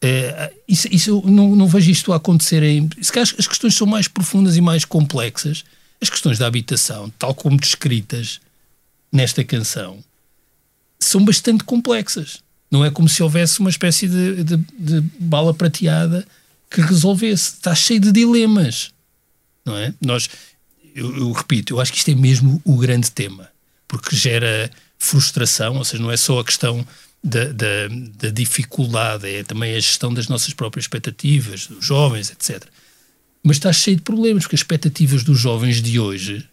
É, 0.00 0.52
isso, 0.68 0.88
isso 0.90 1.22
não, 1.24 1.56
não, 1.56 1.66
vejo 1.66 1.90
isto 1.90 2.12
a 2.12 2.16
acontecer 2.16 2.62
em. 2.62 2.88
Se 3.00 3.10
calhar 3.10 3.28
as 3.38 3.46
questões 3.46 3.74
são 3.74 3.86
mais 3.86 4.08
profundas 4.08 4.56
e 4.56 4.60
mais 4.60 4.84
complexas. 4.84 5.64
As 6.00 6.10
questões 6.10 6.38
da 6.38 6.46
habitação, 6.46 7.10
tal 7.18 7.34
como 7.34 7.56
descritas 7.56 8.40
nesta 9.10 9.42
canção, 9.42 10.04
são 11.00 11.24
bastante 11.24 11.64
complexas. 11.64 12.42
Não 12.70 12.84
é 12.84 12.90
como 12.90 13.08
se 13.08 13.22
houvesse 13.22 13.60
uma 13.60 13.70
espécie 13.70 14.06
de, 14.06 14.44
de, 14.44 14.56
de 14.78 15.00
bala 15.18 15.54
prateada 15.54 16.26
que 16.70 16.82
resolvesse. 16.82 17.54
Está 17.54 17.74
cheio 17.74 18.00
de 18.00 18.12
dilemas. 18.12 18.92
Não 19.64 19.76
é? 19.76 19.94
Nós, 20.04 20.28
eu, 20.94 21.16
eu 21.16 21.32
repito, 21.32 21.74
eu 21.74 21.80
acho 21.80 21.92
que 21.92 21.98
isto 21.98 22.10
é 22.10 22.14
mesmo 22.14 22.60
o 22.64 22.76
grande 22.76 23.10
tema, 23.10 23.48
porque 23.88 24.14
gera 24.14 24.70
frustração, 24.98 25.76
ou 25.76 25.84
seja, 25.84 26.02
não 26.02 26.10
é 26.10 26.16
só 26.16 26.38
a 26.38 26.44
questão 26.44 26.86
da, 27.26 27.52
da, 27.52 27.88
da, 28.20 28.30
dificuldade, 28.30 29.28
é 29.28 29.42
também 29.42 29.74
a 29.74 29.80
gestão 29.80 30.14
das 30.14 30.28
nossas 30.28 30.54
próprias 30.54 30.84
expectativas, 30.84 31.66
dos 31.66 31.84
jovens, 31.84 32.30
etc. 32.30 32.64
Mas 33.42 33.56
está 33.56 33.72
cheio 33.72 33.96
de 33.96 34.02
problemas, 34.02 34.44
porque 34.44 34.54
as 34.54 34.60
expectativas 34.60 35.24
dos 35.24 35.38
jovens 35.38 35.82
de 35.82 35.98
hoje, 35.98 36.48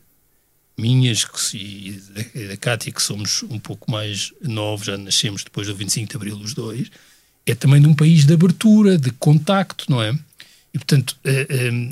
minhas 0.75 1.27
e 1.53 2.01
da 2.49 2.57
Cátia, 2.57 2.91
que 2.91 3.03
somos 3.03 3.43
um 3.43 3.59
pouco 3.59 3.91
mais 3.91 4.33
novos, 4.41 4.87
já 4.87 4.97
nascemos 4.97 5.43
depois 5.43 5.67
do 5.67 5.75
25 5.75 6.09
de 6.09 6.15
Abril, 6.15 6.37
os 6.37 6.55
dois, 6.55 6.89
é 7.45 7.53
também 7.53 7.79
de 7.79 7.87
um 7.87 7.93
país 7.93 8.25
de 8.25 8.33
abertura, 8.33 8.97
de 8.97 9.11
contacto, 9.11 9.85
não 9.89 10.01
é? 10.01 10.17
E, 10.73 10.79
portanto, 10.79 11.15
eh, 11.23 11.45
eh, 11.49 11.89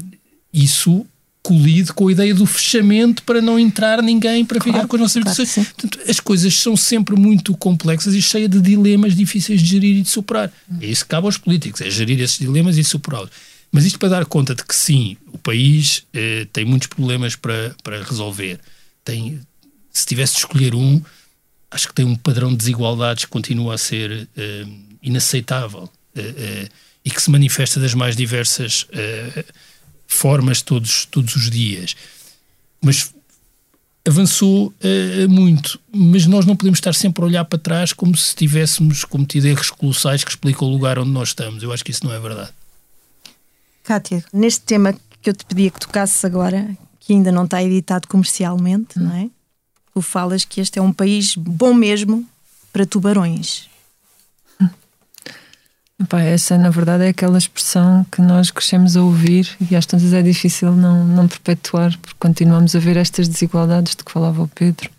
isso 0.51 1.05
colide 1.43 1.91
com 1.93 2.07
a 2.07 2.11
ideia 2.11 2.35
do 2.35 2.45
fechamento 2.45 3.23
para 3.23 3.41
não 3.41 3.59
entrar 3.59 4.01
ninguém 4.01 4.45
para 4.45 4.59
claro, 4.59 4.73
ficar 4.73 4.87
com 4.87 4.95
as 4.95 5.01
nossas 5.01 5.23
claro, 5.23 5.69
Portanto, 5.75 5.99
as 6.07 6.19
coisas 6.19 6.53
são 6.53 6.77
sempre 6.77 7.15
muito 7.15 7.55
complexas 7.57 8.13
e 8.13 8.21
cheias 8.21 8.49
de 8.49 8.61
dilemas 8.61 9.15
difíceis 9.15 9.61
de 9.61 9.67
gerir 9.67 9.97
e 9.97 10.01
de 10.01 10.09
superar. 10.09 10.51
É 10.79 10.85
isso 10.85 11.03
que 11.03 11.09
cabe 11.09 11.25
aos 11.25 11.37
políticos, 11.37 11.81
é 11.81 11.89
gerir 11.89 12.19
esses 12.21 12.37
dilemas 12.37 12.77
e 12.77 12.83
superá-los. 12.83 13.31
Mas 13.71 13.85
isto 13.85 13.97
para 13.97 14.09
dar 14.09 14.25
conta 14.25 14.53
de 14.53 14.63
que 14.63 14.75
sim, 14.75 15.17
o 15.31 15.37
país 15.37 16.03
eh, 16.13 16.45
tem 16.51 16.65
muitos 16.65 16.87
problemas 16.87 17.35
para, 17.35 17.73
para 17.83 18.03
resolver. 18.03 18.59
Tem, 19.03 19.39
se 19.91 20.05
tivesse 20.05 20.33
de 20.33 20.39
escolher 20.39 20.75
um, 20.75 21.01
acho 21.71 21.87
que 21.87 21.93
tem 21.93 22.05
um 22.05 22.15
padrão 22.15 22.51
de 22.51 22.57
desigualdades 22.57 23.25
que 23.25 23.31
continua 23.31 23.75
a 23.75 23.77
ser 23.77 24.27
eh, 24.37 24.65
inaceitável 25.01 25.89
eh, 26.15 26.33
eh 26.37 26.69
e 27.03 27.09
que 27.09 27.21
se 27.21 27.31
manifesta 27.31 27.79
das 27.79 27.93
mais 27.93 28.15
diversas 28.15 28.85
eh, 28.91 29.43
formas 30.13 30.61
todos, 30.61 31.05
todos 31.05 31.35
os 31.35 31.49
dias. 31.49 31.95
Mas 32.81 33.13
avançou 34.07 34.67
uh, 34.67 35.29
muito, 35.29 35.79
mas 35.93 36.25
nós 36.25 36.45
não 36.45 36.55
podemos 36.55 36.77
estar 36.77 36.93
sempre 36.93 37.23
a 37.23 37.27
olhar 37.27 37.45
para 37.45 37.59
trás 37.59 37.93
como 37.93 38.17
se 38.17 38.35
tivéssemos 38.35 39.05
cometido 39.05 39.47
erros 39.47 39.69
colossais 39.69 40.23
que 40.23 40.31
explicam 40.31 40.67
o 40.67 40.71
lugar 40.71 40.97
onde 40.97 41.11
nós 41.11 41.29
estamos. 41.29 41.61
Eu 41.63 41.71
acho 41.71 41.83
que 41.83 41.91
isso 41.91 42.05
não 42.05 42.13
é 42.13 42.19
verdade. 42.19 42.51
Kátia, 43.83 44.23
neste 44.33 44.61
tema 44.61 44.93
que 45.21 45.29
eu 45.29 45.33
te 45.33 45.45
pedia 45.45 45.69
que 45.69 45.79
tocasses 45.79 46.23
agora, 46.25 46.75
que 46.99 47.13
ainda 47.13 47.31
não 47.31 47.45
está 47.45 47.63
editado 47.63 48.07
comercialmente, 48.07 48.99
hum. 48.99 49.03
não 49.03 49.15
é? 49.15 49.29
Tu 49.93 50.01
falas 50.01 50.45
que 50.45 50.61
este 50.61 50.79
é 50.79 50.81
um 50.81 50.93
país 50.93 51.35
bom 51.35 51.73
mesmo 51.73 52.25
para 52.71 52.85
tubarões. 52.85 53.69
Essa, 56.13 56.57
na 56.57 56.69
verdade, 56.69 57.05
é 57.05 57.09
aquela 57.09 57.37
expressão 57.37 58.05
que 58.11 58.21
nós 58.21 58.49
crescemos 58.51 58.95
a 58.95 59.01
ouvir 59.01 59.49
e 59.69 59.75
às 59.75 59.85
tantas 59.85 60.13
é 60.13 60.21
difícil 60.21 60.71
não, 60.71 61.05
não 61.05 61.27
perpetuar, 61.27 61.97
porque 61.99 62.17
continuamos 62.19 62.75
a 62.75 62.79
ver 62.79 62.97
estas 62.97 63.27
desigualdades 63.27 63.95
de 63.95 64.03
que 64.03 64.11
falava 64.11 64.41
o 64.41 64.47
Pedro. 64.47 64.89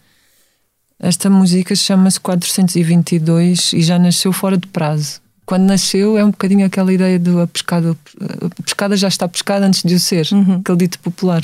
Esta 0.99 1.29
música 1.29 1.75
chama-se 1.75 2.21
422 2.21 3.73
e 3.73 3.83
já 3.83 3.99
nasceu 3.99 4.33
fora 4.33 4.57
de 4.57 4.69
prazo. 4.69 5.21
Quando 5.45 5.65
nasceu 5.65 6.17
é 6.17 6.25
um 6.25 6.31
bocadinho 6.31 6.65
aquela 6.65 6.93
ideia 6.93 7.19
do 7.19 7.41
a 7.41 7.47
pescada, 7.47 7.97
a 8.21 8.63
pescada 8.63 8.97
já 8.97 9.09
está 9.09 9.27
pescada 9.27 9.67
antes 9.67 9.83
de 9.83 9.95
o 9.95 10.01
ser, 10.01 10.29
uhum. 10.33 10.61
aquele 10.61 10.79
dito 10.79 10.99
popular. 11.01 11.43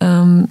Um, 0.00 0.46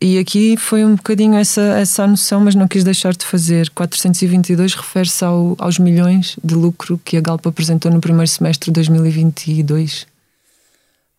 e 0.00 0.18
aqui 0.18 0.56
foi 0.58 0.84
um 0.84 0.94
bocadinho 0.94 1.34
essa, 1.36 1.62
essa 1.62 2.06
noção, 2.06 2.40
mas 2.40 2.54
não 2.54 2.68
quis 2.68 2.84
deixar 2.84 3.14
de 3.14 3.24
fazer. 3.24 3.70
422 3.70 4.74
refere-se 4.74 5.24
ao, 5.24 5.56
aos 5.58 5.78
milhões 5.78 6.36
de 6.44 6.54
lucro 6.54 7.00
que 7.02 7.16
a 7.16 7.20
Galp 7.20 7.46
apresentou 7.46 7.90
no 7.90 8.00
primeiro 8.00 8.28
semestre 8.28 8.66
de 8.66 8.74
2022. 8.74 10.02
Uh, 10.02 10.06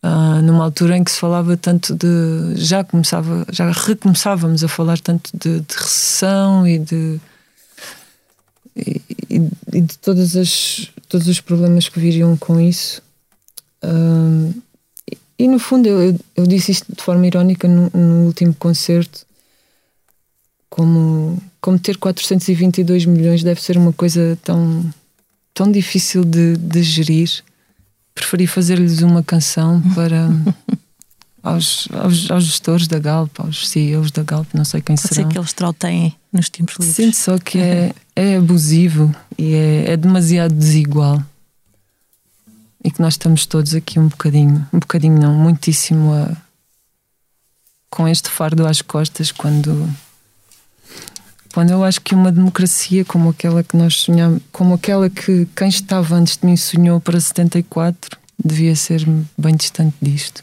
ah, 0.03 0.41
numa 0.43 0.63
altura 0.63 0.95
em 0.95 1.03
que 1.03 1.11
se 1.11 1.19
falava 1.19 1.57
tanto 1.57 1.95
de. 1.95 2.55
Já 2.55 2.83
começava, 2.83 3.47
já 3.51 3.71
recomeçávamos 3.71 4.63
a 4.63 4.67
falar 4.67 4.99
tanto 4.99 5.31
de, 5.33 5.59
de 5.61 5.75
recessão 5.75 6.67
e 6.67 6.77
de. 6.77 7.19
E, 8.75 9.01
e, 9.73 9.81
de 9.81 9.97
todas 9.97 10.35
as, 10.35 10.87
todos 11.09 11.27
os 11.27 11.41
problemas 11.41 11.89
que 11.89 11.99
viriam 11.99 12.37
com 12.37 12.61
isso. 12.61 13.01
Uh, 13.83 14.53
e 15.39 15.47
no 15.47 15.59
fundo, 15.59 15.87
eu, 15.87 16.01
eu, 16.01 16.19
eu 16.35 16.47
disse 16.47 16.71
isto 16.71 16.85
de 16.95 17.01
forma 17.01 17.27
irónica 17.27 17.67
no, 17.67 17.91
no, 17.93 18.25
último 18.25 18.53
concerto, 18.55 19.25
como, 20.69 21.41
como 21.61 21.77
ter 21.77 21.97
422 21.97 23.05
milhões 23.05 23.43
deve 23.43 23.61
ser 23.61 23.77
uma 23.77 23.93
coisa 23.93 24.37
tão, 24.43 24.83
tão 25.53 25.71
difícil 25.71 26.25
de, 26.25 26.57
de 26.57 26.81
gerir. 26.81 27.43
Preferi 28.15 28.47
fazer-lhes 28.47 29.03
uma 29.03 29.21
canção 29.21 29.79
para, 29.93 30.27
aos, 31.43 31.87
aos, 31.91 32.31
aos 32.31 32.43
gestores 32.43 32.87
da 32.87 32.97
Galp, 32.97 33.39
aos 33.39 33.69
CEOs 33.69 34.09
da 34.09 34.23
Galp, 34.23 34.47
não 34.55 34.65
sei 34.65 34.81
quem 34.81 34.95
Pode 34.95 35.07
ser 35.07 35.15
serão. 35.15 35.29
que 35.29 35.37
eles 35.37 35.53
trauteiem 35.53 36.15
nos 36.33 36.49
tempos 36.49 36.77
livres. 36.79 36.95
Sinto 36.95 37.15
só 37.15 37.37
que 37.37 37.59
é, 37.59 37.93
é 38.15 38.37
abusivo 38.37 39.15
e 39.37 39.53
é, 39.53 39.91
é 39.91 39.97
demasiado 39.97 40.55
desigual. 40.55 41.23
E 42.87 42.89
que 42.89 43.01
nós 43.01 43.15
estamos 43.15 43.45
todos 43.45 43.75
aqui 43.75 43.99
um 43.99 44.07
bocadinho, 44.07 44.65
um 44.71 44.79
bocadinho 44.79 45.19
não, 45.19 45.33
muitíssimo 45.33 46.13
a, 46.13 46.31
com 47.89 48.07
este 48.07 48.29
fardo 48.29 48.65
às 48.65 48.81
costas 48.81 49.29
quando 49.29 49.93
quando 51.53 51.71
eu 51.71 51.83
acho 51.83 51.99
que 51.99 52.15
uma 52.15 52.31
democracia 52.31 53.03
como 53.03 53.31
aquela 53.31 53.61
que 53.61 53.75
nós 53.75 53.95
sonhamos, 53.95 54.41
como 54.53 54.75
aquela 54.75 55.09
que 55.09 55.45
quem 55.53 55.67
estava 55.67 56.15
antes 56.15 56.37
de 56.37 56.45
mim 56.45 56.55
sonhou 56.55 57.01
para 57.01 57.19
74, 57.19 58.17
devia 58.41 58.73
ser 58.73 59.05
bem 59.37 59.53
distante 59.53 59.97
disto. 60.01 60.41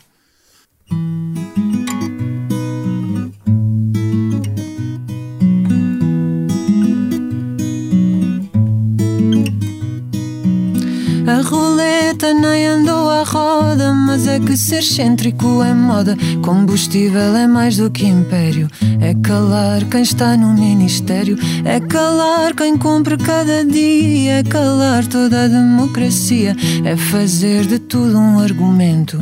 Nem 12.22 12.66
andou 12.66 13.10
à 13.10 13.22
roda, 13.22 13.92
mas 13.92 14.26
é 14.26 14.38
que 14.38 14.56
ser 14.56 14.78
excêntrico 14.78 15.62
é 15.62 15.74
moda. 15.74 16.16
Combustível 16.42 17.34
é 17.34 17.46
mais 17.46 17.76
do 17.76 17.90
que 17.90 18.06
império. 18.06 18.68
É 19.00 19.14
calar 19.14 19.84
quem 19.84 20.02
está 20.02 20.36
no 20.36 20.54
ministério. 20.54 21.36
É 21.64 21.80
calar 21.80 22.54
quem 22.54 22.76
cumpre 22.78 23.16
cada 23.16 23.64
dia. 23.64 24.38
É 24.38 24.42
calar 24.42 25.06
toda 25.06 25.44
a 25.44 25.48
democracia. 25.48 26.54
É 26.84 26.96
fazer 26.96 27.66
de 27.66 27.78
tudo 27.78 28.18
um 28.18 28.38
argumento. 28.38 29.18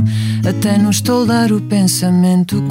Até 0.47 0.77
nos 0.77 1.01
toldar 1.01 1.53
o 1.53 1.61
pensamento. 1.61 2.63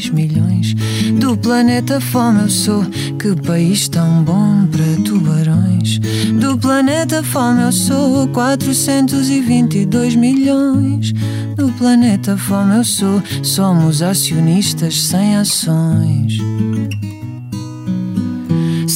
422 0.00 0.10
milhões 0.10 0.74
do 1.18 1.36
planeta 1.36 2.00
fome 2.00 2.42
eu 2.42 2.48
sou. 2.48 2.84
Que 3.18 3.36
país 3.42 3.88
tão 3.88 4.24
bom 4.24 4.66
para 4.66 5.04
tubarões. 5.04 5.98
Do 6.40 6.56
planeta 6.56 7.22
fome 7.22 7.62
eu 7.62 7.72
sou 7.72 8.26
422 8.28 10.16
milhões. 10.16 11.12
Do 11.56 11.70
planeta 11.72 12.36
fome 12.36 12.76
eu 12.76 12.84
sou. 12.84 13.22
Somos 13.42 14.00
acionistas 14.00 15.02
sem 15.02 15.36
ações. 15.36 16.38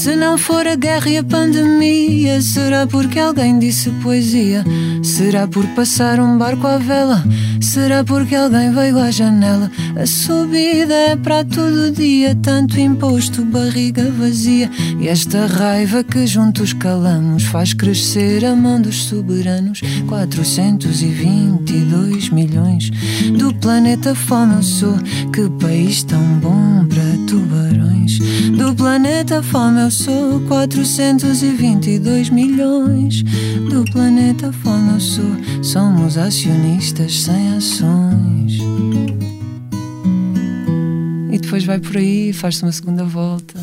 Se 0.05 0.15
não 0.15 0.37
for 0.37 0.67
a 0.67 0.77
guerra 0.77 1.09
e 1.09 1.17
a 1.17 1.25
pandemia, 1.25 2.39
será 2.43 2.87
porque 2.87 3.19
alguém 3.19 3.59
disse 3.59 3.89
poesia? 4.03 4.63
Será 5.03 5.49
por 5.49 5.67
passar 5.69 6.21
um 6.21 6.37
barco 6.37 6.67
à 6.67 6.77
vela? 6.77 7.25
Será 7.59 8.05
porque 8.05 8.35
alguém 8.35 8.71
veio 8.71 8.99
à 8.99 9.11
janela? 9.11 9.71
A 9.97 10.05
subida 10.05 10.93
é 10.93 11.17
para 11.17 11.43
todo 11.43 11.91
dia, 11.91 12.37
tanto 12.43 12.79
imposto, 12.79 13.43
barriga 13.47 14.11
vazia. 14.11 14.71
E 15.01 15.09
esta 15.09 15.47
raiva 15.47 16.05
que 16.05 16.27
juntos 16.27 16.75
calamos 16.75 17.45
faz 17.45 17.73
crescer 17.73 18.45
a 18.45 18.55
mão 18.55 18.83
dos 18.83 19.05
soberanos. 19.05 19.81
422 20.07 22.29
milhões 22.29 22.91
do 23.39 23.55
planeta 23.55 24.15
fome 24.15 24.57
eu 24.57 24.63
sou. 24.63 24.99
Que 25.33 25.49
país 25.59 26.03
tão 26.03 26.23
bom 26.41 26.85
para 26.85 27.03
tubarões. 27.27 28.19
Do 28.59 28.75
planeta 28.75 29.43
fome 29.43 29.81
eu 29.81 29.94
sou 29.95 30.41
422 30.49 32.29
milhões. 32.31 33.23
Do 33.71 33.85
planeta 33.93 34.47
eu 34.47 35.01
sou. 35.01 35.63
Somos 35.63 36.19
acionistas 36.19 37.23
sem 37.23 37.55
ações. 37.55 38.59
E 41.31 41.39
depois 41.39 41.65
vai 41.65 41.79
por 41.79 41.97
aí, 41.97 42.33
faz-se 42.33 42.65
uma 42.65 42.73
segunda 42.73 43.05
volta. 43.05 43.55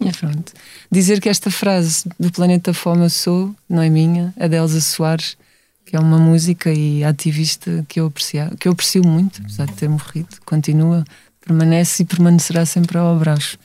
E 0.00 0.10
pronto. 0.18 0.52
Dizer 0.90 1.20
que 1.20 1.28
esta 1.28 1.50
frase 1.50 2.08
do 2.18 2.32
planeta 2.32 2.72
fome 2.72 3.04
eu 3.04 3.10
sou, 3.10 3.54
não 3.68 3.82
é 3.82 3.90
minha, 3.90 4.32
é 4.38 4.48
de 4.48 4.56
Elsa 4.56 4.80
Soares, 4.80 5.36
que 5.84 5.94
é 5.94 6.00
uma 6.00 6.18
música 6.18 6.72
e 6.72 7.04
ativista 7.04 7.84
que 7.86 8.00
eu 8.00 8.06
aprecio, 8.06 8.56
que 8.58 8.66
eu 8.66 8.72
aprecio 8.72 9.06
muito, 9.06 9.42
apesar 9.42 9.66
de 9.66 9.74
ter 9.74 9.90
morrido. 9.90 10.36
Continua, 10.46 11.04
permanece 11.44 12.02
e 12.02 12.06
permanecerá 12.06 12.64
sempre 12.64 12.96
ao 12.96 13.14
abraço. 13.14 13.58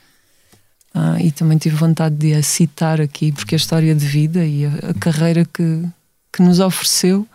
Ah, 0.93 1.21
e 1.21 1.31
também 1.31 1.57
tive 1.57 1.75
vontade 1.75 2.15
de 2.15 2.33
a 2.33 2.43
citar 2.43 2.99
aqui, 2.99 3.31
porque 3.31 3.55
a 3.55 3.57
história 3.57 3.95
de 3.95 4.05
vida 4.05 4.45
e 4.45 4.65
a, 4.65 4.89
a 4.89 4.93
carreira 4.93 5.45
que, 5.45 5.85
que 6.31 6.41
nos 6.41 6.59
ofereceu 6.59 7.25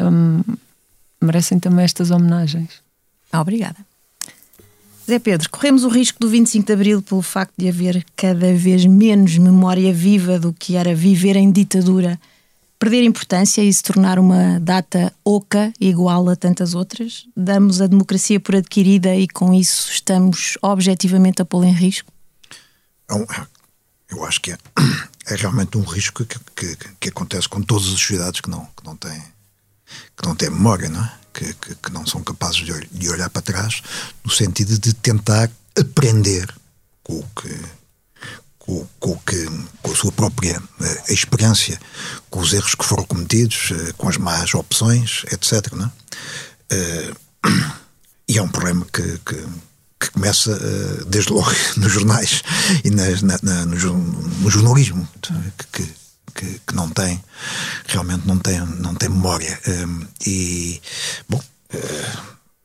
hum, 0.00 0.42
merecem 1.20 1.58
também 1.58 1.84
estas 1.84 2.10
homenagens. 2.10 2.82
Ah, 3.32 3.40
obrigada. 3.40 3.76
Zé 5.08 5.18
Pedro, 5.18 5.50
corremos 5.50 5.82
o 5.84 5.88
risco 5.88 6.20
do 6.20 6.28
25 6.28 6.66
de 6.66 6.72
Abril 6.72 7.02
pelo 7.02 7.22
facto 7.22 7.52
de 7.58 7.68
haver 7.68 8.04
cada 8.14 8.54
vez 8.54 8.84
menos 8.84 9.38
memória 9.38 9.92
viva 9.92 10.38
do 10.38 10.52
que 10.52 10.76
era 10.76 10.94
viver 10.94 11.36
em 11.36 11.50
ditadura, 11.50 12.20
perder 12.78 13.02
importância 13.02 13.62
e 13.62 13.72
se 13.72 13.82
tornar 13.82 14.18
uma 14.18 14.60
data 14.60 15.12
oca 15.24 15.72
igual 15.80 16.28
a 16.28 16.36
tantas 16.36 16.74
outras? 16.74 17.26
Damos 17.36 17.80
a 17.80 17.86
democracia 17.86 18.38
por 18.38 18.54
adquirida 18.54 19.16
e 19.16 19.26
com 19.26 19.52
isso 19.52 19.90
estamos 19.90 20.56
objetivamente 20.62 21.42
a 21.42 21.44
pô-la 21.44 21.66
em 21.66 21.74
risco? 21.74 22.12
É 23.10 23.14
um- 23.14 23.26
eu 24.10 24.24
acho 24.24 24.40
que 24.40 24.52
é, 24.52 24.58
é 25.26 25.36
realmente 25.36 25.76
um 25.76 25.82
risco 25.84 26.24
que, 26.24 26.38
que, 26.56 26.76
que 26.98 27.08
acontece 27.08 27.48
com 27.48 27.62
todas 27.62 27.86
as 27.88 28.00
sociedades 28.00 28.40
que 28.40 28.50
não, 28.50 28.64
que 28.76 28.84
não 28.84 28.96
têm 28.96 29.22
que 30.16 30.24
não 30.26 30.36
têm 30.36 30.50
memória, 30.50 30.88
não 30.88 31.02
é? 31.02 31.12
Que, 31.32 31.52
que, 31.54 31.74
que 31.74 31.92
não 31.92 32.06
são 32.06 32.22
capazes 32.22 32.58
de, 32.64 32.86
de 32.86 33.08
olhar 33.08 33.28
para 33.30 33.42
trás 33.42 33.82
no 34.24 34.30
sentido 34.30 34.78
de 34.78 34.92
tentar 34.94 35.50
aprender 35.78 36.52
com 37.02 37.18
o 37.18 37.28
que 37.34 37.60
com, 38.58 38.86
com, 39.00 39.16
que, 39.18 39.46
com 39.82 39.90
a 39.90 39.96
sua 39.96 40.12
própria 40.12 40.62
eh, 40.80 41.12
experiência, 41.12 41.80
com 42.28 42.38
os 42.40 42.52
erros 42.52 42.74
que 42.76 42.84
foram 42.84 43.04
cometidos, 43.04 43.70
eh, 43.72 43.92
com 43.96 44.08
as 44.08 44.16
más 44.16 44.54
opções, 44.54 45.24
etc. 45.32 45.72
Não 45.72 45.86
é? 45.86 45.90
Eh, 46.70 47.14
e 48.28 48.38
é 48.38 48.42
um 48.42 48.48
problema 48.48 48.86
que, 48.92 49.18
que, 50.00 50.10
começa 50.10 50.50
eh, 50.52 51.04
desde 51.06 51.32
logo 51.32 51.50
nos 51.76 51.92
jornais 51.92 52.42
e 52.84 52.90
nas- 52.90 53.22
na- 53.22 53.38
na- 53.42 53.66
no, 53.66 53.94
no 53.96 54.50
jornalismo, 54.50 55.06
que, 55.72 55.84
que, 56.34 56.60
que 56.66 56.74
não 56.74 56.88
tem, 56.88 57.22
realmente 57.86 58.26
não 58.26 58.38
tem, 58.38 58.58
não 58.60 58.94
tem 58.94 59.08
memória. 59.08 59.58
Um, 59.68 60.06
e, 60.26 60.80
bom, 61.28 61.42
eh, 61.74 62.12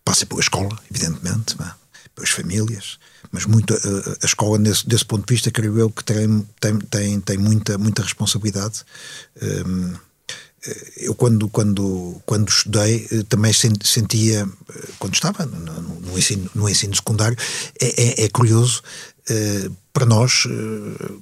passa 0.03 0.25
pela 0.25 0.39
escola, 0.41 0.77
evidentemente, 0.89 1.57
não 1.59 1.65
é? 1.65 1.73
pelas 2.15 2.29
famílias, 2.29 2.97
mas 3.31 3.45
muito 3.45 3.73
eh, 3.73 4.17
a 4.21 4.25
escola, 4.25 4.57
nesse, 4.57 4.88
desse 4.88 5.03
ponto 5.05 5.27
de 5.27 5.33
vista, 5.33 5.51
creio 5.51 5.77
eu 5.77 5.89
que 5.89 6.03
tem, 6.03 6.47
tem, 6.61 6.79
tem, 6.79 7.19
tem 7.19 7.38
muita, 7.38 7.77
muita 7.77 8.01
responsabilidade. 8.01 8.83
Um, 9.41 9.93
eu 10.97 11.13
quando 11.16 11.47
quando 11.49 12.22
quando 12.26 12.49
estudei 12.49 13.07
eh, 13.11 13.24
também 13.30 13.53
sen- 13.53 13.74
sentia 13.84 14.47
eh, 14.70 14.88
quando 14.99 15.13
estava 15.13 15.45
no, 15.45 15.59
no- 15.59 15.99
no 16.01 16.18
ensino 16.18 16.49
no 16.55 16.68
ensino 16.70 16.95
secundário 16.95 17.38
é, 17.80 18.22
é- 18.22 18.26
é 18.26 18.30
curioso 18.30 18.82
eh, 19.30 19.70
para 19.93 20.05
nós 20.05 20.43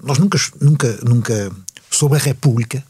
nós 0.03 0.17
nunca 0.17 0.37
nunca 0.61 0.99
nunca 1.03 1.51
sobre 1.91 2.17
a 2.19 2.21
República 2.21 2.83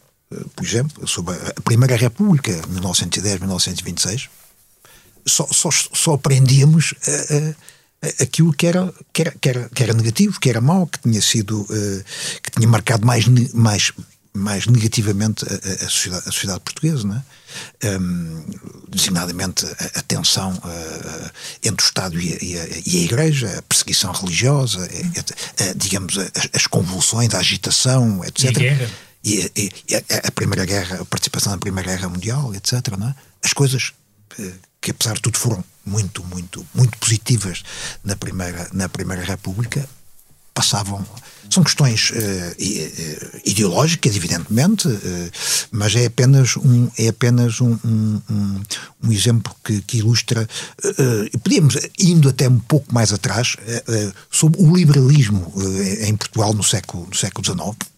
por 0.56 0.66
exemplo 0.66 1.08
sobre 1.08 1.36
a 1.36 1.62
Primeira 1.62 1.96
República 1.96 2.52
1910 2.70 3.40
1926 3.40 4.30
só, 5.26 5.48
só, 5.52 5.70
só 5.72 6.14
aprendíamos 6.16 6.94
eh, 7.08 7.56
eh, 8.02 8.16
aquilo 8.24 8.52
que 8.52 8.68
era, 8.68 8.94
que, 9.14 9.22
era, 9.22 9.32
que, 9.32 9.50
era, 9.50 9.70
que 9.70 9.84
era 9.84 9.94
negativo, 9.94 10.38
que 10.40 10.50
era 10.50 10.60
mau, 10.60 10.86
que 10.86 11.00
tinha 11.00 11.22
sido 11.22 11.66
que 12.44 12.52
tinha 12.52 12.68
marcado 12.68 13.06
mais, 13.08 13.26
mais, 13.54 13.94
mais 14.36 14.66
negativamente 14.66 15.46
a, 15.46 15.86
a- 15.86 15.90
sociedade, 15.90 16.24
a 16.28 16.32
sociedade 16.32 16.60
portuguesa, 16.62 17.08
não 17.08 17.16
é? 17.16 17.24
Um, 18.00 18.46
designadamente 18.90 19.64
a, 19.66 20.00
a 20.00 20.02
tensão 20.02 20.60
eh, 20.66 21.32
entre 21.64 21.86
o 21.86 21.88
Estado 21.88 22.20
e 22.20 22.34
a, 22.34 22.38
e 22.42 22.82
e 22.86 23.06
Igreja, 23.06 23.60
a 23.60 23.62
perseguição 23.62 24.12
religiosa, 24.12 24.90
eh, 25.58 25.74
digamos, 25.76 26.18
as, 26.52 26.66
convulsões, 26.66 27.34
a 27.36 27.38
agitação, 27.40 28.24
etc. 28.26 28.44
E 28.44 28.48
a 28.48 28.52
guerra. 28.52 28.90
E, 29.24 29.52
a, 30.28 30.32
Primeira 30.32 30.66
Guerra, 30.66 31.02
a 31.02 31.06
participação 31.06 31.52
na 31.52 31.60
Primeira 31.60 31.92
Guerra 31.92 32.10
Mundial, 32.10 32.54
etc. 32.56 32.74
É? 32.74 33.16
As 33.44 33.54
coisas 33.54 33.94
eh, 34.40 34.52
que, 34.82 34.90
apesar 34.92 35.14
de 35.14 35.22
tudo, 35.22 35.38
foram 35.38 35.64
muito, 35.86 36.24
muito, 36.26 36.66
muito 36.74 36.98
positivas 36.98 37.62
na 38.04 38.16
Primeira, 38.16 38.68
na 38.74 38.90
primeira 38.90 39.24
República, 39.24 39.88
passavam. 40.54 41.06
São 41.50 41.64
questões 41.64 42.12
eh, 42.16 42.56
ideológicas, 43.46 44.16
evidentemente, 44.16 44.88
eh, 44.88 45.30
mas 45.72 45.96
é 45.96 46.06
apenas 46.06 46.58
um, 46.58 46.90
é 46.98 47.10
apenas 47.10 47.62
um, 47.62 47.78
um, 47.86 48.22
um- 48.30 48.62
um 49.04 49.12
exemplo 49.12 49.54
que, 49.64 49.82
que 49.82 49.98
ilustra. 49.98 50.48
e 51.32 51.38
podíamos, 51.38 51.76
indo 52.00 52.30
até 52.30 52.48
um 52.48 52.58
pouco 52.60 52.94
mais 52.94 53.12
atrás, 53.14 53.56
sobre 54.32 54.62
o 54.62 54.76
liberalismo 54.76 55.54
em 56.02 56.16
Portugal 56.16 56.54
no 56.54 56.64
século, 56.64 57.06
no 57.08 57.16
século 57.16 57.46
XIX 57.46 57.93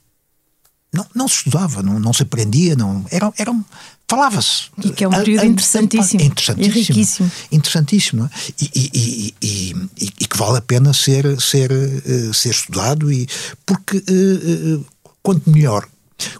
não, 0.96 1.06
não 1.14 1.28
se 1.28 1.36
estudava, 1.36 1.84
não, 1.84 2.00
não 2.00 2.14
se 2.14 2.24
aprendia, 2.24 2.76
não, 2.76 3.06
era, 3.12 3.32
era 3.38 3.52
um, 3.52 3.64
falava-se. 4.08 4.66
E 4.84 4.90
que 4.92 5.04
é 5.04 5.08
um 5.08 5.12
período 5.12 5.46
interessantíssimo. 5.46 6.22
interessantíssimo. 6.24 6.74
E 6.78 6.82
riquíssimo. 6.82 7.32
Interessantíssimo. 7.52 8.26
é? 8.26 8.30
E, 8.62 8.72
e- 8.74 8.90
e- 8.94 9.34
e- 9.42 9.76
e- 10.06 10.14
e 10.22 10.26
que 10.28 10.38
vale 10.38 10.58
a 10.58 10.62
pena 10.62 10.94
ser, 10.94 11.40
ser, 11.42 11.72
eh, 11.72 12.32
ser 12.34 12.50
estudado, 12.52 13.12
e, 13.12 13.28
porque 13.66 13.98
eh, 13.98 14.02
eh, 14.08 14.80
quanto 15.22 15.50
melhor, 15.50 15.88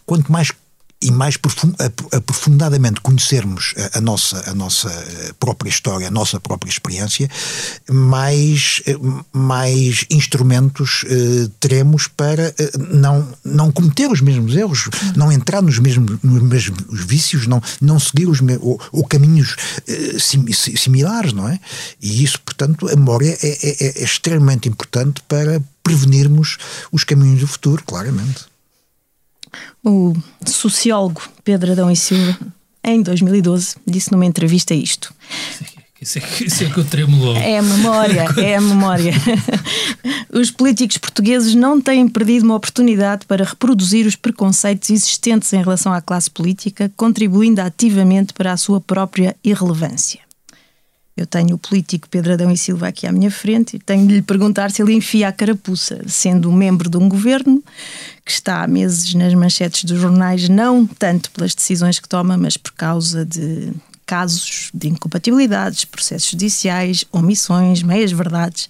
quanto 0.06 0.32
mais 0.32 0.52
e 1.08 1.12
mais 1.12 1.38
profun- 1.38 1.74
ap- 1.80 2.14
aprofundadamente 2.16 3.00
conhecermos 3.02 3.74
a, 3.94 4.02
nossa, 4.02 4.50
a 4.50 4.54
nossa 4.54 4.90
eh, 4.90 5.34
própria 5.40 5.70
história, 5.70 6.08
a 6.08 6.12
nossa 6.12 6.40
própria 6.40 6.70
experiência, 6.70 7.30
mais, 7.90 8.82
eh, 8.88 8.96
mais 9.32 10.06
instrumentos 10.10 11.06
eh, 11.08 11.50
teremos 11.60 12.08
para 12.08 12.54
não, 12.92 13.28
não 13.44 13.72
cometer 13.72 14.10
os 14.12 14.22
mesmos 14.22 14.56
erros, 14.56 14.90
não 15.16 15.32
entrar 15.32 15.62
nos 15.62 15.80
mesmos, 15.80 16.18
nos 16.24 16.42
mesmos 16.42 17.06
vícios, 17.06 17.46
não, 17.48 17.62
não 17.82 18.00
seguir 18.00 18.28
os 18.28 18.40
ou, 18.62 18.80
ou 18.92 19.04
caminhos 19.06 19.56
sim- 20.20 20.52
si- 20.52 20.78
similares, 20.78 21.34
não 21.34 21.48
é? 21.48 21.60
E 22.02 22.24
isso, 22.24 22.40
portanto, 22.42 22.88
a 22.88 22.96
memória 22.96 23.38
é, 23.42 23.48
é- 23.48 24.00
é 24.00 24.04
extremamente 24.04 24.68
importante 24.68 25.22
para 25.28 25.62
prevenirmos 25.84 26.58
os 26.92 27.04
caminhos 27.04 27.40
do 27.42 27.48
futuro, 27.48 27.84
claramente. 27.86 28.46
O 29.84 30.14
sociólogo 30.46 31.22
Pedro 31.44 31.72
Adão 31.72 31.90
e 31.92 31.96
Silva, 31.96 32.38
em 32.84 33.02
2012, 33.02 33.76
disse 33.86 34.12
numa 34.12 34.26
entrevista 34.26 34.74
isto. 34.74 35.14
Isso 36.02 36.20
é, 36.20 36.22
que- 36.22 36.44
isso 36.46 36.64
é 36.64 36.70
que 36.70 36.78
eu 36.78 36.86
tremo 36.86 37.18
logo. 37.24 37.40
É 37.40 37.58
a 37.58 37.62
memória, 37.64 38.26
é 38.38 38.56
a 38.58 38.62
memória. 38.62 39.14
Os 40.32 40.52
políticos 40.52 40.98
portugueses 40.98 41.56
não 41.56 41.80
têm 41.82 42.08
perdido 42.08 42.44
uma 42.44 42.56
oportunidade 42.56 43.26
para 43.26 43.44
reproduzir 43.46 44.06
os 44.06 44.16
preconceitos 44.16 44.90
existentes 44.90 45.52
em 45.54 45.62
relação 45.64 45.94
à 45.94 46.02
classe 46.02 46.30
política, 46.30 46.92
contribuindo 46.96 47.62
ativamente 47.62 48.34
para 48.34 48.52
a 48.52 48.58
sua 48.58 48.80
própria 48.82 49.36
irrelevância. 49.44 50.20
Eu 51.16 51.26
tenho 51.26 51.56
o 51.56 51.58
político 51.58 52.10
Pedro 52.10 52.34
Adão 52.34 52.52
e 52.52 52.58
Silva 52.58 52.90
aqui 52.90 53.08
à 53.08 53.12
minha 53.12 53.32
frente 53.32 53.78
e 53.78 53.80
tenho 53.80 54.06
de 54.06 54.16
lhe 54.16 54.22
perguntar 54.22 54.70
se 54.70 54.82
ele 54.82 54.94
enfia 54.94 55.30
a 55.30 55.32
carapuça, 55.32 56.02
sendo 56.08 56.52
membro 56.52 56.90
de 56.90 56.98
um 56.98 57.08
governo 57.08 57.64
que 58.26 58.32
está 58.32 58.64
há 58.64 58.68
meses 58.68 59.14
nas 59.14 59.34
manchetes 59.34 59.86
dos 59.86 60.00
jornais, 60.00 60.50
não 60.50 60.86
tanto 60.86 61.32
pelas 61.32 61.56
decisões 61.56 62.00
que 62.00 62.10
toma, 62.10 62.36
mas 62.36 62.58
por 62.58 62.74
causa 62.74 63.26
de 63.26 63.72
casos 64.06 64.70
de 64.74 64.90
incompatibilidades, 64.90 65.86
processos 65.86 66.32
judiciais, 66.32 67.06
omissões, 67.12 67.82
meias-verdades. 67.82 68.70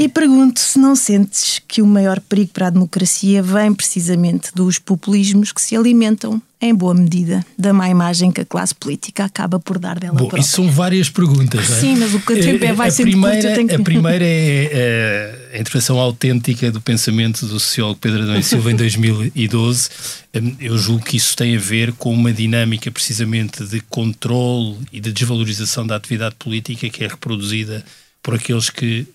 E 0.00 0.08
pergunto 0.08 0.60
se 0.60 0.78
não 0.78 0.94
sentes 0.94 1.60
que 1.66 1.82
o 1.82 1.86
maior 1.86 2.20
perigo 2.20 2.52
para 2.52 2.68
a 2.68 2.70
democracia 2.70 3.42
vem 3.42 3.74
precisamente 3.74 4.50
dos 4.54 4.78
populismos 4.78 5.50
que 5.50 5.60
se 5.60 5.74
alimentam, 5.74 6.40
em 6.60 6.72
boa 6.72 6.94
medida, 6.94 7.44
da 7.58 7.72
má 7.72 7.88
imagem 7.90 8.30
que 8.30 8.40
a 8.40 8.44
classe 8.44 8.72
política 8.74 9.24
acaba 9.24 9.58
por 9.58 9.76
dar 9.76 9.98
dela 9.98 10.12
Bom, 10.12 10.18
própria. 10.28 10.40
isso 10.40 10.52
são 10.52 10.70
várias 10.70 11.10
perguntas, 11.10 11.68
é? 11.68 11.80
Sim, 11.80 11.96
mas 11.96 12.14
o 12.14 12.20
tempo 12.20 12.64
é- 12.64 12.72
vai 12.72 12.88
a 12.88 12.90
sendo 12.92 13.10
primeira, 13.10 13.54
curto, 13.54 13.66
que- 13.68 13.74
A 13.74 13.78
primeira 13.80 14.24
é 14.24 14.70
eh, 14.72 15.48
a 15.52 15.54
interpretação 15.56 15.98
autêntica 15.98 16.70
do 16.70 16.80
pensamento 16.80 17.44
do 17.46 17.58
sociólogo 17.58 17.98
Pedro 18.00 18.22
Adão 18.22 18.38
e 18.38 18.42
Silva 18.44 18.70
em 18.70 18.76
2012. 18.76 19.88
Hum, 20.34 20.54
Eu 20.60 20.78
julgo 20.78 21.04
que 21.04 21.16
isso 21.16 21.36
tem 21.36 21.56
a 21.56 21.60
ver 21.60 21.92
com 21.94 22.12
uma 22.14 22.32
dinâmica 22.32 22.88
precisamente 22.92 23.64
de 23.64 23.80
controle 23.80 24.76
e 24.92 25.00
de 25.00 25.12
desvalorização 25.12 25.84
da 25.84 25.96
atividade 25.96 26.36
política 26.38 26.88
que 26.88 27.02
é 27.02 27.08
reproduzida 27.08 27.84
por 28.22 28.34
aqueles 28.34 28.70
que 28.70 29.06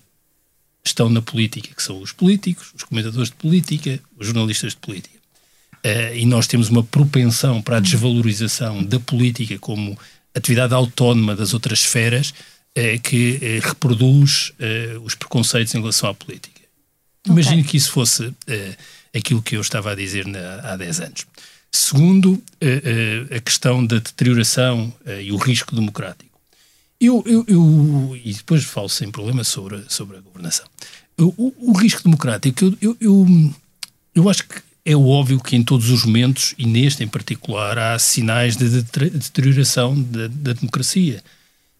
estão 0.86 1.08
na 1.08 1.22
política, 1.22 1.74
que 1.74 1.82
são 1.82 2.00
os 2.00 2.12
políticos, 2.12 2.72
os 2.74 2.82
comentadores 2.82 3.28
de 3.30 3.36
política, 3.36 3.98
os 4.18 4.26
jornalistas 4.26 4.72
de 4.72 4.78
política. 4.78 5.18
Eh, 5.82 6.18
e 6.20 6.26
nós 6.26 6.46
temos 6.46 6.68
uma 6.68 6.82
propensão 6.82 7.60
para 7.62 7.76
a 7.76 7.80
desvalorização 7.80 8.82
da 8.82 9.00
política 9.00 9.58
como 9.58 9.98
atividade 10.34 10.74
autónoma 10.74 11.34
das 11.36 11.54
outras 11.54 11.80
esferas 11.80 12.34
eh, 12.74 12.98
que 12.98 13.38
eh, 13.40 13.60
reproduz 13.62 14.52
os 15.02 15.14
preconceitos 15.14 15.74
em 15.74 15.80
relação 15.80 16.08
à 16.08 16.14
política. 16.14 16.60
Imagino 17.26 17.64
que 17.64 17.76
isso 17.76 17.90
fosse 17.90 18.34
aquilo 19.14 19.40
que 19.42 19.56
eu 19.56 19.60
estava 19.60 19.92
a 19.92 19.94
dizer 19.94 20.26
na- 20.26 20.60
há 20.72 20.76
10 20.76 21.00
anos. 21.00 21.26
Segundo, 21.72 22.42
a 23.34 23.40
questão 23.40 23.84
da 23.84 23.96
deterioração 23.96 24.92
e 25.22 25.32
o 25.32 25.36
risco 25.36 25.74
democrático. 25.74 26.23
Eu, 27.04 27.22
eu, 27.26 27.44
eu- 27.46 28.20
e 28.24 28.32
depois 28.32 28.64
falo 28.64 28.88
sem 28.88 29.10
problema 29.10 29.44
sobre, 29.44 29.84
sobre 29.88 30.16
a 30.16 30.20
governação. 30.20 30.66
O, 31.18 31.52
o- 31.70 31.72
risco 31.76 32.02
democrático, 32.02 32.64
eu, 32.64 32.76
eu, 32.80 32.96
eu, 33.00 33.54
eu 34.14 34.28
acho 34.30 34.46
que 34.48 34.56
é 34.84 34.96
óbvio 34.96 35.40
que 35.40 35.54
em 35.56 35.62
todos 35.62 35.90
os 35.90 36.04
momentos, 36.04 36.54
e 36.58 36.66
neste 36.66 37.02
em 37.04 37.08
particular, 37.08 37.78
há 37.78 37.98
sinais 37.98 38.56
de 38.56 38.68
deter- 38.68 39.10
deterioração 39.10 40.00
da, 40.00 40.28
da 40.28 40.52
democracia, 40.52 41.22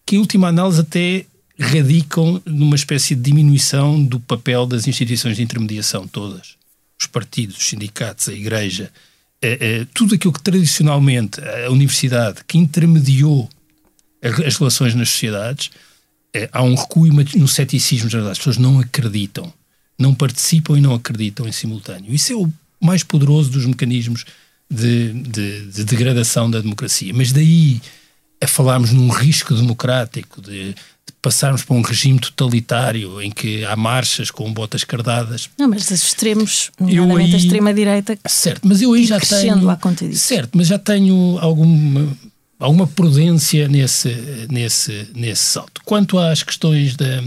que 0.05 0.15
em 0.15 0.19
última 0.19 0.47
análise 0.47 0.81
até 0.81 1.25
radicam 1.59 2.41
numa 2.45 2.75
espécie 2.75 3.15
de 3.15 3.21
diminuição 3.21 4.03
do 4.03 4.19
papel 4.19 4.65
das 4.65 4.87
instituições 4.87 5.37
de 5.37 5.43
intermediação 5.43 6.07
todas. 6.07 6.55
Os 6.99 7.07
partidos, 7.07 7.57
os 7.57 7.65
sindicatos, 7.67 8.27
a 8.29 8.33
igreja, 8.33 8.91
eh, 9.41 9.57
eh, 9.59 9.87
tudo 9.93 10.15
aquilo 10.15 10.33
que 10.33 10.41
tradicionalmente 10.41 11.39
a 11.41 11.69
universidade, 11.71 12.41
que 12.47 12.57
intermediou 12.57 13.49
as 14.21 14.55
relações 14.57 14.95
nas 14.95 15.09
sociedades, 15.09 15.69
eh, 16.33 16.49
há 16.51 16.61
um 16.63 16.75
recuo 16.75 17.07
e 17.07 17.11
um 17.41 17.47
ceticismo 17.47 18.09
geral. 18.09 18.27
As 18.29 18.37
pessoas 18.37 18.57
não 18.57 18.79
acreditam, 18.79 19.51
não 19.97 20.13
participam 20.13 20.77
e 20.77 20.81
não 20.81 20.93
acreditam 20.93 21.47
em 21.47 21.51
simultâneo. 21.51 22.13
Isso 22.13 22.33
é 22.33 22.35
o 22.35 22.51
mais 22.81 23.03
poderoso 23.03 23.49
dos 23.51 23.65
mecanismos 23.65 24.25
de, 24.69 25.13
de- 25.13 25.65
de 25.67 25.83
degradação 25.83 26.49
da 26.49 26.59
democracia. 26.59 27.13
Mas 27.13 27.31
daí 27.31 27.81
a 28.41 28.47
falarmos 28.47 28.91
num 28.91 29.07
risco 29.09 29.53
democrático, 29.55 30.41
de, 30.41 30.73
de 30.73 31.13
passarmos 31.21 31.63
para 31.63 31.75
um 31.75 31.81
regime 31.81 32.19
totalitário 32.19 33.21
em 33.21 33.31
que 33.31 33.63
há 33.63 33.75
marchas 33.75 34.29
com 34.29 34.51
botas 34.51 34.83
cardadas, 34.83 35.49
Não, 35.57 35.69
mas 35.69 35.83
os 35.89 35.91
extremos, 36.03 36.69
nomeadamente 36.79 37.33
a 37.33 37.37
aí- 37.37 37.43
extrema-direita, 37.43 38.17
Certo, 38.27 38.67
mas 38.67 38.81
eu 38.81 38.91
aí 38.93 39.05
já 39.05 39.19
tenho. 39.19 39.77
disso. 40.09 40.27
Certo, 40.27 40.57
mas 40.57 40.67
já 40.67 40.77
tenho 40.77 41.37
alguma, 41.39 42.15
alguma 42.59 42.87
prudência 42.87 43.67
nesse, 43.67 44.09
nesse, 44.49 45.07
nesse 45.15 45.43
salto. 45.43 45.81
Quanto 45.85 46.17
às 46.17 46.43
questões 46.43 46.95
da, 46.95 47.21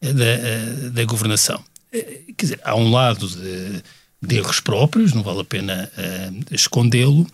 da, 0.00 0.88
da 0.92 1.04
governação, 1.04 1.62
eh, 1.92 2.20
quer 2.36 2.44
dizer, 2.46 2.60
há 2.64 2.74
um 2.74 2.90
lado 2.90 3.28
de, 3.28 3.82
de 4.26 4.36
erros 4.36 4.60
próprios, 4.60 5.12
não 5.12 5.22
vale 5.22 5.40
a 5.40 5.44
pena 5.44 5.90
eh, 5.96 6.30
escondê-lo, 6.50 7.26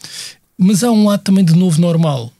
mas 0.59 0.85
há 0.85 0.91
um 0.91 1.07
lado 1.07 1.23
também 1.23 1.45
de 1.45 1.55
novo 1.55 1.81
normal. 1.81 2.33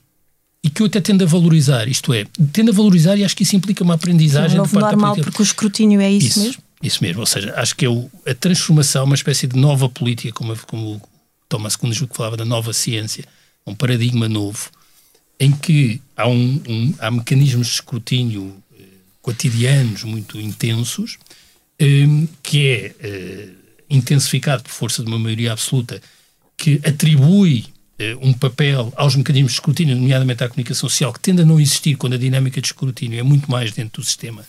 E 0.63 0.69
que 0.69 0.83
eu 0.83 0.87
até 0.87 1.01
tendo 1.01 1.25
a 1.25 1.27
valorizar, 1.27 1.89
isto 1.89 2.13
é, 2.13 2.27
tendo 2.53 2.71
a 2.71 2.75
valorizar, 2.75 3.17
e 3.17 3.25
acho 3.25 3.35
que 3.35 3.45
isso 3.45 3.57
implica 3.57 3.83
uma 3.83 3.95
aprendizagem 3.95 4.51
de 4.51 4.57
novo 4.59 4.79
normal, 4.79 5.15
porque 5.25 5.41
o 5.41 5.45
escrutínio 5.45 6.01
é 6.03 6.11
isso, 6.13 6.39
mesmo. 6.41 6.63
Isso 6.83 7.03
mesmo, 7.03 7.21
ou 7.21 7.27
seja, 7.27 7.55
acho 7.57 7.75
que 7.75 7.87
é 7.87 7.89
o- 7.89 8.11
a 8.27 8.35
transformação, 8.35 9.05
uma 9.05 9.15
espécie 9.15 9.47
de 9.47 9.57
nova 9.59 9.89
política, 9.89 10.33
como, 10.35 10.55
como 10.67 10.97
o 10.97 11.03
Thomas 11.49 11.77
Kuhn 11.77 11.91
que 11.91 12.15
falava 12.15 12.37
da 12.37 12.45
nova 12.45 12.75
ciência, 12.75 13.25
um 13.67 13.75
paradigma 13.75 14.29
novo, 14.29 14.69
em 15.41 15.51
que 15.53 16.01
há, 16.15 16.29
um, 16.29 16.61
um- 16.69 16.95
há 16.99 17.11
mecanismos 17.11 17.67
de 17.69 17.73
escrutínio 17.75 18.55
eh, 18.79 18.83
cotidianos 19.23 20.05
muito 20.05 20.39
intensos, 20.39 21.17
eh, 21.79 22.07
que 22.43 22.67
é 22.69 22.95
eh, 23.01 23.49
intensificado 23.89 24.63
por 24.63 24.71
força 24.71 25.03
de 25.03 25.09
uma 25.09 25.19
maioria 25.19 25.53
absoluta, 25.53 26.01
que 26.59 26.79
atribui 26.85 27.65
eh, 27.99 28.15
um 28.21 28.35
papel 28.35 28.93
aos 28.97 29.17
mecanismos 29.17 29.53
de 29.53 29.57
escrutínio, 29.57 29.97
nomeadamente 29.97 30.45
à 30.45 30.49
comunicação 30.49 30.89
social, 30.91 31.11
que 31.13 31.21
tende 31.21 31.41
a 31.43 31.47
não 31.47 31.59
existir 31.59 31.97
quando 31.97 32.13
a 32.15 32.19
dinâmica 32.19 32.61
de 32.61 32.67
escrutínio 32.69 33.19
é 33.19 33.23
muito 33.23 33.51
mais 33.51 33.73
dentro 33.73 34.03
do 34.03 34.07
sistema 34.07 34.45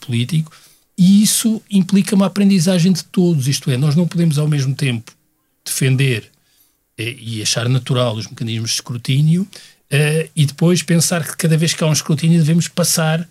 político, 0.00 0.50
e 0.96 1.22
isso 1.22 1.62
implica 1.70 2.14
uma 2.16 2.24
aprendizagem 2.26 2.92
de 2.92 3.04
todos, 3.04 3.46
isto 3.46 3.70
é, 3.70 3.76
nós 3.76 3.94
não 3.94 4.08
podemos 4.08 4.38
ao 4.38 4.48
mesmo 4.48 4.74
tempo 4.74 5.12
defender 5.62 6.30
e 6.98 7.42
achar 7.42 7.68
natural 7.68 8.14
os 8.16 8.26
mecanismos 8.26 8.70
de 8.70 8.76
escrutínio 8.76 9.46
eh, 9.90 10.30
e 10.36 10.46
depois 10.46 10.82
pensar 10.82 11.26
que 11.26 11.36
cada 11.36 11.56
vez 11.56 11.74
que 11.74 11.82
há 11.82 11.86
um 11.86 11.92
escrutínio 11.92 12.38
devemos 12.38 12.68
passar 12.68 13.28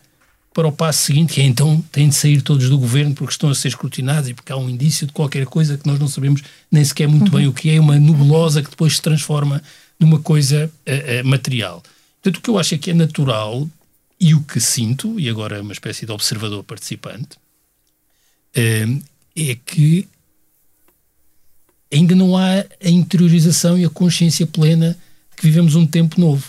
para 0.54 0.68
o 0.68 0.72
passo 0.72 1.04
seguinte, 1.06 1.34
que 1.34 1.42
é 1.42 1.46
então 1.46 1.82
têm 1.92 2.10
de 2.10 2.16
sair 2.16 2.42
todos 2.42 2.70
do 2.70 2.78
governo 2.78 3.16
porque 3.16 3.32
estão 3.32 3.50
a 3.50 3.56
ser 3.56 3.70
escrutinados 3.70 4.30
e 4.30 4.34
porque 4.34 4.52
há 4.52 4.58
um 4.58 4.70
indício 4.70 5.08
de 5.08 5.14
qualquer 5.14 5.46
coisa 5.46 5.78
que 5.78 5.88
nós 5.88 5.98
não 6.00 6.08
sabemos 6.08 6.42
nem 6.70 6.84
sequer 6.84 7.08
muito 7.08 7.32
bem 7.32 7.48
o 7.48 7.54
que 7.54 7.70
é, 7.70 7.80
uma 7.80 7.98
nebulosa 7.98 8.62
que 8.62 8.70
depois 8.70 8.96
se 8.96 9.02
transforma 9.02 9.62
numa 9.98 10.20
coisa 10.20 10.70
eh, 10.86 11.20
eh, 11.20 11.24
material. 11.24 11.82
Portanto, 12.22 12.38
o 12.38 12.42
que 12.42 12.50
eu 12.50 12.58
acho 12.60 12.76
é 12.76 12.78
que 12.78 12.92
é 12.92 12.94
natural 12.94 13.70
e 14.20 14.36
o 14.36 14.42
que 14.42 14.60
sinto, 14.60 15.18
e 15.18 15.30
agora 15.30 15.58
é 15.58 15.62
uma 15.62 15.72
espécie 15.72 16.06
de 16.06 16.12
observador 16.12 16.64
participante, 16.64 17.38
é 18.54 19.56
que 19.66 20.06
ainda 21.94 22.16
não 22.16 22.36
há 22.36 22.66
a 22.84 22.90
interiorização 22.90 23.78
e 23.78 23.86
a 23.86 23.90
consciência 23.90 24.46
plena 24.46 24.98
que 25.40 25.46
vivemos 25.46 25.76
um 25.76 25.86
tempo 25.88 26.20
novo. 26.20 26.46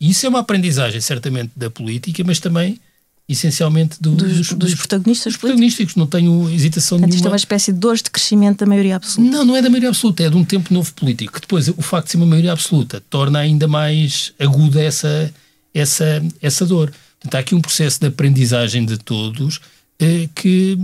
E 0.00 0.10
isso 0.10 0.26
é 0.26 0.28
uma 0.28 0.40
aprendizagem, 0.40 1.00
certamente, 1.00 1.52
da 1.54 1.70
política, 1.70 2.22
mas 2.24 2.40
também 2.40 2.80
essencialmente 3.28 3.96
do- 4.02 4.12
Dos, 4.16 4.52
dos 4.52 4.74
protagonistas 4.74 5.32
dos 5.34 5.40
políticos. 5.40 5.40
protagonistas. 5.40 5.94
Não 5.96 6.06
tenho 6.06 6.50
hesitação 6.50 6.98
Portanto, 6.98 7.14
isto 7.14 7.20
é 7.20 7.22
nenhuma. 7.22 7.30
uma 7.30 7.36
espécie 7.36 7.72
de 7.72 7.78
dores 7.78 8.02
de 8.02 8.10
crescimento 8.10 8.58
da 8.60 8.66
maioria 8.66 8.96
absoluta. 8.96 9.36
Não, 9.36 9.44
não 9.44 9.56
é 9.56 9.62
da 9.62 9.70
maioria 9.70 9.90
absoluta, 9.90 10.24
é 10.24 10.28
de 10.30 10.36
um 10.36 10.44
tempo 10.44 10.74
novo 10.74 10.92
político. 10.94 11.32
Que 11.34 11.40
depois 11.40 11.68
o 11.68 11.80
facto 11.82 12.06
de 12.06 12.10
ser 12.12 12.16
uma 12.18 12.26
maioria 12.26 12.52
absoluta 12.52 13.00
torna 13.08 13.38
ainda 13.38 13.68
mais 13.68 14.32
aguda 14.40 14.82
essa, 14.82 15.32
essa, 15.72 16.22
essa 16.42 16.66
dor. 16.66 16.92
Portanto, 17.20 17.34
há 17.36 17.38
aqui 17.38 17.54
um 17.54 17.60
processo 17.60 18.00
de 18.00 18.06
aprendizagem 18.08 18.84
de 18.84 18.98
todos 18.98 19.60
eh, 20.00 20.28
que, 20.34 20.76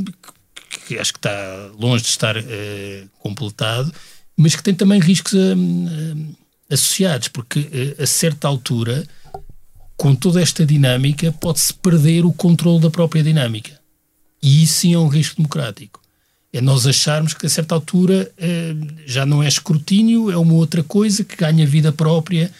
que 0.87 0.97
acho 0.99 1.13
que 1.13 1.19
está 1.19 1.71
longe 1.79 2.05
de 2.05 2.09
estar 2.11 2.37
eh, 2.37 3.05
completado, 3.19 3.93
mas 4.37 4.55
que 4.55 4.63
tem 4.63 4.75
também 4.75 5.01
riscos 5.01 5.35
eh, 5.35 5.39
eh, 5.39 6.15
associados, 6.71 7.29
porque 7.29 7.69
eh, 7.73 8.03
a 8.03 8.07
certa 8.07 8.47
altura, 8.49 9.07
com 9.97 10.14
toda 10.14 10.41
esta 10.41 10.64
dinâmica, 10.64 11.33
pode-se 11.33 11.73
perder 11.75 12.25
o 12.25 12.33
controle 12.33 12.81
da 12.81 12.91
própria 12.91 13.23
dinâmica. 13.23 13.79
E 14.43 14.62
isso 14.62 14.81
sim 14.81 14.95
é 14.95 14.99
um 14.99 15.09
risco 15.09 15.37
democrático. 15.37 16.01
É 16.53 16.61
nós 16.61 16.87
acharmos 16.87 17.35
que 17.35 17.47
a 17.47 17.49
certa 17.49 17.75
altura 17.75 18.31
eh, 18.39 18.75
já 19.07 19.27
não 19.27 19.43
é 19.43 19.49
escrutínio, 19.49 20.31
é 20.31 20.37
uma 20.37 20.55
outra 20.55 20.83
coisa 20.83 21.25
que 21.25 21.37
ganha 21.37 21.66
vida 21.66 21.93
própria 21.93 22.51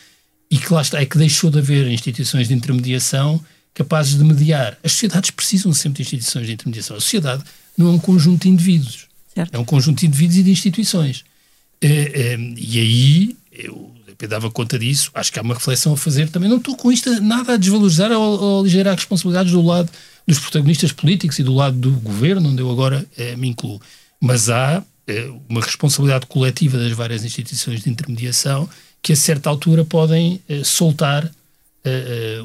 e 0.51 0.59
que 0.59 0.73
lá 0.73 0.83
está, 0.83 1.01
é 1.01 1.07
que 1.07 1.17
deixou 1.19 1.51
de 1.51 1.59
haver 1.59 1.87
instituições 1.91 2.49
de 2.49 2.55
intermediação 2.55 3.43
capazes 3.75 4.19
de 4.19 4.25
mediar. 4.25 4.77
As 4.83 4.93
sociedades 4.93 5.31
precisam 5.31 5.73
sempre 5.73 5.99
de 5.99 6.03
instituições 6.03 6.47
de 6.47 6.53
intermediação. 6.53 6.97
A 6.97 7.01
sociedade 7.01 7.45
não 7.77 7.89
é 7.89 7.91
um 7.91 7.99
conjunto 7.99 8.43
de 8.43 8.49
indivíduos, 8.49 9.07
Certo. 9.35 9.55
é 9.55 9.59
um 9.59 9.65
conjunto 9.65 10.01
de 10.01 10.07
indivíduos 10.07 10.39
e 10.39 10.43
de 10.43 10.51
instituições. 10.51 11.25
Eh, 11.81 12.37
e 12.57 12.79
aí, 12.81 13.37
eu 13.59 14.29
dava 14.29 14.51
conta 14.51 14.79
disso, 14.79 15.11
acho 15.15 15.33
que 15.33 15.39
há 15.39 15.43
uma 15.43 15.55
reflexão 15.55 15.93
a 15.93 15.97
fazer 15.97 16.29
também. 16.29 16.49
Não 16.49 16.59
estou 16.59 16.77
com 16.77 16.93
isto 16.93 17.11
nada 17.21 17.55
a 17.55 17.57
desvalorizar 17.57 18.11
ou, 18.13 18.61
aligerar 18.61 18.95
responsabilidades 18.95 19.53
do 19.53 19.63
lado 19.63 19.91
dos 20.27 20.39
protagonistas 20.39 20.93
políticos 20.93 21.39
e 21.39 21.43
do 21.43 21.55
lado 21.55 21.77
do 21.77 21.91
governo, 21.93 22.51
onde 22.51 22.63
eu 22.63 22.71
agora 22.71 23.05
eh, 23.17 23.37
me 23.37 23.49
incluo. 23.49 23.81
Mas 24.21 24.49
há 24.49 24.83
eh, 25.07 25.31
uma 25.49 25.61
responsabilidade 25.61 26.27
coletiva 26.27 26.79
das 26.79 26.93
várias 26.93 27.25
instituições 27.25 27.83
de 27.83 27.91
intermediação 27.91 28.69
que 29.03 29.13
a 29.13 29.17
certa 29.17 29.49
altura 29.51 29.85
podem 29.85 30.41
eh, 30.49 30.63
soltar 30.65 31.31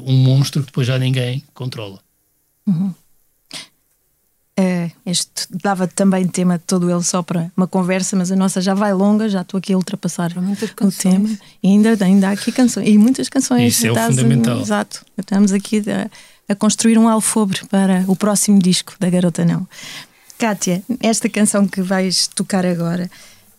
um 0.06 0.14
monstro 0.14 0.62
que 0.62 0.68
depois 0.68 0.86
já 0.86 0.98
ninguém 0.98 1.44
controla. 1.52 1.98
É, 4.56 4.92
este 5.04 5.48
dava 5.50 5.88
também 5.88 6.28
tema 6.28 6.60
todo 6.64 6.88
ele 6.88 7.02
só 7.02 7.22
para 7.24 7.50
uma 7.56 7.66
conversa, 7.66 8.14
mas 8.14 8.30
a 8.30 8.36
nossa 8.36 8.60
já 8.60 8.72
vai 8.72 8.92
longa, 8.94 9.28
já 9.28 9.40
estou 9.40 9.58
aqui 9.58 9.72
a 9.72 9.76
ultrapassar 9.76 10.30
o 10.80 10.92
tema. 10.92 11.28
E 11.60 11.68
ainda, 11.68 12.04
ainda 12.04 12.28
há 12.28 12.32
aqui 12.32 12.52
canções, 12.52 12.88
e 12.88 12.96
muitas 12.96 13.28
canções. 13.28 13.74
Isso 13.74 13.88
é 13.88 13.92
o 13.92 13.96
fundamental. 13.96 14.60
Exato. 14.60 15.04
Estamos 15.18 15.52
aqui 15.52 15.82
a, 15.90 16.08
a 16.52 16.54
construir 16.54 16.96
um 16.98 17.08
alfobre 17.08 17.62
para 17.68 18.04
o 18.06 18.14
próximo 18.14 18.60
disco 18.60 18.94
da 19.00 19.10
Garota 19.10 19.44
Não. 19.44 19.66
Kátia, 20.38 20.84
esta 21.00 21.28
canção 21.28 21.66
que 21.66 21.82
vais 21.82 22.28
tocar 22.28 22.64
agora 22.64 23.10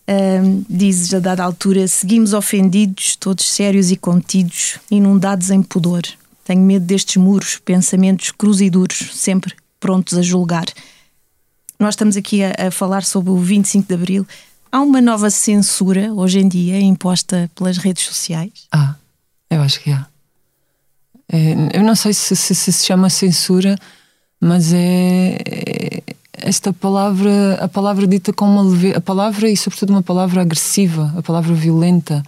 ahm, 0.08 0.62
dizes 0.68 1.12
a 1.12 1.18
dada 1.18 1.44
altura: 1.44 1.86
seguimos 1.88 2.32
ofendidos, 2.32 3.16
todos 3.16 3.50
sérios 3.52 3.90
e 3.90 3.96
contidos, 3.96 4.78
inundados 4.90 5.50
em 5.50 5.62
pudor. 5.62 6.02
Tenho 6.42 6.62
medo 6.62 6.86
destes 6.86 7.16
muros, 7.16 7.60
pensamentos 7.62 8.30
crus 8.30 8.62
e 8.62 8.70
duros, 8.70 9.10
sempre 9.12 9.54
prontos 9.86 10.18
a 10.18 10.22
julgar. 10.22 10.64
Nós 11.78 11.94
estamos 11.94 12.16
aqui 12.16 12.42
a, 12.42 12.66
a 12.66 12.70
falar 12.72 13.04
sobre 13.04 13.30
o 13.30 13.38
25 13.38 13.86
de 13.86 13.94
Abril. 13.94 14.26
Há 14.72 14.80
uma 14.80 15.00
nova 15.00 15.30
censura 15.30 16.12
hoje 16.12 16.40
em 16.40 16.48
dia 16.48 16.80
imposta 16.80 17.48
pelas 17.54 17.76
redes 17.76 18.02
sociais? 18.02 18.66
Ah, 18.72 18.96
eu 19.48 19.60
acho 19.60 19.80
que 19.80 19.92
há. 19.92 20.04
É, 21.32 21.78
eu 21.78 21.84
não 21.84 21.94
sei 21.94 22.12
se 22.12 22.34
se, 22.34 22.52
se 22.52 22.84
chama 22.84 23.08
censura, 23.08 23.78
mas 24.40 24.72
é, 24.72 25.38
é 25.44 26.02
esta 26.32 26.72
palavra, 26.72 27.54
a 27.60 27.68
palavra 27.68 28.08
dita 28.08 28.32
com 28.32 28.44
uma 28.44 28.62
leve, 28.62 28.92
a 28.92 29.00
palavra 29.00 29.48
e 29.48 29.56
sobretudo 29.56 29.90
uma 29.90 30.02
palavra 30.02 30.42
agressiva, 30.42 31.14
a 31.16 31.22
palavra 31.22 31.54
violenta, 31.54 32.24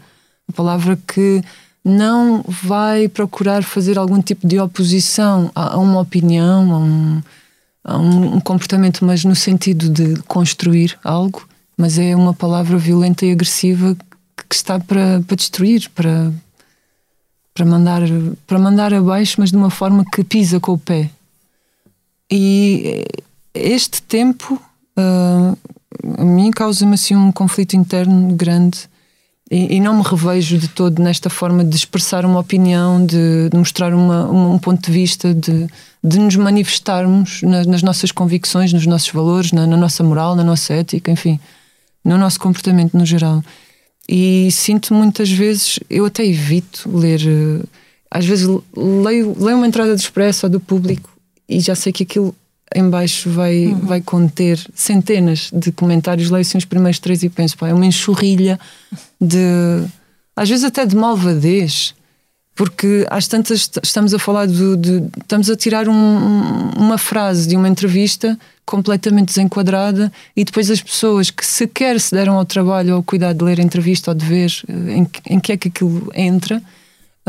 a 0.49 0.53
palavra 0.53 0.97
que 0.97 1.43
não 1.85 2.45
vai 2.47 3.09
procurar 3.09 3.65
fazer 3.65 3.99
algum 3.99 4.23
tipo 4.23 4.47
de 4.47 4.61
oposição 4.61 5.51
a, 5.57 5.75
a 5.75 5.79
uma 5.79 6.01
opinião, 6.01 6.73
a 6.73 6.79
um, 6.79 7.23
um, 7.97 8.36
um 8.36 8.41
comportamento, 8.41 9.05
mas 9.05 9.24
no 9.24 9.34
sentido 9.34 9.89
de 9.89 10.16
construir 10.22 10.99
algo, 11.03 11.49
mas 11.76 11.99
é 11.99 12.14
uma 12.14 12.34
palavra 12.34 12.76
violenta 12.76 13.24
e 13.24 13.32
agressiva 13.32 13.97
que, 14.49 14.55
está 14.55 14.78
para, 14.78 15.22
para 15.26 15.36
destruir, 15.36 15.89
para, 15.95 16.32
para 17.55 17.64
mandar, 17.64 18.03
para 18.47 18.59
mandar 18.59 18.95
abaixo, 18.95 19.36
mas 19.39 19.51
de 19.51 19.57
uma 19.57 19.70
forma 19.70 20.05
que 20.05 20.24
pisa 20.24 20.59
com 20.59 20.72
o 20.72 20.78
pé. 20.78 21.11
E 22.30 23.05
este 23.55 24.03
tempo 24.03 24.61
ah, 24.97 25.55
a 26.18 26.24
mim 26.24 26.51
causa-me 26.51 26.95
assim 26.95 27.14
um 27.14 27.30
conflito 27.30 27.74
interno 27.74 28.34
grande 28.34 28.89
e, 29.51 29.76
e 29.76 29.80
não 29.80 29.96
me 29.96 30.03
revejo 30.03 30.59
de 30.59 30.68
todo 30.68 31.03
nesta 31.03 31.30
forma 31.30 31.64
de 31.64 31.74
expressar 31.76 32.24
uma 32.24 32.38
opinião, 32.40 33.05
de, 33.05 33.49
de 33.51 33.57
mostrar 33.57 33.94
uma, 33.94 34.26
uma- 34.26 34.49
um 34.55 34.59
ponto 34.59 34.84
de 34.84 34.92
vista, 34.92 35.32
de, 35.34 35.66
de 36.05 36.18
nos 36.18 36.36
manifestarmos 36.36 37.42
na- 37.42 37.64
nas 37.64 37.82
nossas 37.82 38.12
convicções, 38.12 38.72
nos 38.72 38.86
nossos 38.86 39.11
valores, 39.11 39.53
na, 39.53 39.66
na 39.66 39.76
nossa 39.76 40.03
moral, 40.05 40.36
na 40.36 40.44
nossa 40.44 40.74
ética, 40.74 41.11
enfim, 41.11 41.40
no 42.05 42.18
nosso 42.18 42.38
comportamento 42.38 42.96
no 42.96 43.07
geral. 43.07 43.42
E 44.09 44.51
sinto 44.53 44.94
muitas 44.94 45.30
vezes, 45.30 45.78
eu 45.90 46.07
até 46.07 46.24
evito 46.24 46.88
ler, 46.96 47.20
eh, 47.26 47.62
às 48.11 48.24
vezes 48.24 48.46
leio, 48.76 49.34
leio 49.38 49.57
uma 49.57 49.66
entrada 49.66 49.94
do 49.94 49.99
expresso 50.01 50.46
ou 50.46 50.51
do 50.51 50.61
público 50.61 51.11
e 51.49 51.61
já 51.61 51.74
sei 51.74 51.92
que 51.92 52.03
aquilo 52.05 52.34
em 52.75 52.89
baixo 52.91 53.31
vai, 53.31 53.75
vai 53.83 54.01
conter 54.01 54.59
centenas 54.75 55.51
de 55.53 55.73
comentários, 55.73 56.31
leio 56.31 56.43
assim 56.43 56.59
os 56.59 56.64
primeiros 56.64 56.99
três 56.99 57.23
e 57.23 57.29
penso, 57.29 57.57
pá, 57.57 57.69
é 57.69 57.75
uma 57.75 57.87
enxurrilha 57.87 58.59
de, 59.21 59.39
às 60.37 60.49
vezes 60.49 60.64
até 60.64 60.85
de 60.85 60.95
malvadez, 60.97 61.95
porque 62.55 63.07
às 63.09 63.29
tantas 63.29 63.61
est- 63.61 63.79
estamos 63.83 64.12
a 64.12 64.19
falar 64.19 64.47
do- 64.47 64.77
de, 64.77 65.03
estamos 65.21 65.49
a 65.49 65.57
tirar 65.57 65.89
um- 65.89 65.93
um- 65.95 66.71
uma 66.77 66.99
frase 66.99 67.47
de 67.49 67.57
uma 67.57 67.69
entrevista 67.69 68.39
completamente 68.66 69.29
desenquadrada 69.29 70.12
e 70.37 70.45
depois 70.45 70.71
as 70.71 70.83
pessoas 70.83 71.31
que 71.31 71.47
sequer 71.47 71.99
se 72.01 72.14
deram 72.14 72.35
ao 72.35 72.45
trabalho 72.45 72.91
ou 72.91 72.97
ao 72.97 73.03
cuidado 73.03 73.39
de 73.39 73.45
ler 73.45 73.61
a 73.61 73.62
entrevista 73.62 74.11
ou 74.11 74.14
de 74.14 74.27
ver 74.27 74.51
eh, 74.69 74.93
em, 74.97 75.09
em 75.31 75.41
que 75.41 75.53
é 75.53 75.57
que 75.57 75.69
aquilo 75.69 76.11
entra 76.14 76.61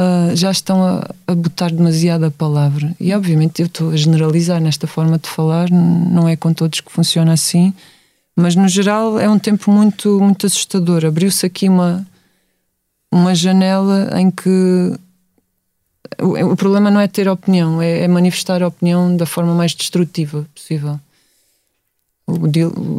ah, 0.01 0.31
já 0.33 0.49
estão 0.51 0.81
a, 0.81 1.05
a 1.27 1.35
botar 1.35 1.69
demasiado 1.71 2.23
a 2.25 2.31
palavra 2.31 2.95
e 2.99 3.13
obviamente 3.13 3.61
eu 3.61 3.65
estou 3.67 3.91
a 3.91 3.97
generalizar 3.97 4.61
nesta 4.61 4.87
forma 4.87 5.17
de 5.17 5.27
falar 5.29 5.69
não 5.69 6.27
é 6.27 6.35
com 6.35 6.53
todos 6.53 6.79
que 6.79 6.91
funciona 6.91 7.33
assim 7.33 7.73
mas 8.35 8.55
no 8.55 8.67
geral 8.67 9.19
é 9.19 9.29
um 9.29 9.37
tempo 9.39 9.69
muito 9.71 10.19
muito 10.21 10.45
assustador 10.45 11.05
abriu-se 11.05 11.45
aqui 11.45 11.67
uma 11.67 12.05
uma 13.11 13.33
janela 13.33 14.09
em 14.21 14.29
que 14.31 14.93
o, 16.21 16.51
o 16.51 16.55
problema 16.55 16.89
não 16.91 16.99
é 16.99 17.07
ter 17.07 17.27
opinião, 17.27 17.81
é, 17.81 18.01
é 18.01 18.07
manifestar 18.07 18.61
a 18.63 18.67
opinião 18.67 19.15
da 19.15 19.25
forma 19.25 19.53
mais 19.53 19.73
destrutiva 19.73 20.45
possível. 20.53 20.99
O 22.27 22.47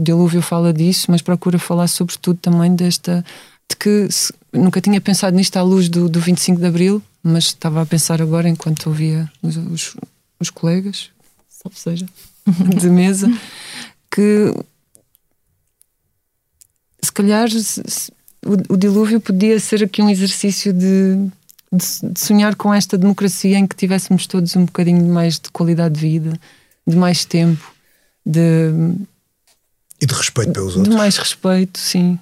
dilúvio 0.03 0.43
fala 0.43 0.73
disso, 0.73 1.07
mas 1.11 1.23
procura 1.23 1.59
falar 1.59 1.87
sobretudo 1.89 2.39
também 2.41 2.75
desta. 2.75 3.25
de 3.71 3.77
que 3.77 4.11
se- 4.11 4.33
nunca 4.53 4.81
tinha 4.81 5.01
pensado 5.01 5.37
nisto 5.37 5.57
à 5.57 5.63
luz 5.63 5.89
do, 5.89 6.09
do 6.09 6.21
25 6.21 6.61
de 6.61 6.67
Abril, 6.67 7.03
mas 7.23 7.45
estava 7.45 7.83
a 7.83 7.87
pensar 7.87 8.21
agora 8.23 8.49
enquanto 8.49 8.87
ouvia 8.89 9.31
os, 9.43 9.57
os, 9.57 9.97
os 10.39 10.51
colegas, 10.51 11.11
salve 11.49 11.79
seja, 11.79 12.07
de 12.81 12.89
mesa, 12.91 13.31
que 14.11 14.53
se 17.03 17.13
calhar 17.13 17.49
se- 17.51 18.13
o, 18.45 18.75
o 18.75 18.77
dilúvio 18.77 19.21
podia 19.21 19.59
ser 19.61 19.85
aqui 19.85 20.03
um 20.03 20.09
exercício 20.11 20.73
de, 20.73 21.29
de, 21.73 22.13
de 22.13 22.21
sonhar 22.21 22.55
com 22.57 22.73
esta 22.73 22.97
democracia 22.97 23.59
em 23.59 23.67
que 23.67 23.77
tivéssemos 23.77 24.27
todos 24.27 24.57
um 24.57 24.65
bocadinho 24.65 25.05
mais 25.13 25.39
de 25.39 25.51
qualidade 25.51 25.95
de 25.95 26.01
vida, 26.01 26.41
de 26.87 26.97
mais 26.97 27.25
tempo, 27.25 27.73
de, 28.25 28.71
E 30.01 30.07
de 30.07 30.15
respeito 30.15 30.53
pelos 30.53 30.73
de 30.73 30.79
outros. 30.81 30.97
mais 30.97 31.17
respeito, 31.17 31.79
sim. 31.79 32.19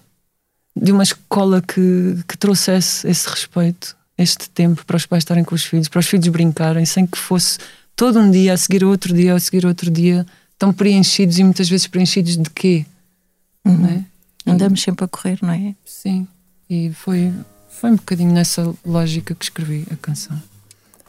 De 0.81 0.93
uma 0.93 1.03
escola 1.03 1.61
que, 1.61 2.17
que 2.27 2.37
trouxesse 2.37 3.09
esse 3.09 3.29
respeito, 3.29 3.97
este 4.17 4.49
tempo 4.51 4.85
para 4.85 4.97
os 4.97 5.07
pais 5.07 5.23
estarem 5.23 5.45
com 5.45 5.55
os 5.55 5.65
filhos, 5.65 5.89
para 5.89 6.01
os 6.01 6.07
filhos 6.07 6.29
brincarem, 6.29 6.85
sem 6.85 7.07
que 7.07 7.19
fosse 7.19 7.59
todo 7.95 8.19
um 8.19 8.31
dia 8.31 8.53
a 8.53 8.57
seguir 8.57 8.85
outro 8.85 9.13
dia, 9.13 9.35
a 9.35 9.41
seguir 9.41 9.67
outro 9.67 9.91
dia, 9.91 10.27
tão 10.59 10.73
preenchidos 10.73 11.39
e 11.39 11.45
muitas 11.45 11.69
vezes 11.69 11.87
preenchidos 11.87 12.37
de 12.37 12.51
quê? 12.51 12.87
Não 13.65 13.87
é? 13.87 14.05
Andamos 14.47 14.81
sempre 14.83 15.05
a 15.05 15.09
correr, 15.09 15.39
não 15.43 15.51
é? 15.51 15.75
Sim, 15.85 16.27
e 16.71 16.91
foi, 16.93 17.33
foi 17.69 17.91
um 17.91 17.97
bocadinho 17.97 18.33
nessa 18.33 18.75
lógica 18.85 19.35
que 19.35 19.45
escrevi 19.45 19.87
a 19.91 19.97
canção. 19.97 20.41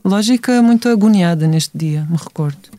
Lógica 0.04 0.62
muito 0.62 0.90
agoniada 0.90 1.48
neste 1.48 1.78
dia, 1.78 2.06
me 2.10 2.18
recordo. 2.18 2.70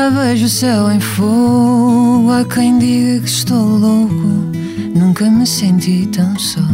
Já 0.00 0.08
vejo 0.08 0.46
o 0.46 0.48
céu 0.48 0.90
em 0.90 0.98
fogo. 0.98 2.30
Há 2.30 2.42
quem 2.46 2.78
diga 2.78 3.20
que 3.20 3.28
estou 3.28 3.76
louco. 3.76 4.30
Nunca 4.94 5.30
me 5.30 5.46
senti 5.46 6.06
tão 6.06 6.38
só. 6.38 6.66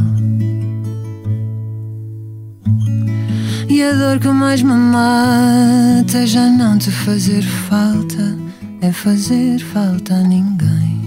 E 3.69 3.83
a 3.83 3.93
dor 3.95 4.21
que 4.21 4.29
mais 4.29 4.63
me 4.63 4.75
mata 4.75 6.19
é 6.19 6.25
já 6.25 6.49
não 6.49 6.79
te 6.79 6.93
fazer 6.93 7.43
falta, 7.43 8.39
é 8.81 8.93
fazer 8.93 9.59
falta 9.59 10.15
a 10.15 10.23
ninguém. 10.23 11.01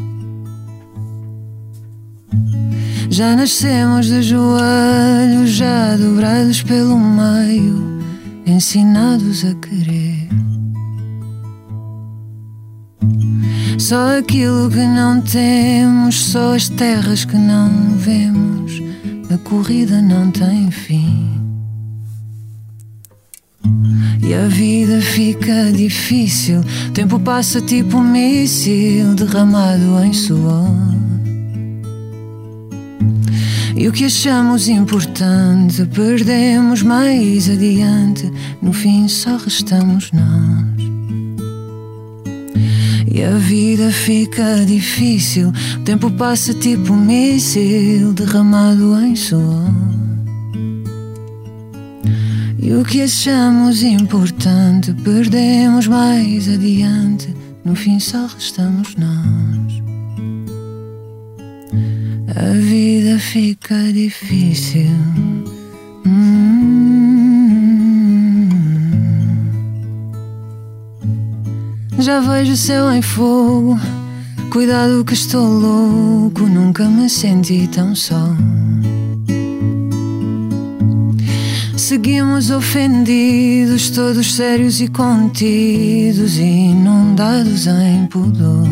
Já 3.09 3.33
nascemos 3.33 4.07
de 4.07 4.21
joelhos, 4.23 5.51
já 5.51 5.95
dobrados 5.95 6.61
pelo 6.63 6.99
meio, 6.99 8.01
ensinados 8.45 9.45
a 9.45 9.55
querer. 9.55 10.08
Só 13.89 14.19
aquilo 14.19 14.69
que 14.69 14.85
não 14.85 15.19
temos, 15.19 16.25
só 16.25 16.53
as 16.53 16.69
terras 16.69 17.25
que 17.25 17.35
não 17.35 17.97
vemos, 17.97 18.79
a 19.33 19.37
corrida 19.39 19.99
não 19.99 20.29
tem 20.29 20.69
fim. 20.69 21.27
E 24.21 24.31
a 24.31 24.47
vida 24.47 25.01
fica 25.01 25.71
difícil, 25.71 26.59
o 26.59 26.91
tempo 26.91 27.19
passa 27.19 27.59
tipo 27.61 27.97
um 27.97 28.03
míssil 28.03 29.15
derramado 29.15 30.03
em 30.03 30.13
suor. 30.13 30.69
E 33.75 33.87
o 33.87 33.91
que 33.91 34.05
achamos 34.05 34.69
importante 34.69 35.83
perdemos 35.87 36.83
mais 36.83 37.49
adiante, 37.49 38.31
no 38.61 38.71
fim 38.71 39.07
só 39.07 39.35
restamos 39.35 40.11
nós. 40.11 40.68
E 43.19 43.23
a 43.25 43.31
vida 43.31 43.91
fica 43.91 44.63
difícil, 44.65 45.49
o 45.49 45.79
tempo 45.83 46.09
passa 46.11 46.53
tipo 46.53 46.93
um 46.93 47.05
míssil 47.05 48.13
derramado 48.13 48.97
em 49.01 49.13
suor. 49.13 49.73
E 52.57 52.71
o 52.71 52.85
que 52.85 53.01
achamos 53.01 53.83
importante 53.83 54.93
perdemos 55.03 55.85
mais 55.85 56.47
adiante, 56.47 57.35
no 57.65 57.75
fim 57.75 57.99
só 57.99 58.25
restamos 58.25 58.95
nós. 58.95 59.83
A 62.37 62.53
vida 62.53 63.19
fica 63.19 63.91
difícil. 63.91 64.95
Hum. 66.05 66.78
Já 72.09 72.21
vejo 72.21 72.53
o 72.53 72.57
céu 72.57 72.91
em 72.91 73.03
fogo. 73.03 73.79
Cuidado 74.51 75.05
que 75.05 75.13
estou 75.13 75.47
louco, 75.47 76.41
nunca 76.47 76.85
me 76.85 77.07
senti 77.07 77.67
tão 77.67 77.93
só. 77.93 78.35
Seguimos 81.77 82.49
ofendidos, 82.49 83.91
todos 83.91 84.33
sérios 84.33 84.81
e 84.81 84.87
contidos, 84.87 86.39
inundados 86.39 87.67
em 87.67 88.07
pudor. 88.07 88.67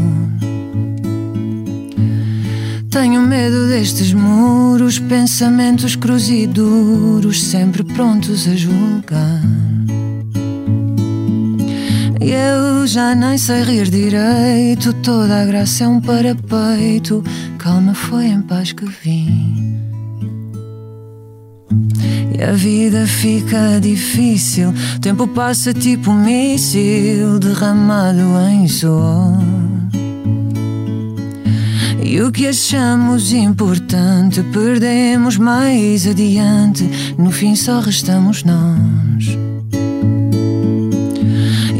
Tenho 2.89 3.21
medo 3.21 3.67
destes 3.67 4.13
muros, 4.13 4.97
pensamentos 4.97 5.95
cruz 5.95 6.27
e 6.27 6.47
duros, 6.47 7.43
sempre 7.43 7.83
prontos 7.83 8.47
a 8.47 8.55
julgar. 8.55 9.66
E 12.27 12.31
eu 12.33 12.85
já 12.85 13.15
nem 13.15 13.37
sei 13.37 13.63
rir 13.63 13.89
direito, 13.89 14.91
toda 14.95 15.43
a 15.43 15.45
graça 15.45 15.85
é 15.85 15.87
um 15.87 16.01
parapeito. 16.01 17.23
Calma, 17.57 17.93
foi 17.93 18.25
em 18.25 18.41
paz 18.41 18.73
que 18.73 18.85
vim. 18.85 19.79
E 22.37 22.43
a 22.43 22.51
vida 22.51 23.07
fica 23.07 23.79
difícil, 23.79 24.73
o 24.97 24.99
tempo 24.99 25.25
passa 25.25 25.73
tipo 25.73 26.11
um 26.11 26.21
míssil 26.21 27.39
derramado 27.39 28.19
em 28.51 28.67
suor. 28.67 29.39
E 32.03 32.21
o 32.21 32.29
que 32.29 32.47
achamos 32.47 33.31
importante 33.31 34.43
perdemos 34.51 35.37
mais 35.37 36.05
adiante, 36.05 37.15
no 37.17 37.31
fim 37.31 37.55
só 37.55 37.79
restamos 37.79 38.43
nós. 38.43 39.36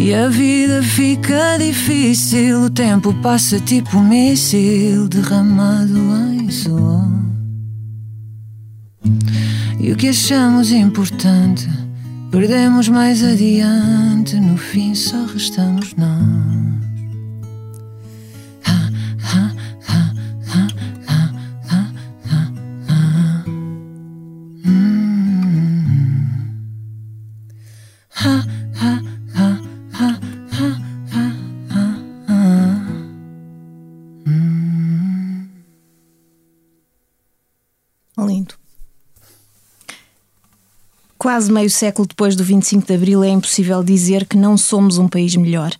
E 0.08 0.14
a 0.16 0.30
vida 0.30 0.82
fica 0.82 1.58
difícil, 1.58 2.62
o 2.62 2.70
tempo 2.70 3.14
passa 3.16 3.60
tipo 3.60 3.98
um 3.98 4.08
míssil 4.08 5.06
derramado 5.10 6.00
em 6.32 6.50
suor. 6.50 7.04
E 9.78 9.92
o 9.92 9.98
que 9.98 10.08
achamos 10.08 10.72
importante 10.72 11.68
perdemos 12.32 12.88
mais 12.88 13.22
adiante, 13.22 14.38
no 14.38 14.56
fim 14.56 14.96
só 14.96 15.26
restamos 15.26 15.94
nós. 15.96 16.77
Quase 41.28 41.52
meio 41.52 41.70
século 41.70 42.08
depois 42.08 42.38
do 42.38 42.44
25 42.46 42.88
de 42.88 42.94
Abril 42.94 43.22
é 43.22 43.28
impossível 43.28 43.84
dizer 43.84 44.26
que 44.26 44.38
não 44.38 44.56
somos 44.56 44.98
um 44.98 45.10
país 45.10 45.36
melhor. 45.36 45.74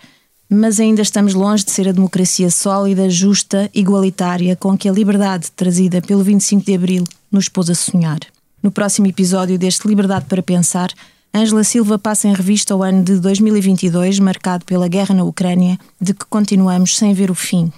Mas 0.50 0.78
ainda 0.78 1.02
estamos 1.02 1.34
longe 1.34 1.64
de 1.64 1.72
ser 1.72 1.88
a 1.88 1.94
democracia 1.94 2.52
sólida, 2.52 3.10
justa, 3.10 3.70
igualitária, 3.74 4.58
com 4.58 4.78
que 4.78 4.90
a 4.90 4.92
liberdade 4.92 5.50
trazida 5.56 6.02
pelo 6.02 6.22
25 6.22 6.66
de 6.66 6.76
Abril 6.76 7.04
nos 7.32 7.48
pôs 7.48 7.70
a 7.70 7.76
sonhar. 7.76 8.20
No 8.62 8.70
próximo 8.70 9.08
episódio 9.08 9.58
deste 9.58 9.88
Liberdade 9.88 10.26
para 10.26 10.44
Pensar, 10.44 10.92
Ângela 11.34 11.64
Silva 11.64 11.98
passa 11.98 12.28
em 12.28 12.34
revista 12.34 12.76
o 12.76 12.84
ano 12.84 13.02
de 13.02 13.18
2022, 13.18 14.20
marcado 14.20 14.66
pela 14.66 14.90
guerra 14.90 15.16
na 15.16 15.24
Ucrânia, 15.24 15.80
de 16.02 16.14
que 16.14 16.26
continuamos 16.26 16.98
sem 16.98 17.14
ver 17.14 17.32
o 17.32 17.36
fim. 17.36 17.72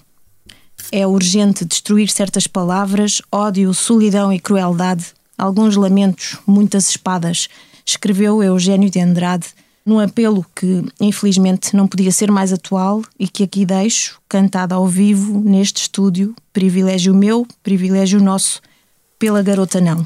É 0.92 1.06
urgente 1.06 1.64
destruir 1.64 2.10
certas 2.10 2.48
palavras, 2.48 3.22
ódio, 3.32 3.72
solidão 3.76 4.34
e 4.34 4.40
crueldade, 4.40 5.14
alguns 5.40 5.76
lamentos, 5.76 6.38
muitas 6.46 6.90
espadas, 6.90 7.48
escreveu 7.86 8.44
Eugênio 8.44 8.90
de 8.90 9.00
Andrade 9.00 9.48
num 9.86 10.00
apelo 10.00 10.46
que, 10.56 10.84
infelizmente, 11.00 11.76
não 11.76 11.88
podia 11.88 12.12
ser 12.12 12.30
mais 12.30 12.54
atual 12.54 13.02
e 13.18 13.28
que 13.28 13.44
aqui 13.44 13.66
deixo, 13.66 14.22
cantado 14.30 14.76
ao 14.76 14.86
vivo, 14.86 15.42
neste 15.44 15.82
estúdio, 15.82 16.36
privilégio 16.54 17.16
meu, 17.16 17.48
privilégio 17.64 18.22
nosso, 18.22 18.62
pela 19.18 19.42
Garota 19.42 19.82
Não. 19.82 20.06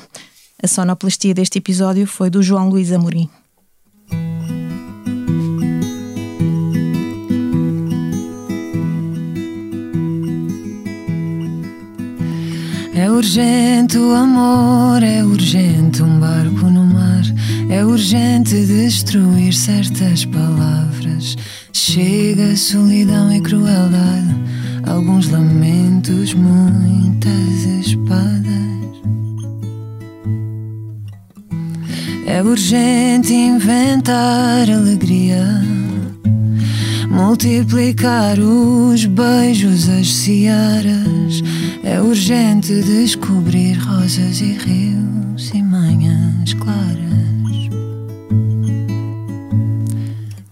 A 0.62 0.68
sonoplastia 0.68 1.34
deste 1.34 1.58
episódio 1.58 2.08
foi 2.08 2.30
do 2.30 2.42
João 2.42 2.70
Luís 2.70 2.92
Amorim. 2.94 3.30
É 13.04 13.12
urgente 13.12 13.98
o 13.98 14.14
amor, 14.14 15.04
é 15.04 15.26
urgente 15.26 16.02
um 16.02 16.22
barco 16.22 16.68
no 16.68 16.86
mar, 16.86 17.22
é 17.70 17.84
urgente 17.84 18.66
destruir 18.66 19.54
certas 19.54 20.24
palavras. 20.24 21.36
Chega 21.74 22.56
solidão 22.56 23.30
e 23.34 23.42
crueldade, 23.42 24.34
alguns 24.88 25.28
lamentos, 25.30 26.34
muitas 26.34 27.66
espadas. 27.82 28.54
É 32.26 32.42
urgente 32.42 33.34
inventar 33.34 34.70
alegria, 34.70 35.44
multiplicar 37.14 38.40
os 38.40 39.06
beijos, 39.06 39.88
as 39.88 40.12
searas. 40.12 41.44
É 41.84 42.02
urgente 42.02 42.74
descobrir 42.82 43.74
rosas 43.74 44.42
e 44.42 44.54
rios 44.54 45.52
e 45.54 45.62
manhãs 45.62 46.54
claras. 46.56 46.84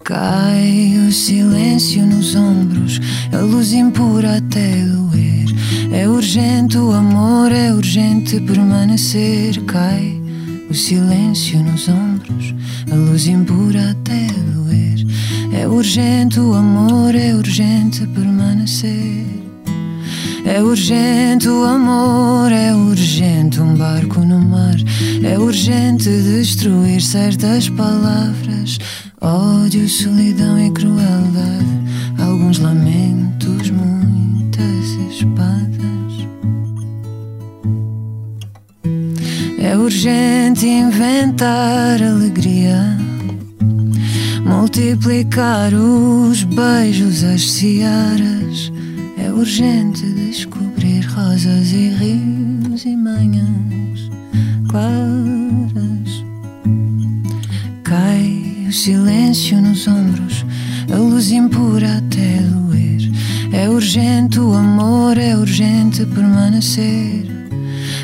Cai 0.04 0.94
o 1.08 1.12
silêncio 1.12 2.06
nos 2.06 2.34
ombros, 2.36 3.00
a 3.32 3.38
luz 3.38 3.72
impura 3.72 4.36
até 4.36 4.84
doer. 4.84 5.46
É 5.92 6.08
urgente 6.08 6.78
o 6.78 6.92
amor, 6.92 7.50
é 7.50 7.72
urgente 7.72 8.40
permanecer. 8.40 9.60
Cai 9.64 10.20
o 10.70 10.74
silêncio 10.74 11.60
nos 11.62 11.88
ombros, 11.88 12.54
a 12.90 12.94
luz 12.94 13.26
impura 13.26 13.90
até 13.90 14.26
doer. 14.52 14.52
É 15.52 15.68
urgente 15.68 16.40
o 16.40 16.54
amor, 16.54 17.14
é 17.14 17.34
urgente 17.34 18.06
permanecer. 18.08 19.26
É 20.44 20.62
urgente 20.62 21.48
o 21.48 21.64
amor, 21.64 22.50
é 22.50 22.74
urgente 22.74 23.60
um 23.60 23.74
barco 23.76 24.20
no 24.20 24.40
mar. 24.40 24.74
É 25.22 25.38
urgente 25.38 26.08
destruir 26.08 27.00
certas 27.00 27.68
palavras, 27.68 28.78
ódio, 29.20 29.88
solidão 29.88 30.58
e 30.58 30.70
crueldade. 30.70 31.66
Alguns 32.18 32.58
lamentos, 32.58 33.70
muitas 33.70 34.84
espadas. 35.10 36.26
É 39.60 39.76
urgente 39.76 40.66
inventar 40.66 42.02
alegria, 42.02 42.98
multiplicar 44.44 45.72
os 45.74 46.44
beijos, 46.44 47.24
as 47.24 47.50
searas. 47.50 48.72
É 49.18 49.30
urgente 49.30 50.04
descobrir 50.12 51.04
rosas 51.06 51.72
e 51.72 51.88
rios 51.88 52.84
e 52.84 52.96
manhãs 52.96 54.10
claras. 54.72 56.24
Cai 57.84 58.66
o 58.66 58.72
silêncio 58.72 59.60
nos 59.60 59.86
ombros, 59.86 60.46
a 60.90 60.96
luz 60.96 61.30
impura 61.30 61.98
até 61.98 62.38
doer. 62.38 63.10
É 63.52 63.68
urgente 63.68 64.40
o 64.40 64.54
amor, 64.54 65.18
é 65.18 65.36
urgente 65.36 66.06
permanecer. 66.06 67.31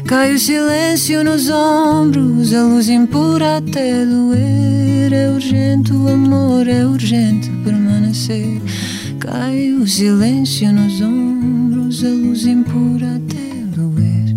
Cai 0.08 0.32
o 0.32 0.38
silêncio 0.38 1.22
nos 1.22 1.50
ombros, 1.50 2.54
a 2.54 2.62
luz 2.62 2.88
impura 2.88 3.58
até 3.58 4.06
doer. 4.06 5.12
É 5.12 5.28
urgente 5.28 5.92
o 5.92 6.08
amor, 6.08 6.66
é 6.66 6.82
urgente 6.86 7.50
permanecer. 7.62 8.58
Cai 9.20 9.70
o 9.72 9.86
silêncio 9.86 10.72
nos 10.72 11.02
ombros, 11.02 12.02
a 12.02 12.08
luz 12.08 12.46
impura 12.46 13.16
até 13.16 13.76
doer. 13.76 14.34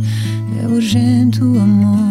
É 0.61 0.67
urgente 0.67 1.41
o 1.41 1.57
amor, 1.57 2.10